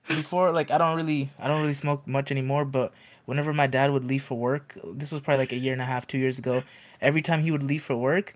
[0.08, 2.94] before like i don't really i don't really smoke much anymore but
[3.26, 5.86] whenever my dad would leave for work this was probably like a year and a
[5.86, 6.64] half two years ago
[7.02, 8.34] every time he would leave for work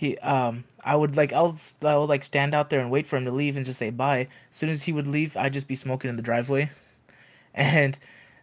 [0.00, 3.18] he um i would like I'll i would like stand out there and wait for
[3.18, 4.28] him to leave and just say bye.
[4.50, 6.70] As soon as he would leave i'd just be smoking in the driveway.
[7.52, 7.98] And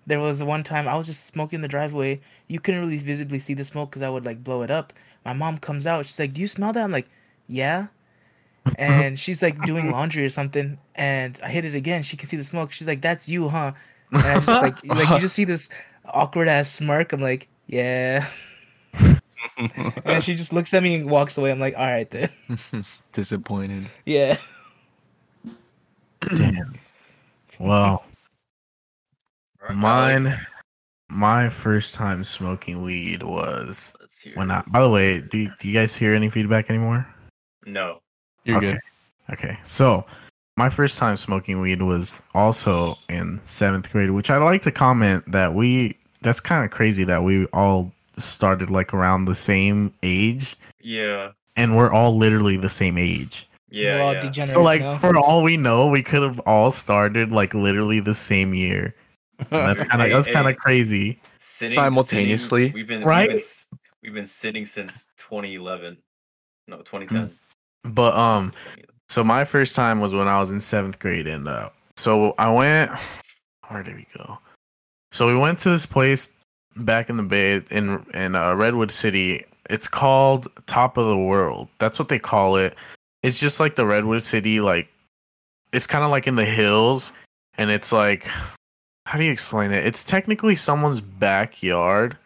[0.05, 2.21] there was one time i was just smoking in the driveway.
[2.47, 4.93] You couldn't really visibly see the smoke because i would like blow it up.
[5.25, 6.05] My mom comes out.
[6.05, 6.83] She's like do you smell that?
[6.83, 7.09] I'm like
[7.47, 7.87] yeah.
[8.77, 10.77] And she's like doing laundry or something.
[10.93, 12.03] And i hit it again.
[12.03, 12.71] She can see the smoke.
[12.71, 13.71] She's like that's you huh?
[14.11, 15.69] And i just like like you just see this
[16.05, 17.13] awkward ass smirk.
[17.13, 18.27] I'm like yeah
[20.05, 22.29] and she just looks at me and walks away i'm like all right then
[23.13, 23.85] Disappointed.
[24.05, 24.37] yeah
[26.35, 26.73] Damn.
[27.59, 28.03] Well,
[29.61, 30.45] Alright, mine, Alex,
[31.09, 33.93] my first time smoking weed was
[34.35, 34.53] when it.
[34.53, 34.63] I.
[34.67, 37.07] By the way, do do you guys hear any feedback anymore?
[37.65, 37.99] No.
[38.43, 38.71] You're okay.
[38.71, 38.79] good.
[39.33, 40.05] Okay, so
[40.55, 45.29] my first time smoking weed was also in seventh grade, which I'd like to comment
[45.31, 45.97] that we.
[46.21, 51.31] That's kind of crazy that we all started like around the same age, Yeah.
[51.55, 53.47] and we're all literally the same age.
[53.69, 53.95] Yeah.
[53.97, 54.19] We're all yeah.
[54.21, 54.95] degenerates So like now.
[54.95, 58.93] for all we know, we could have all started like literally the same year.
[59.39, 60.33] And that's kind of Hey, that's hey.
[60.33, 61.19] kind of crazy.
[61.37, 62.63] Sitting Simultaneously?
[62.67, 63.29] sitting- we've been Right?
[63.29, 65.97] We've been, we've been sitting since 2011.
[66.67, 67.37] No, 2010.
[67.83, 68.51] But um,
[69.09, 72.49] so my first time was when I was in seventh grade, and uh, so I
[72.51, 72.91] went.
[73.69, 74.39] Where did we go?
[75.11, 76.31] So we went to this place
[76.85, 79.43] back in the Bay in in uh, Redwood City.
[79.69, 81.67] It's called Top of the World.
[81.79, 82.75] That's what they call it.
[83.23, 84.87] It's just like the Redwood City like
[85.73, 87.11] it's kind of like in the hills,
[87.57, 88.25] and it's like,
[89.05, 89.85] how do you explain it?
[89.85, 92.17] It's technically someone's backyard.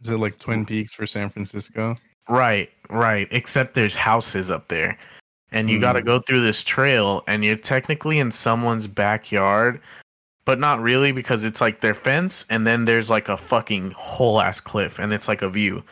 [0.00, 1.96] Is it like Twin Peaks for San Francisco?
[2.28, 3.28] Right, right.
[3.30, 4.98] Except there's houses up there.
[5.52, 6.06] And you got to Mm.
[6.06, 9.80] go through this trail, and you're technically in someone's backyard,
[10.44, 14.40] but not really because it's like their fence, and then there's like a fucking whole
[14.40, 15.82] ass cliff, and it's like a view.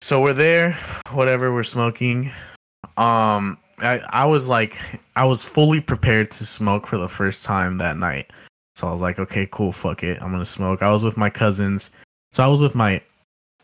[0.00, 0.72] So we're there,
[1.12, 2.30] whatever, we're smoking.
[2.96, 4.78] Um, I, I was like,
[5.16, 8.30] I was fully prepared to smoke for the first time that night.
[8.76, 10.20] So I was like, okay, cool, fuck it.
[10.20, 10.82] I'm gonna smoke.
[10.82, 11.90] I was with my cousins.
[12.32, 13.00] So I was with my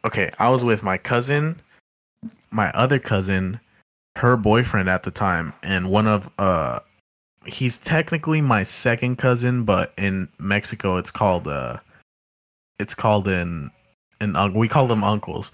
[0.04, 1.60] okay, I was with my cousin,
[2.50, 3.60] my other cousin,
[4.16, 6.80] her boyfriend at the time, and one of uh
[7.46, 11.78] he's technically my second cousin, but in Mexico it's called uh
[12.78, 13.70] it's called an
[14.20, 15.52] an we call them uncles.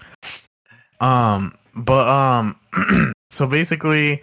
[0.99, 2.55] Um but um
[3.29, 4.21] so basically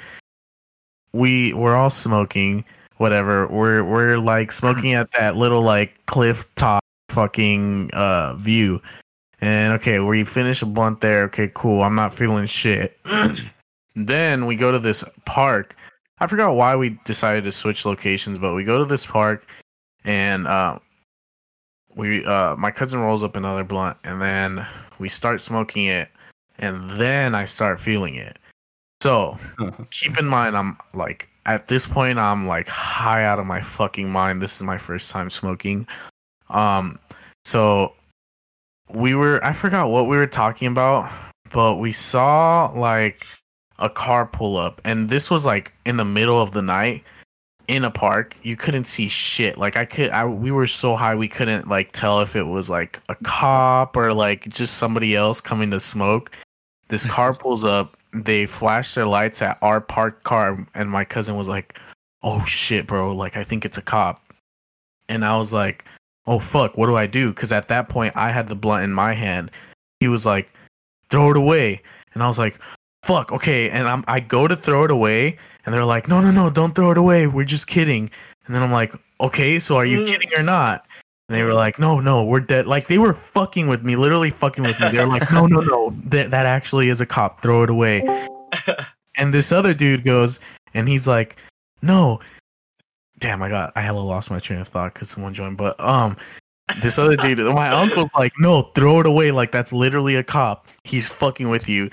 [1.13, 2.65] we we're all smoking
[2.99, 3.47] whatever.
[3.49, 8.81] We're we're like smoking at that little like cliff top fucking uh view.
[9.41, 11.25] And okay, we finish a blunt there.
[11.25, 11.83] Okay, cool.
[11.83, 12.99] I'm not feeling shit.
[13.95, 15.77] then we go to this park.
[16.19, 19.47] I forgot why we decided to switch locations, but we go to this park
[20.05, 20.79] and uh
[21.97, 24.67] we uh my cousin rolls up another blunt and then
[24.99, 26.09] we start smoking it
[26.59, 28.39] and then I start feeling it.
[29.03, 29.37] So
[29.91, 34.09] keep in mind I'm like at this point I'm like high out of my fucking
[34.09, 34.41] mind.
[34.41, 35.87] This is my first time smoking.
[36.51, 36.99] Um
[37.45, 37.95] so
[38.93, 41.11] we were I forgot what we were talking about,
[41.51, 43.27] but we saw like
[43.79, 47.03] a car pull up and this was like in the middle of the night
[47.67, 48.37] in a park.
[48.43, 49.57] You couldn't see shit.
[49.59, 52.71] Like I could I we were so high we couldn't like tell if it was
[52.71, 56.31] like a cop or like just somebody else coming to smoke.
[56.89, 61.37] This car pulls up, they flash their lights at our parked car and my cousin
[61.37, 61.81] was like,
[62.23, 64.21] "Oh shit, bro, like I think it's a cop."
[65.09, 65.85] And I was like,
[66.27, 67.31] oh fuck, what do I do?
[67.31, 69.51] Because at that point, I had the blunt in my hand.
[70.01, 70.53] He was like,
[71.11, 71.83] throw it away,
[72.13, 72.59] and I was like,
[73.05, 73.71] fuck, okay.
[73.71, 76.75] And I'm I go to throw it away, and they're like, no, no, no, don't
[76.75, 77.27] throw it away.
[77.27, 78.11] We're just kidding.
[78.47, 80.07] And then I'm like, okay, so are you Mm.
[80.07, 80.87] kidding or not?
[81.29, 82.67] And they were like, no, no, we're dead.
[82.67, 84.91] Like they were fucking with me, literally fucking with me.
[84.91, 87.41] They're like, no, no, no, that that actually is a cop.
[87.43, 88.03] Throw it away.
[89.17, 90.41] And this other dude goes,
[90.75, 91.37] and he's like,
[91.83, 92.19] no.
[93.21, 95.57] Damn, I got I hella lost my train of thought because someone joined.
[95.57, 96.17] But um,
[96.83, 99.31] this other dude, my uncle's like, no, throw it away.
[99.31, 100.67] Like that's literally a cop.
[100.83, 101.91] He's fucking with you.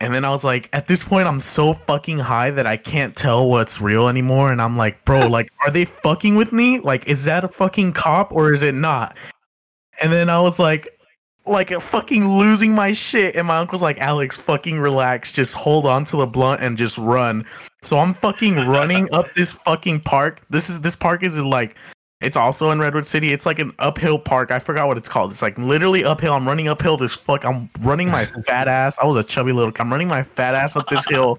[0.00, 3.14] And then I was like, at this point, I'm so fucking high that I can't
[3.14, 4.50] tell what's real anymore.
[4.50, 6.80] And I'm like, bro, like, are they fucking with me?
[6.80, 9.16] Like, is that a fucking cop or is it not?
[10.02, 10.88] And then I was like,
[11.46, 13.36] like fucking losing my shit.
[13.36, 15.32] And my uncle's like, Alex, fucking relax.
[15.32, 17.44] Just hold on to the blunt and just run.
[17.82, 20.42] So I'm fucking running up this fucking park.
[20.48, 21.76] This is this park is in like
[22.20, 23.32] it's also in Redwood City.
[23.32, 24.50] It's like an uphill park.
[24.50, 25.30] I forgot what it's called.
[25.30, 26.34] It's like literally uphill.
[26.34, 27.44] I'm running uphill this fuck.
[27.44, 28.98] I'm running my fat ass.
[28.98, 29.72] I was a chubby little.
[29.78, 31.38] I'm running my fat ass up this hill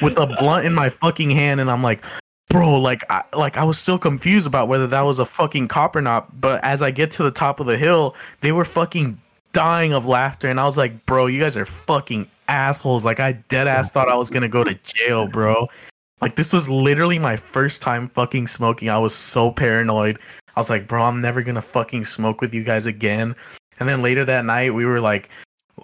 [0.00, 2.02] with a blunt in my fucking hand, and I'm like,
[2.48, 5.94] bro, like, I, like I was so confused about whether that was a fucking cop
[5.94, 6.40] or not.
[6.40, 9.20] But as I get to the top of the hill, they were fucking
[9.52, 13.04] dying of laughter, and I was like, bro, you guys are fucking assholes.
[13.04, 15.68] Like I dead ass thought I was gonna go to jail, bro.
[16.22, 18.88] Like this was literally my first time fucking smoking.
[18.88, 20.20] I was so paranoid.
[20.54, 23.34] I was like, bro, I'm never gonna fucking smoke with you guys again.
[23.80, 25.30] And then later that night, we were like,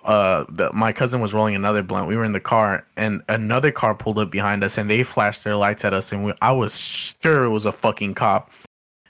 [0.05, 2.07] uh, the, my cousin was rolling another blunt.
[2.07, 5.43] We were in the car, and another car pulled up behind us, and they flashed
[5.43, 6.79] their lights at us, and we, I was
[7.21, 8.53] sure it was a fucking cop.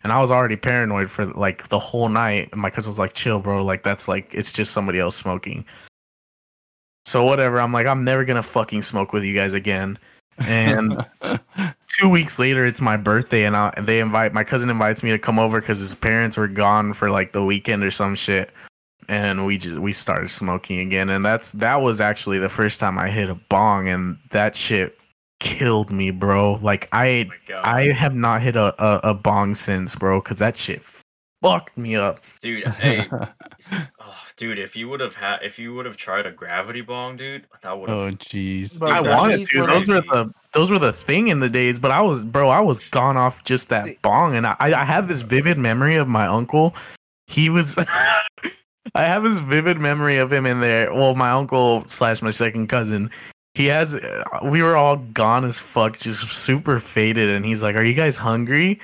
[0.02, 2.48] And I was already paranoid for like the whole night.
[2.52, 3.62] And my cousin was like, chill, bro.
[3.62, 5.66] Like that's like it's just somebody else smoking.
[7.04, 7.60] So whatever.
[7.60, 9.98] I'm like, I'm never gonna fucking smoke with you guys again.
[10.46, 11.04] And
[11.98, 15.10] two weeks later, it's my birthday, and, I, and they invite my cousin invites me
[15.10, 18.52] to come over because his parents were gone for like the weekend or some shit,
[19.08, 22.98] and we just we started smoking again, and that's that was actually the first time
[22.98, 24.98] I hit a bong, and that shit
[25.40, 26.54] killed me, bro.
[26.62, 27.60] Like I Oh.
[27.64, 30.84] I have not hit a a, a bong since, bro, because that shit
[31.42, 32.20] fucked me up.
[32.40, 33.08] dude, hey,
[34.38, 37.46] dude, if you would have had, if you would have tried a gravity bong, dude,
[37.60, 37.98] that would have.
[37.98, 38.80] oh jeez.
[38.80, 39.66] I wanted to.
[39.66, 42.60] Those were the those were the thing in the days, but I was bro, I
[42.60, 46.08] was gone off just that See- bong, and I I have this vivid memory of
[46.08, 46.74] my uncle.
[47.26, 47.76] He was.
[48.94, 50.90] I have this vivid memory of him in there.
[50.94, 53.10] Well, my uncle slash my second cousin.
[53.54, 53.94] He has.
[53.96, 57.92] uh, We were all gone as fuck, just super faded, and he's like, "Are you
[57.94, 58.80] guys hungry?"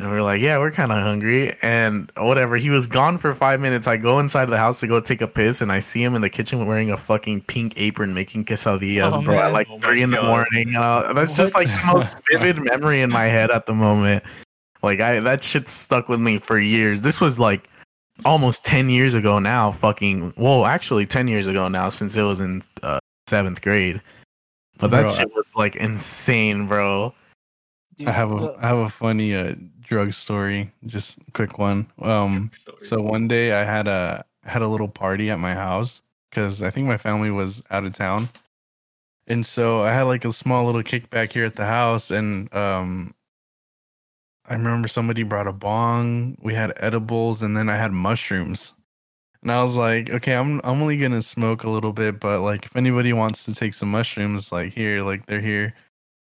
[0.00, 1.54] And we are like, yeah, we're kind of hungry.
[1.60, 2.56] And whatever.
[2.56, 3.86] He was gone for five minutes.
[3.86, 6.22] I go inside the house to go take a piss, and I see him in
[6.22, 9.80] the kitchen wearing a fucking pink apron making quesadillas, Oh, bro, at like Oh my
[9.80, 10.74] three in the morning.
[10.74, 14.24] Uh, that's just like the most vivid memory in my head at the moment.
[14.82, 17.02] Like, I that shit stuck with me for years.
[17.02, 17.68] This was like
[18.24, 19.70] almost 10 years ago now.
[19.70, 24.00] Fucking, well, actually, 10 years ago now, since it was in uh, seventh grade.
[24.78, 27.12] But that Bro, shit was like insane, bro.
[27.96, 29.54] Dude, I have a the- I have a funny uh
[29.90, 31.86] drug story, just a quick one.
[32.00, 32.50] Um
[32.80, 36.00] so one day I had a had a little party at my house
[36.32, 38.30] cuz I think my family was out of town.
[39.26, 43.14] And so I had like a small little kickback here at the house and um
[44.48, 48.72] I remember somebody brought a bong, we had edibles and then I had mushrooms.
[49.42, 52.40] And I was like, okay, I'm I'm only going to smoke a little bit, but
[52.40, 55.74] like if anybody wants to take some mushrooms like here, like they're here.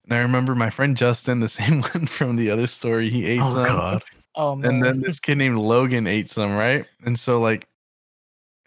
[0.05, 3.41] And I remember my friend Justin, the same one from the other story, he ate
[3.43, 3.65] Oh, some.
[3.67, 4.05] God.
[4.35, 4.71] oh man.
[4.71, 6.87] And then this kid named Logan ate some, right?
[7.05, 7.67] And so like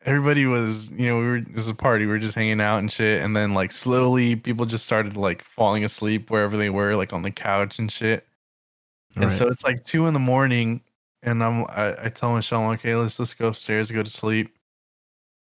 [0.05, 2.77] everybody was, you know, we were it was a party, we were just hanging out
[2.77, 3.21] and shit.
[3.21, 7.21] And then like slowly people just started like falling asleep wherever they were, like on
[7.23, 8.25] the couch and shit.
[9.15, 9.31] And Right.
[9.31, 10.81] so it's like two in the morning,
[11.23, 14.56] and I'm I, I tell Michelle, okay, let's let's go upstairs, go to sleep.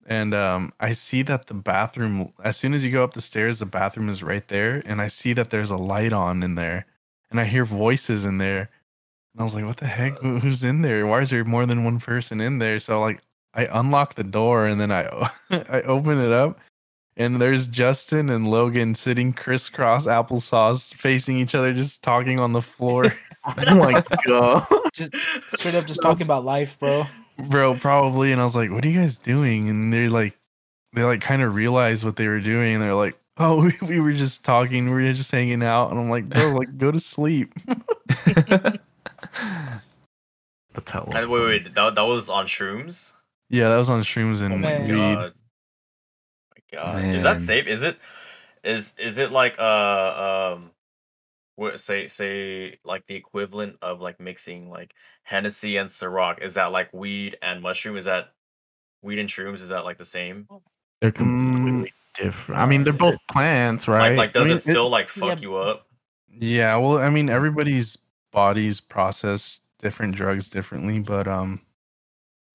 [0.08, 3.58] And um, I see that the bathroom, as soon as you go up the stairs,
[3.58, 6.86] the bathroom is right there, and I see that there's a light on in there,
[7.30, 8.70] and I hear voices in there,
[9.34, 10.18] and I was like, what the heck?
[10.20, 11.06] Who's in there?
[11.06, 12.80] Why is there more than one person in there?
[12.80, 13.22] So like,
[13.52, 15.02] I unlock the door, and then I
[15.50, 16.58] I open it up,
[17.18, 22.62] and there's Justin and Logan sitting crisscross applesauce, facing each other, just talking on the
[22.62, 23.12] floor.
[23.56, 24.66] my god.
[24.94, 25.12] just
[25.54, 27.04] straight up just talking about life, bro.
[27.38, 28.32] Bro probably.
[28.32, 29.68] And i was like what are you guys doing?
[29.68, 30.38] And they're like
[30.94, 32.74] they like kind of realized what they were doing.
[32.74, 34.86] And they're like oh we, we were just talking.
[34.86, 35.90] We were just hanging out.
[35.90, 37.52] And i'm like bro like go to sleep.
[40.74, 43.14] That's hella And wait, wait, that, that was on shrooms.
[43.48, 44.88] yeah that was on shrooms Oh and my weed.
[45.14, 45.32] God.
[46.54, 47.04] my god.
[47.14, 47.66] Is that safe?
[47.66, 47.98] Is it
[48.64, 50.70] is is it like uh um
[51.58, 54.94] what say say like the equivalent of like mixing like
[55.24, 56.40] Hennessy and Ciroc?
[56.42, 57.96] Is that like weed and mushroom?
[57.96, 58.32] Is that
[59.02, 59.54] weed and shrooms?
[59.56, 60.46] Is that like the same?
[61.00, 61.16] They're Mm.
[61.16, 62.60] completely different.
[62.60, 64.10] I mean, they're both plants, right?
[64.10, 65.42] Like like does mean, it it- still like fuck yeah.
[65.42, 65.84] you up?
[66.40, 67.96] yeah well i mean everybody's
[68.32, 71.60] bodies process different drugs differently but um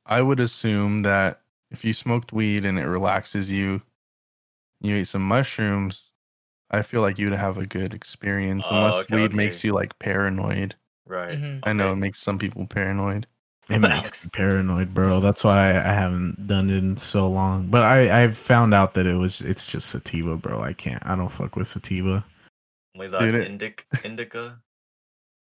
[0.06, 3.82] i would assume that if you smoked weed and it relaxes you
[4.80, 6.13] you ate some mushrooms
[6.74, 9.98] i feel like you'd have a good experience Oh, unless okay, weed makes you like
[10.00, 10.76] paranoid
[11.06, 11.38] Right.
[11.38, 11.60] Mhm.
[11.64, 13.28] I know it makes some people paranoid.
[13.70, 15.20] It makes me paranoid, bro.
[15.20, 17.68] That's why I haven't done it in so long.
[17.70, 20.62] But I I found out that it was it's just sativa, bro.
[20.62, 21.06] I can't.
[21.06, 22.26] I don't fuck with sativa.
[22.96, 24.60] Only Dude, indic indica.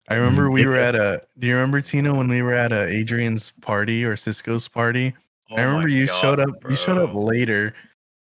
[0.08, 1.22] I remember we were at a.
[1.38, 5.14] Do you remember Tino when we were at a Adrian's party or Cisco's party?
[5.52, 6.50] Oh I remember you God, showed up.
[6.70, 7.74] You showed up later,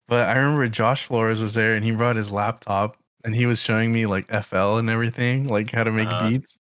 [0.08, 3.62] but I remember Josh Flores was there and he brought his laptop and he was
[3.62, 6.30] showing me like FL and everything, like how to make Uh-huh.
[6.30, 6.60] beats.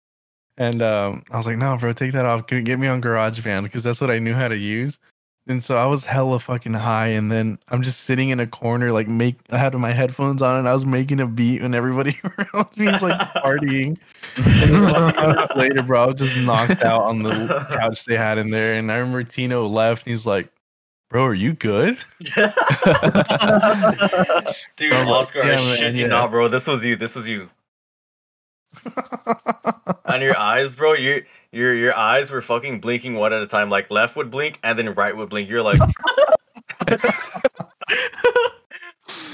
[0.58, 2.46] And um, I was like, "No, bro, take that off.
[2.46, 4.98] Get me on GarageBand because that's what I knew how to use."
[5.46, 8.92] And so I was hella fucking high, and then I'm just sitting in a corner,
[8.92, 12.18] like make I had my headphones on, and I was making a beat, and everybody
[12.54, 13.96] around me is like partying.
[14.36, 14.44] And
[14.74, 18.36] then, like, minutes later, bro, I was just knocked out on the couch they had
[18.36, 20.50] in there, and I remember Tino left, and he's like,
[21.10, 22.38] "Bro, are you good?" Dude,
[24.92, 26.48] I was like, Oscar, I "Yeah, man, you yeah." not, bro.
[26.48, 26.96] This was you.
[26.96, 27.50] This was you.
[30.06, 30.94] On your eyes, bro.
[30.94, 31.20] Your
[31.52, 33.68] your your eyes were fucking blinking one at a time.
[33.70, 35.48] Like left would blink and then right would blink.
[35.50, 35.78] You're like,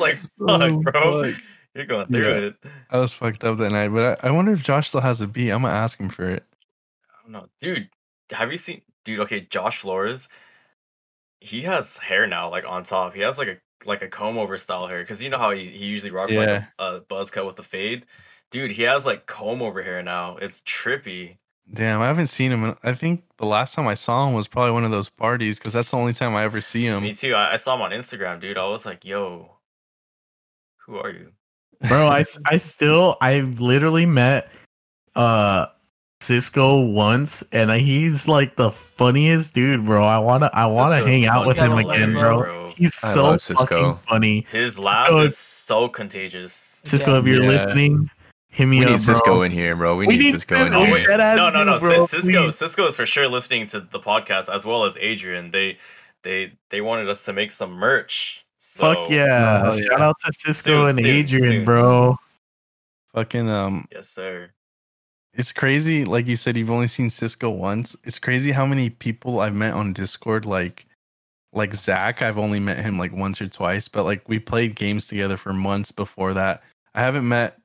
[0.01, 1.23] like oh, fuck, Oh, bro.
[1.32, 1.40] fuck.
[1.74, 2.39] You're going through Yeah.
[2.48, 2.55] it.
[2.90, 5.27] I was fucked up that night, but I, I wonder if Josh still has a
[5.27, 5.51] beat.
[5.51, 6.43] I'm gonna ask him for it.
[7.11, 7.90] I don't know, dude.
[8.32, 9.20] Have you seen, dude?
[9.20, 10.28] Okay, Josh Flores.
[11.40, 13.14] He has hair now, like on top.
[13.14, 15.64] He has like a like a comb over style hair, because you know how he,
[15.66, 18.06] he usually rocks like a, a buzz cut with a fade.
[18.50, 20.36] Dude, he has like comb over hair now.
[20.36, 21.36] It's trippy.
[21.72, 22.76] Damn, I haven't seen him.
[22.84, 25.72] I think the last time I saw him was probably one of those parties because
[25.72, 27.02] that's the only time I ever see him.
[27.02, 27.34] Me too.
[27.34, 28.56] I, I saw him on Instagram, dude.
[28.56, 29.56] I was like, yo,
[30.86, 31.32] who are you?
[31.88, 34.50] bro I, I still i've literally met
[35.14, 35.66] uh
[36.20, 40.97] cisco once and he's like the funniest dude bro i want to i want to
[40.98, 43.64] Cisco's hang out with him again hilarious, bro he's I so Cisco.
[43.66, 46.80] fucking funny His laugh Cisco is so contagious.
[46.84, 47.18] cisco Yeah.
[47.20, 47.48] if you're Yeah.
[47.48, 48.10] listening
[48.48, 49.43] hit me We up need Cisco bro.
[49.43, 49.97] in here, bro.
[49.97, 50.80] We, We need, need Cisco, Cisco.
[50.80, 50.94] in here.
[50.94, 51.06] wait.
[51.09, 51.72] No, no, no.
[51.72, 52.56] dude, bro, Cisco, please.
[52.56, 55.51] Cisco is for sure listening to the podcast as well as Adrian.
[55.51, 55.76] They,
[56.22, 58.47] they, they wanted us to make some merch.
[58.56, 60.06] So, fuck yeah Oh, shout yeah.
[60.06, 61.64] out to cisco Soon, and soon, adrian soon.
[61.66, 62.16] bro
[63.14, 64.48] Fucking um, Yes, sir.
[65.36, 66.04] It's crazy.
[66.04, 67.94] Like you said, you've only seen Cisco once.
[68.04, 70.46] It's crazy how many people I've met on Discord.
[70.46, 70.86] Like,
[71.52, 75.06] like Zach, I've only met him like once or twice, but like we played games
[75.06, 76.62] together for months before that.
[76.94, 77.58] I haven't met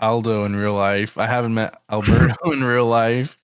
[0.00, 1.16] Aldo in real life.
[1.18, 3.38] I haven't met Alberto in real life.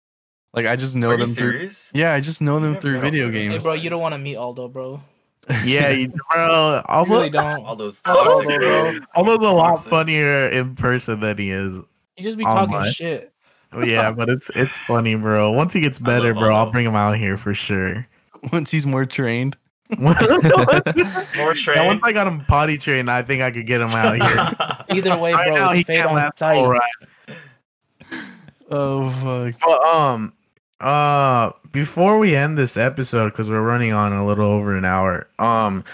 [0.52, 1.52] Like I just know Are them through.
[1.52, 1.90] serious?
[1.94, 3.38] Yeah, I just know them through met video Alberto.
[3.42, 3.64] Hey, games.
[3.64, 5.00] bro, you don't want to meet Aldo, bro.
[5.64, 6.74] Yeah, you, bro.
[6.76, 7.64] You Although, really don't.
[7.64, 8.92] All those Although, toxic, bro.
[9.14, 11.80] Aldo's a lot funnier in person than he is.
[12.16, 12.68] You just be Online.
[12.68, 13.29] talking shit.
[13.84, 15.52] Yeah, but it's it's funny, bro.
[15.52, 18.06] Once he gets better, bro, I'll bring him out here for sure.
[18.52, 19.56] Once he's more trained.
[19.98, 21.86] More Yeah, trained.
[21.86, 24.76] once I got him potty trained, I think I could get him out here.
[24.96, 26.58] Either way, right bro, now, he it's can't on last site.
[26.58, 27.36] all right.
[28.70, 29.60] Oh fuck.
[29.60, 30.32] But um,
[30.80, 35.26] uh, before we end this episode, because we're running on a little over an hour,
[35.40, 35.84] um,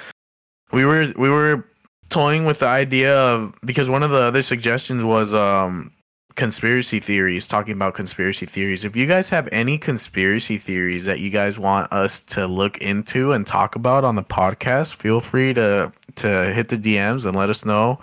[0.73, 1.65] we were we were
[2.11, 5.91] toying with the idea of because one of the other suggestions was um
[6.37, 8.85] conspiracy theories, talking about conspiracy theories.
[8.85, 13.33] If you guys have any conspiracy theories that you guys want us to look into
[13.33, 17.51] and talk about on the podcast, feel free to to hit the DMs and let
[17.51, 17.99] us know.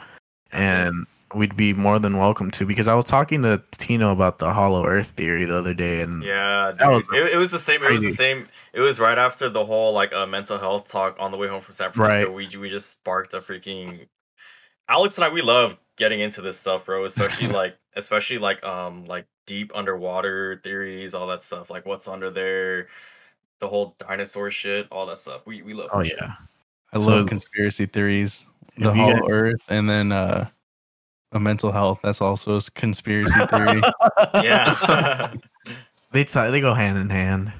[0.52, 4.54] And we'd be more than welcome to because I was talking to Tino about the
[4.54, 6.88] hollow earth theory the other day and Yeah, dude.
[6.88, 7.84] Was it, it was the same.
[7.84, 8.48] It was the same.
[8.74, 11.62] It was right after the whole like uh, mental health talk on the way home
[11.62, 12.34] from San Francisco.
[12.34, 12.52] Right.
[12.52, 14.08] We we just sparked a freaking.
[14.90, 17.06] Alex and I we love getting into this stuff, bro.
[17.06, 21.70] Especially like especially like um like deep underwater theories, all that stuff.
[21.70, 22.88] Like what's under there,
[23.60, 25.42] the whole dinosaur shit, all that stuff.
[25.46, 25.90] We we love.
[25.94, 26.18] oh that shit.
[26.22, 26.34] yeah.
[26.94, 28.46] I So- love conspiracy theories.
[28.78, 30.48] The If you guys- Earth, and then uh,
[31.32, 32.00] a mental health.
[32.04, 33.82] That's also a conspiracy theory,
[34.36, 35.34] Yeah.
[36.12, 37.52] They t- they go hand in hand.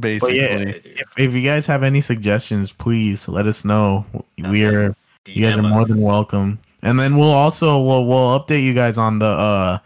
[0.00, 0.38] basically.
[0.38, 0.56] Yeah.
[0.60, 4.06] If, if you guys have any suggestions, please let us know.
[4.38, 4.94] We are
[5.26, 5.88] you guys are more us.
[5.88, 6.58] than welcome.
[6.82, 9.78] And then we'll also we'll, we'll update you guys on the uh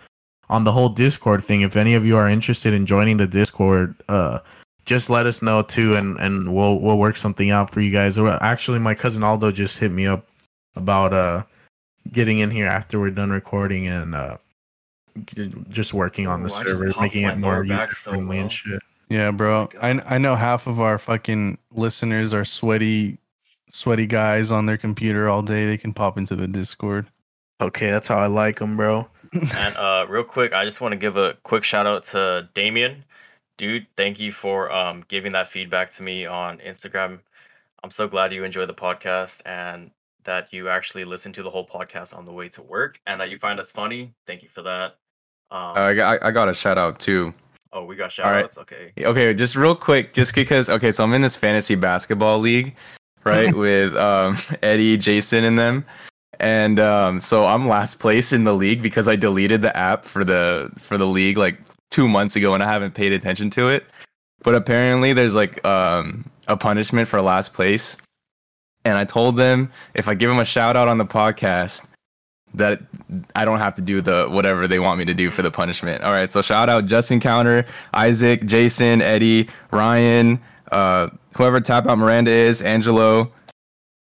[0.48, 1.62] on the whole Discord thing.
[1.62, 4.38] If any of you are interested in joining the Discord, uh
[4.84, 8.18] just let us know too and and we'll we'll work something out for you guys.
[8.18, 10.26] Actually my cousin Aldo just hit me up
[10.74, 11.42] about uh
[12.12, 14.36] getting in here after we're done recording and uh
[15.68, 18.42] just working on the Ooh, server, making it more bar back user so friendly well.
[18.42, 18.82] and shit.
[19.08, 19.68] Yeah, bro.
[19.74, 23.18] Oh I I know half of our fucking listeners are sweaty,
[23.68, 25.66] sweaty guys on their computer all day.
[25.66, 27.06] They can pop into the Discord.
[27.60, 29.08] Okay, that's how I like them, bro.
[29.54, 33.04] And uh, real quick, I just want to give a quick shout out to Damien.
[33.58, 37.20] Dude, thank you for um, giving that feedback to me on Instagram.
[37.82, 39.90] I'm so glad you enjoy the podcast and
[40.24, 43.30] that you actually listen to the whole podcast on the way to work and that
[43.30, 44.12] you find us funny.
[44.26, 44.96] Thank you for that.
[45.50, 47.32] Um, I got, I got a shout out too.
[47.72, 48.44] oh, we got shout all right.
[48.44, 48.58] outs.
[48.58, 48.92] Okay.
[48.98, 52.74] Okay, just real quick, just because okay, so I'm in this fantasy basketball league,
[53.26, 55.84] right, with um Eddie, Jason, and them.
[56.38, 60.24] And um so I'm last place in the league because I deleted the app for
[60.24, 61.58] the for the league like
[61.90, 63.86] two months ago and I haven't paid attention to it.
[64.42, 67.96] But apparently there's like um a punishment for last place.
[68.84, 71.86] And I told them if I give them a shout out on the podcast
[72.54, 72.80] that
[73.34, 76.02] I don't have to do the whatever they want me to do for the punishment.
[76.02, 80.40] All right, so shout out Justin Counter, Isaac, Jason, Eddie, Ryan,
[80.72, 83.30] uh, whoever Tap Out Miranda is, Angelo.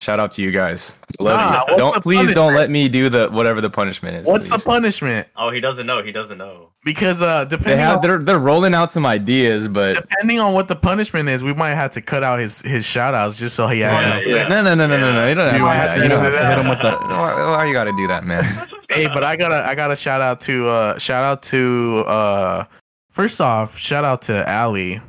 [0.02, 0.98] Shout out to you guys.
[1.18, 1.76] Love Ah, you.
[1.78, 4.26] Don't please don't let me do the whatever the punishment is.
[4.26, 5.26] What's the punishment?
[5.36, 6.02] Oh, he doesn't know.
[6.02, 6.68] He doesn't know.
[6.84, 10.52] Because uh They depending have on, they're they're rolling out some ideas, but depending on
[10.52, 13.56] what the punishment is, we might have to cut out his his shout outs just
[13.56, 14.48] so he has Yeah, his yeah.
[14.48, 15.26] no no no no no no.
[15.28, 15.96] You don't have to You do have that.
[15.96, 16.56] to You don't have to that.
[16.56, 16.90] hit him with the.
[17.16, 18.44] Why, why you got to do that, man?
[18.88, 22.64] Hey, but I gotta I gotta shout out to uh shout out to uh
[23.10, 25.00] first off, shout out to Ali.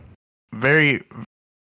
[0.54, 1.04] Very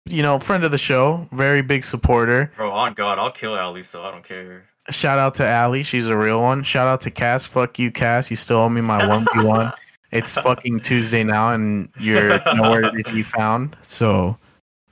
[0.06, 2.52] you know, friend of the show, very big supporter.
[2.56, 4.02] Bro, on God, I'll kill Ali still.
[4.02, 4.64] I don't care.
[4.90, 6.62] Shout out to Ali, she's a real one.
[6.62, 8.30] Shout out to Cass, fuck you, Cass.
[8.30, 9.72] You still owe me my one v one.
[10.12, 13.76] It's fucking Tuesday now and you're nowhere to be found.
[13.82, 14.38] So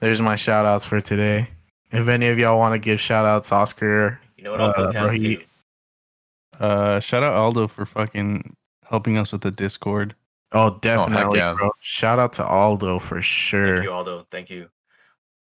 [0.01, 1.49] there's my shout outs for today.
[1.93, 4.61] If any of y'all want to give shout outs, Oscar, You know what?
[4.61, 5.45] I'll Uh, kill Cass
[6.61, 8.57] Uh, shout out Aldo for fucking
[8.91, 10.17] helping us with the Discord.
[10.53, 11.55] Oh, definitely, yeah.
[11.55, 11.71] bro.
[11.81, 13.77] Shout out to Aldo for sure.
[13.77, 14.27] Thank you, Aldo.
[14.31, 14.69] Thank you.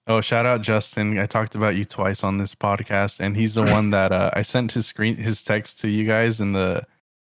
[0.07, 1.17] Oh, shout out Justin.
[1.19, 4.43] I talked about you twice on this podcast, and he's the one that uh, I
[4.43, 6.85] sent his screen his text to you guys in the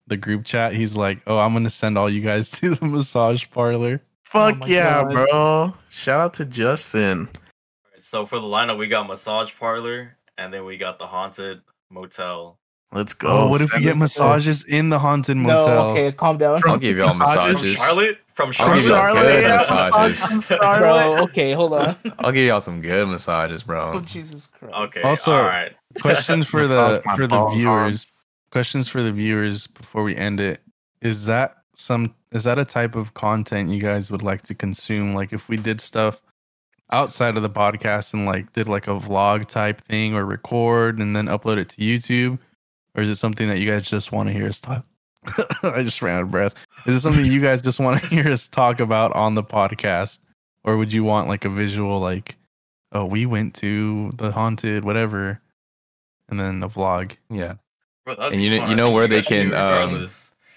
[0.07, 0.73] the group chat.
[0.73, 4.67] He's like, "Oh, I'm gonna send all you guys to the massage parlor." Fuck my
[4.67, 5.11] yeah, God.
[5.11, 5.73] bro.
[5.89, 7.27] Shout out to Justin.
[7.27, 11.61] Alright, So for the lineup, we got massage parlor, and then we got the haunted
[11.91, 12.57] motel.
[12.91, 13.27] Let's go.
[13.27, 15.59] Oh, what if we get massages in the haunted motel?
[15.59, 15.89] No, motel?
[15.91, 16.61] okay, calm down.
[16.65, 17.79] I'll give y'all Massages?
[18.33, 18.87] From massages.
[18.87, 19.13] Charlotte?
[19.13, 19.53] From I'll give Charlotte?
[19.53, 20.57] you Charlotte, good massages.
[20.59, 21.95] Bro, okay, hold on.
[22.19, 23.93] I'll give y'all some good massages, bro.
[23.95, 23.99] Oh.
[24.01, 24.73] Jesus Christ.
[24.75, 25.01] Okay.
[25.01, 25.71] Also, all right.
[26.01, 28.13] Questions for the for the balls viewers.
[28.51, 30.61] Questions for the viewers before we end it.
[31.01, 35.13] Is that some is that a type of content you guys would like to consume?
[35.13, 36.21] Like if we did stuff
[36.91, 41.15] outside of the podcast and like did like a vlog type thing or record and
[41.15, 42.39] then upload it to YouTube?
[42.95, 44.85] Or is it something that you guys just want to hear us talk?
[45.63, 46.53] I just ran out of breath.
[46.85, 50.19] Is it something you guys just want to hear us talk about on the podcast?
[50.63, 52.35] Or would you want like a visual like,
[52.91, 55.41] oh, we went to the haunted, whatever,
[56.29, 57.13] and then a vlog?
[57.29, 57.55] Yeah.
[58.05, 60.07] Bro, that'd And you know- you know where you they guys should do can, um.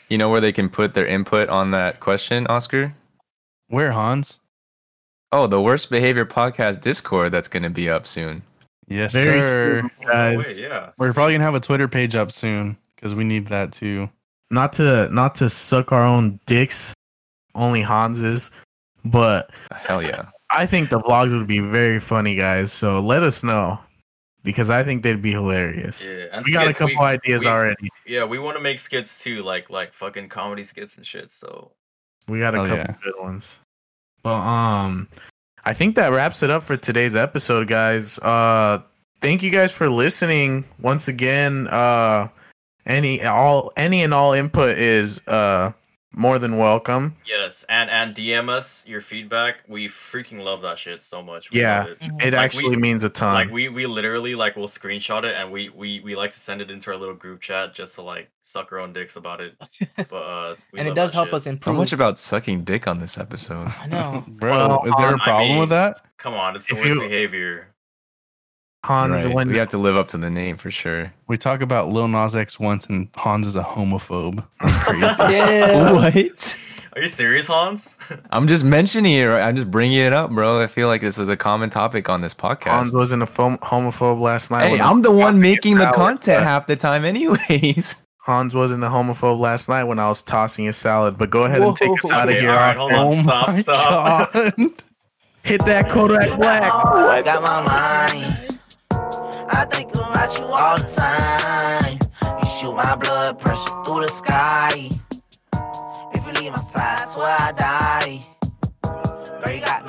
[0.09, 2.95] You know where they can put their input on that question, Oscar?
[3.69, 4.39] Where Hans?
[5.33, 8.43] Oh, the worst behavior podcast Discord that's going to be up soon.
[8.87, 9.81] Yes, Very sir.
[9.81, 10.61] soon, Oh, no way, guys.
[10.61, 10.91] yeah.
[10.97, 14.09] We're probably gonna have a Twitter page up soon because we need that too.
[14.51, 16.95] Not to not to suck our own dicks,
[17.55, 18.51] only Hans's,
[19.05, 20.27] but Hell yeah.
[20.51, 22.73] I think the vlogs would be very funny, guys.
[22.73, 23.81] So let us know
[24.45, 26.09] because I think they'd be hilarious.
[26.09, 27.89] Yeah, and We got a couple we- ideas we- already.
[28.07, 31.31] Yeah, we want to make skits too, like like fucking comedy skits and shit.
[31.33, 31.73] So
[32.29, 32.95] We got a Hell couple yeah.
[33.03, 33.61] good ones.
[34.25, 35.09] Well, um,
[35.65, 38.19] I think that wraps it up for today's episode, guys.
[38.21, 38.81] Uh,
[39.21, 41.67] thank you guys for listening once again.
[41.67, 42.29] Uh,
[42.87, 45.73] any all any and all input is uh
[46.19, 47.15] more than welcome.
[47.29, 49.57] yes, and and DM us your feedback.
[49.69, 51.51] We freaking love that shit so much.
[51.51, 51.85] We Yeah.
[51.89, 51.99] it.
[52.01, 53.35] It Like, actually we- means a ton.
[53.35, 56.63] like we we literally like we'll screenshot it and we we we like to send
[56.63, 59.57] it into our little group chat just to like suck our own dicks about it.
[59.97, 61.35] But uh, we and it does help shit.
[61.35, 61.65] us improve.
[61.75, 63.69] So much about sucking dick on this episode.
[63.83, 64.25] I know.
[64.41, 65.97] Bro, Well, is there a problem with mean- that?
[66.17, 67.69] Come on, it's the If worst you- behavior.
[68.87, 69.35] Hans, Right.
[69.35, 71.13] when We have to live up to the name for sure.
[71.29, 74.45] We talk about Lil Nas X once, and Hans is a homophobe.
[75.31, 75.93] Yeah.
[75.93, 76.57] What?
[76.95, 77.99] Are you serious, Hans?
[78.31, 79.25] I'm just mentioning it.
[79.25, 79.43] right?
[79.43, 80.61] I'm just bringing it up, bro.
[80.63, 82.71] I feel like this is a common topic on this podcast.
[82.71, 84.69] Hans wasn't a phom- homophobe last night.
[84.77, 87.97] hey, I'm the one making the content uh, half the time, anyways.
[88.21, 91.19] Hans wasn't a homophobe last night when I was tossing a salad.
[91.19, 92.17] But go ahead and take us Whoa.
[92.17, 92.51] out of here.
[92.51, 94.33] all right, hold on, oh stop, my stop.
[94.33, 94.57] god.
[95.45, 96.63] Hit that Kodak Black.
[96.65, 97.63] I got my
[98.15, 98.59] mind.
[99.49, 101.99] I think about you all the time.
[102.39, 104.91] You shoot my blood pressure through the sky.
[106.15, 108.21] If you leave my side, that's where I die.
[109.43, 109.86] Girl, you got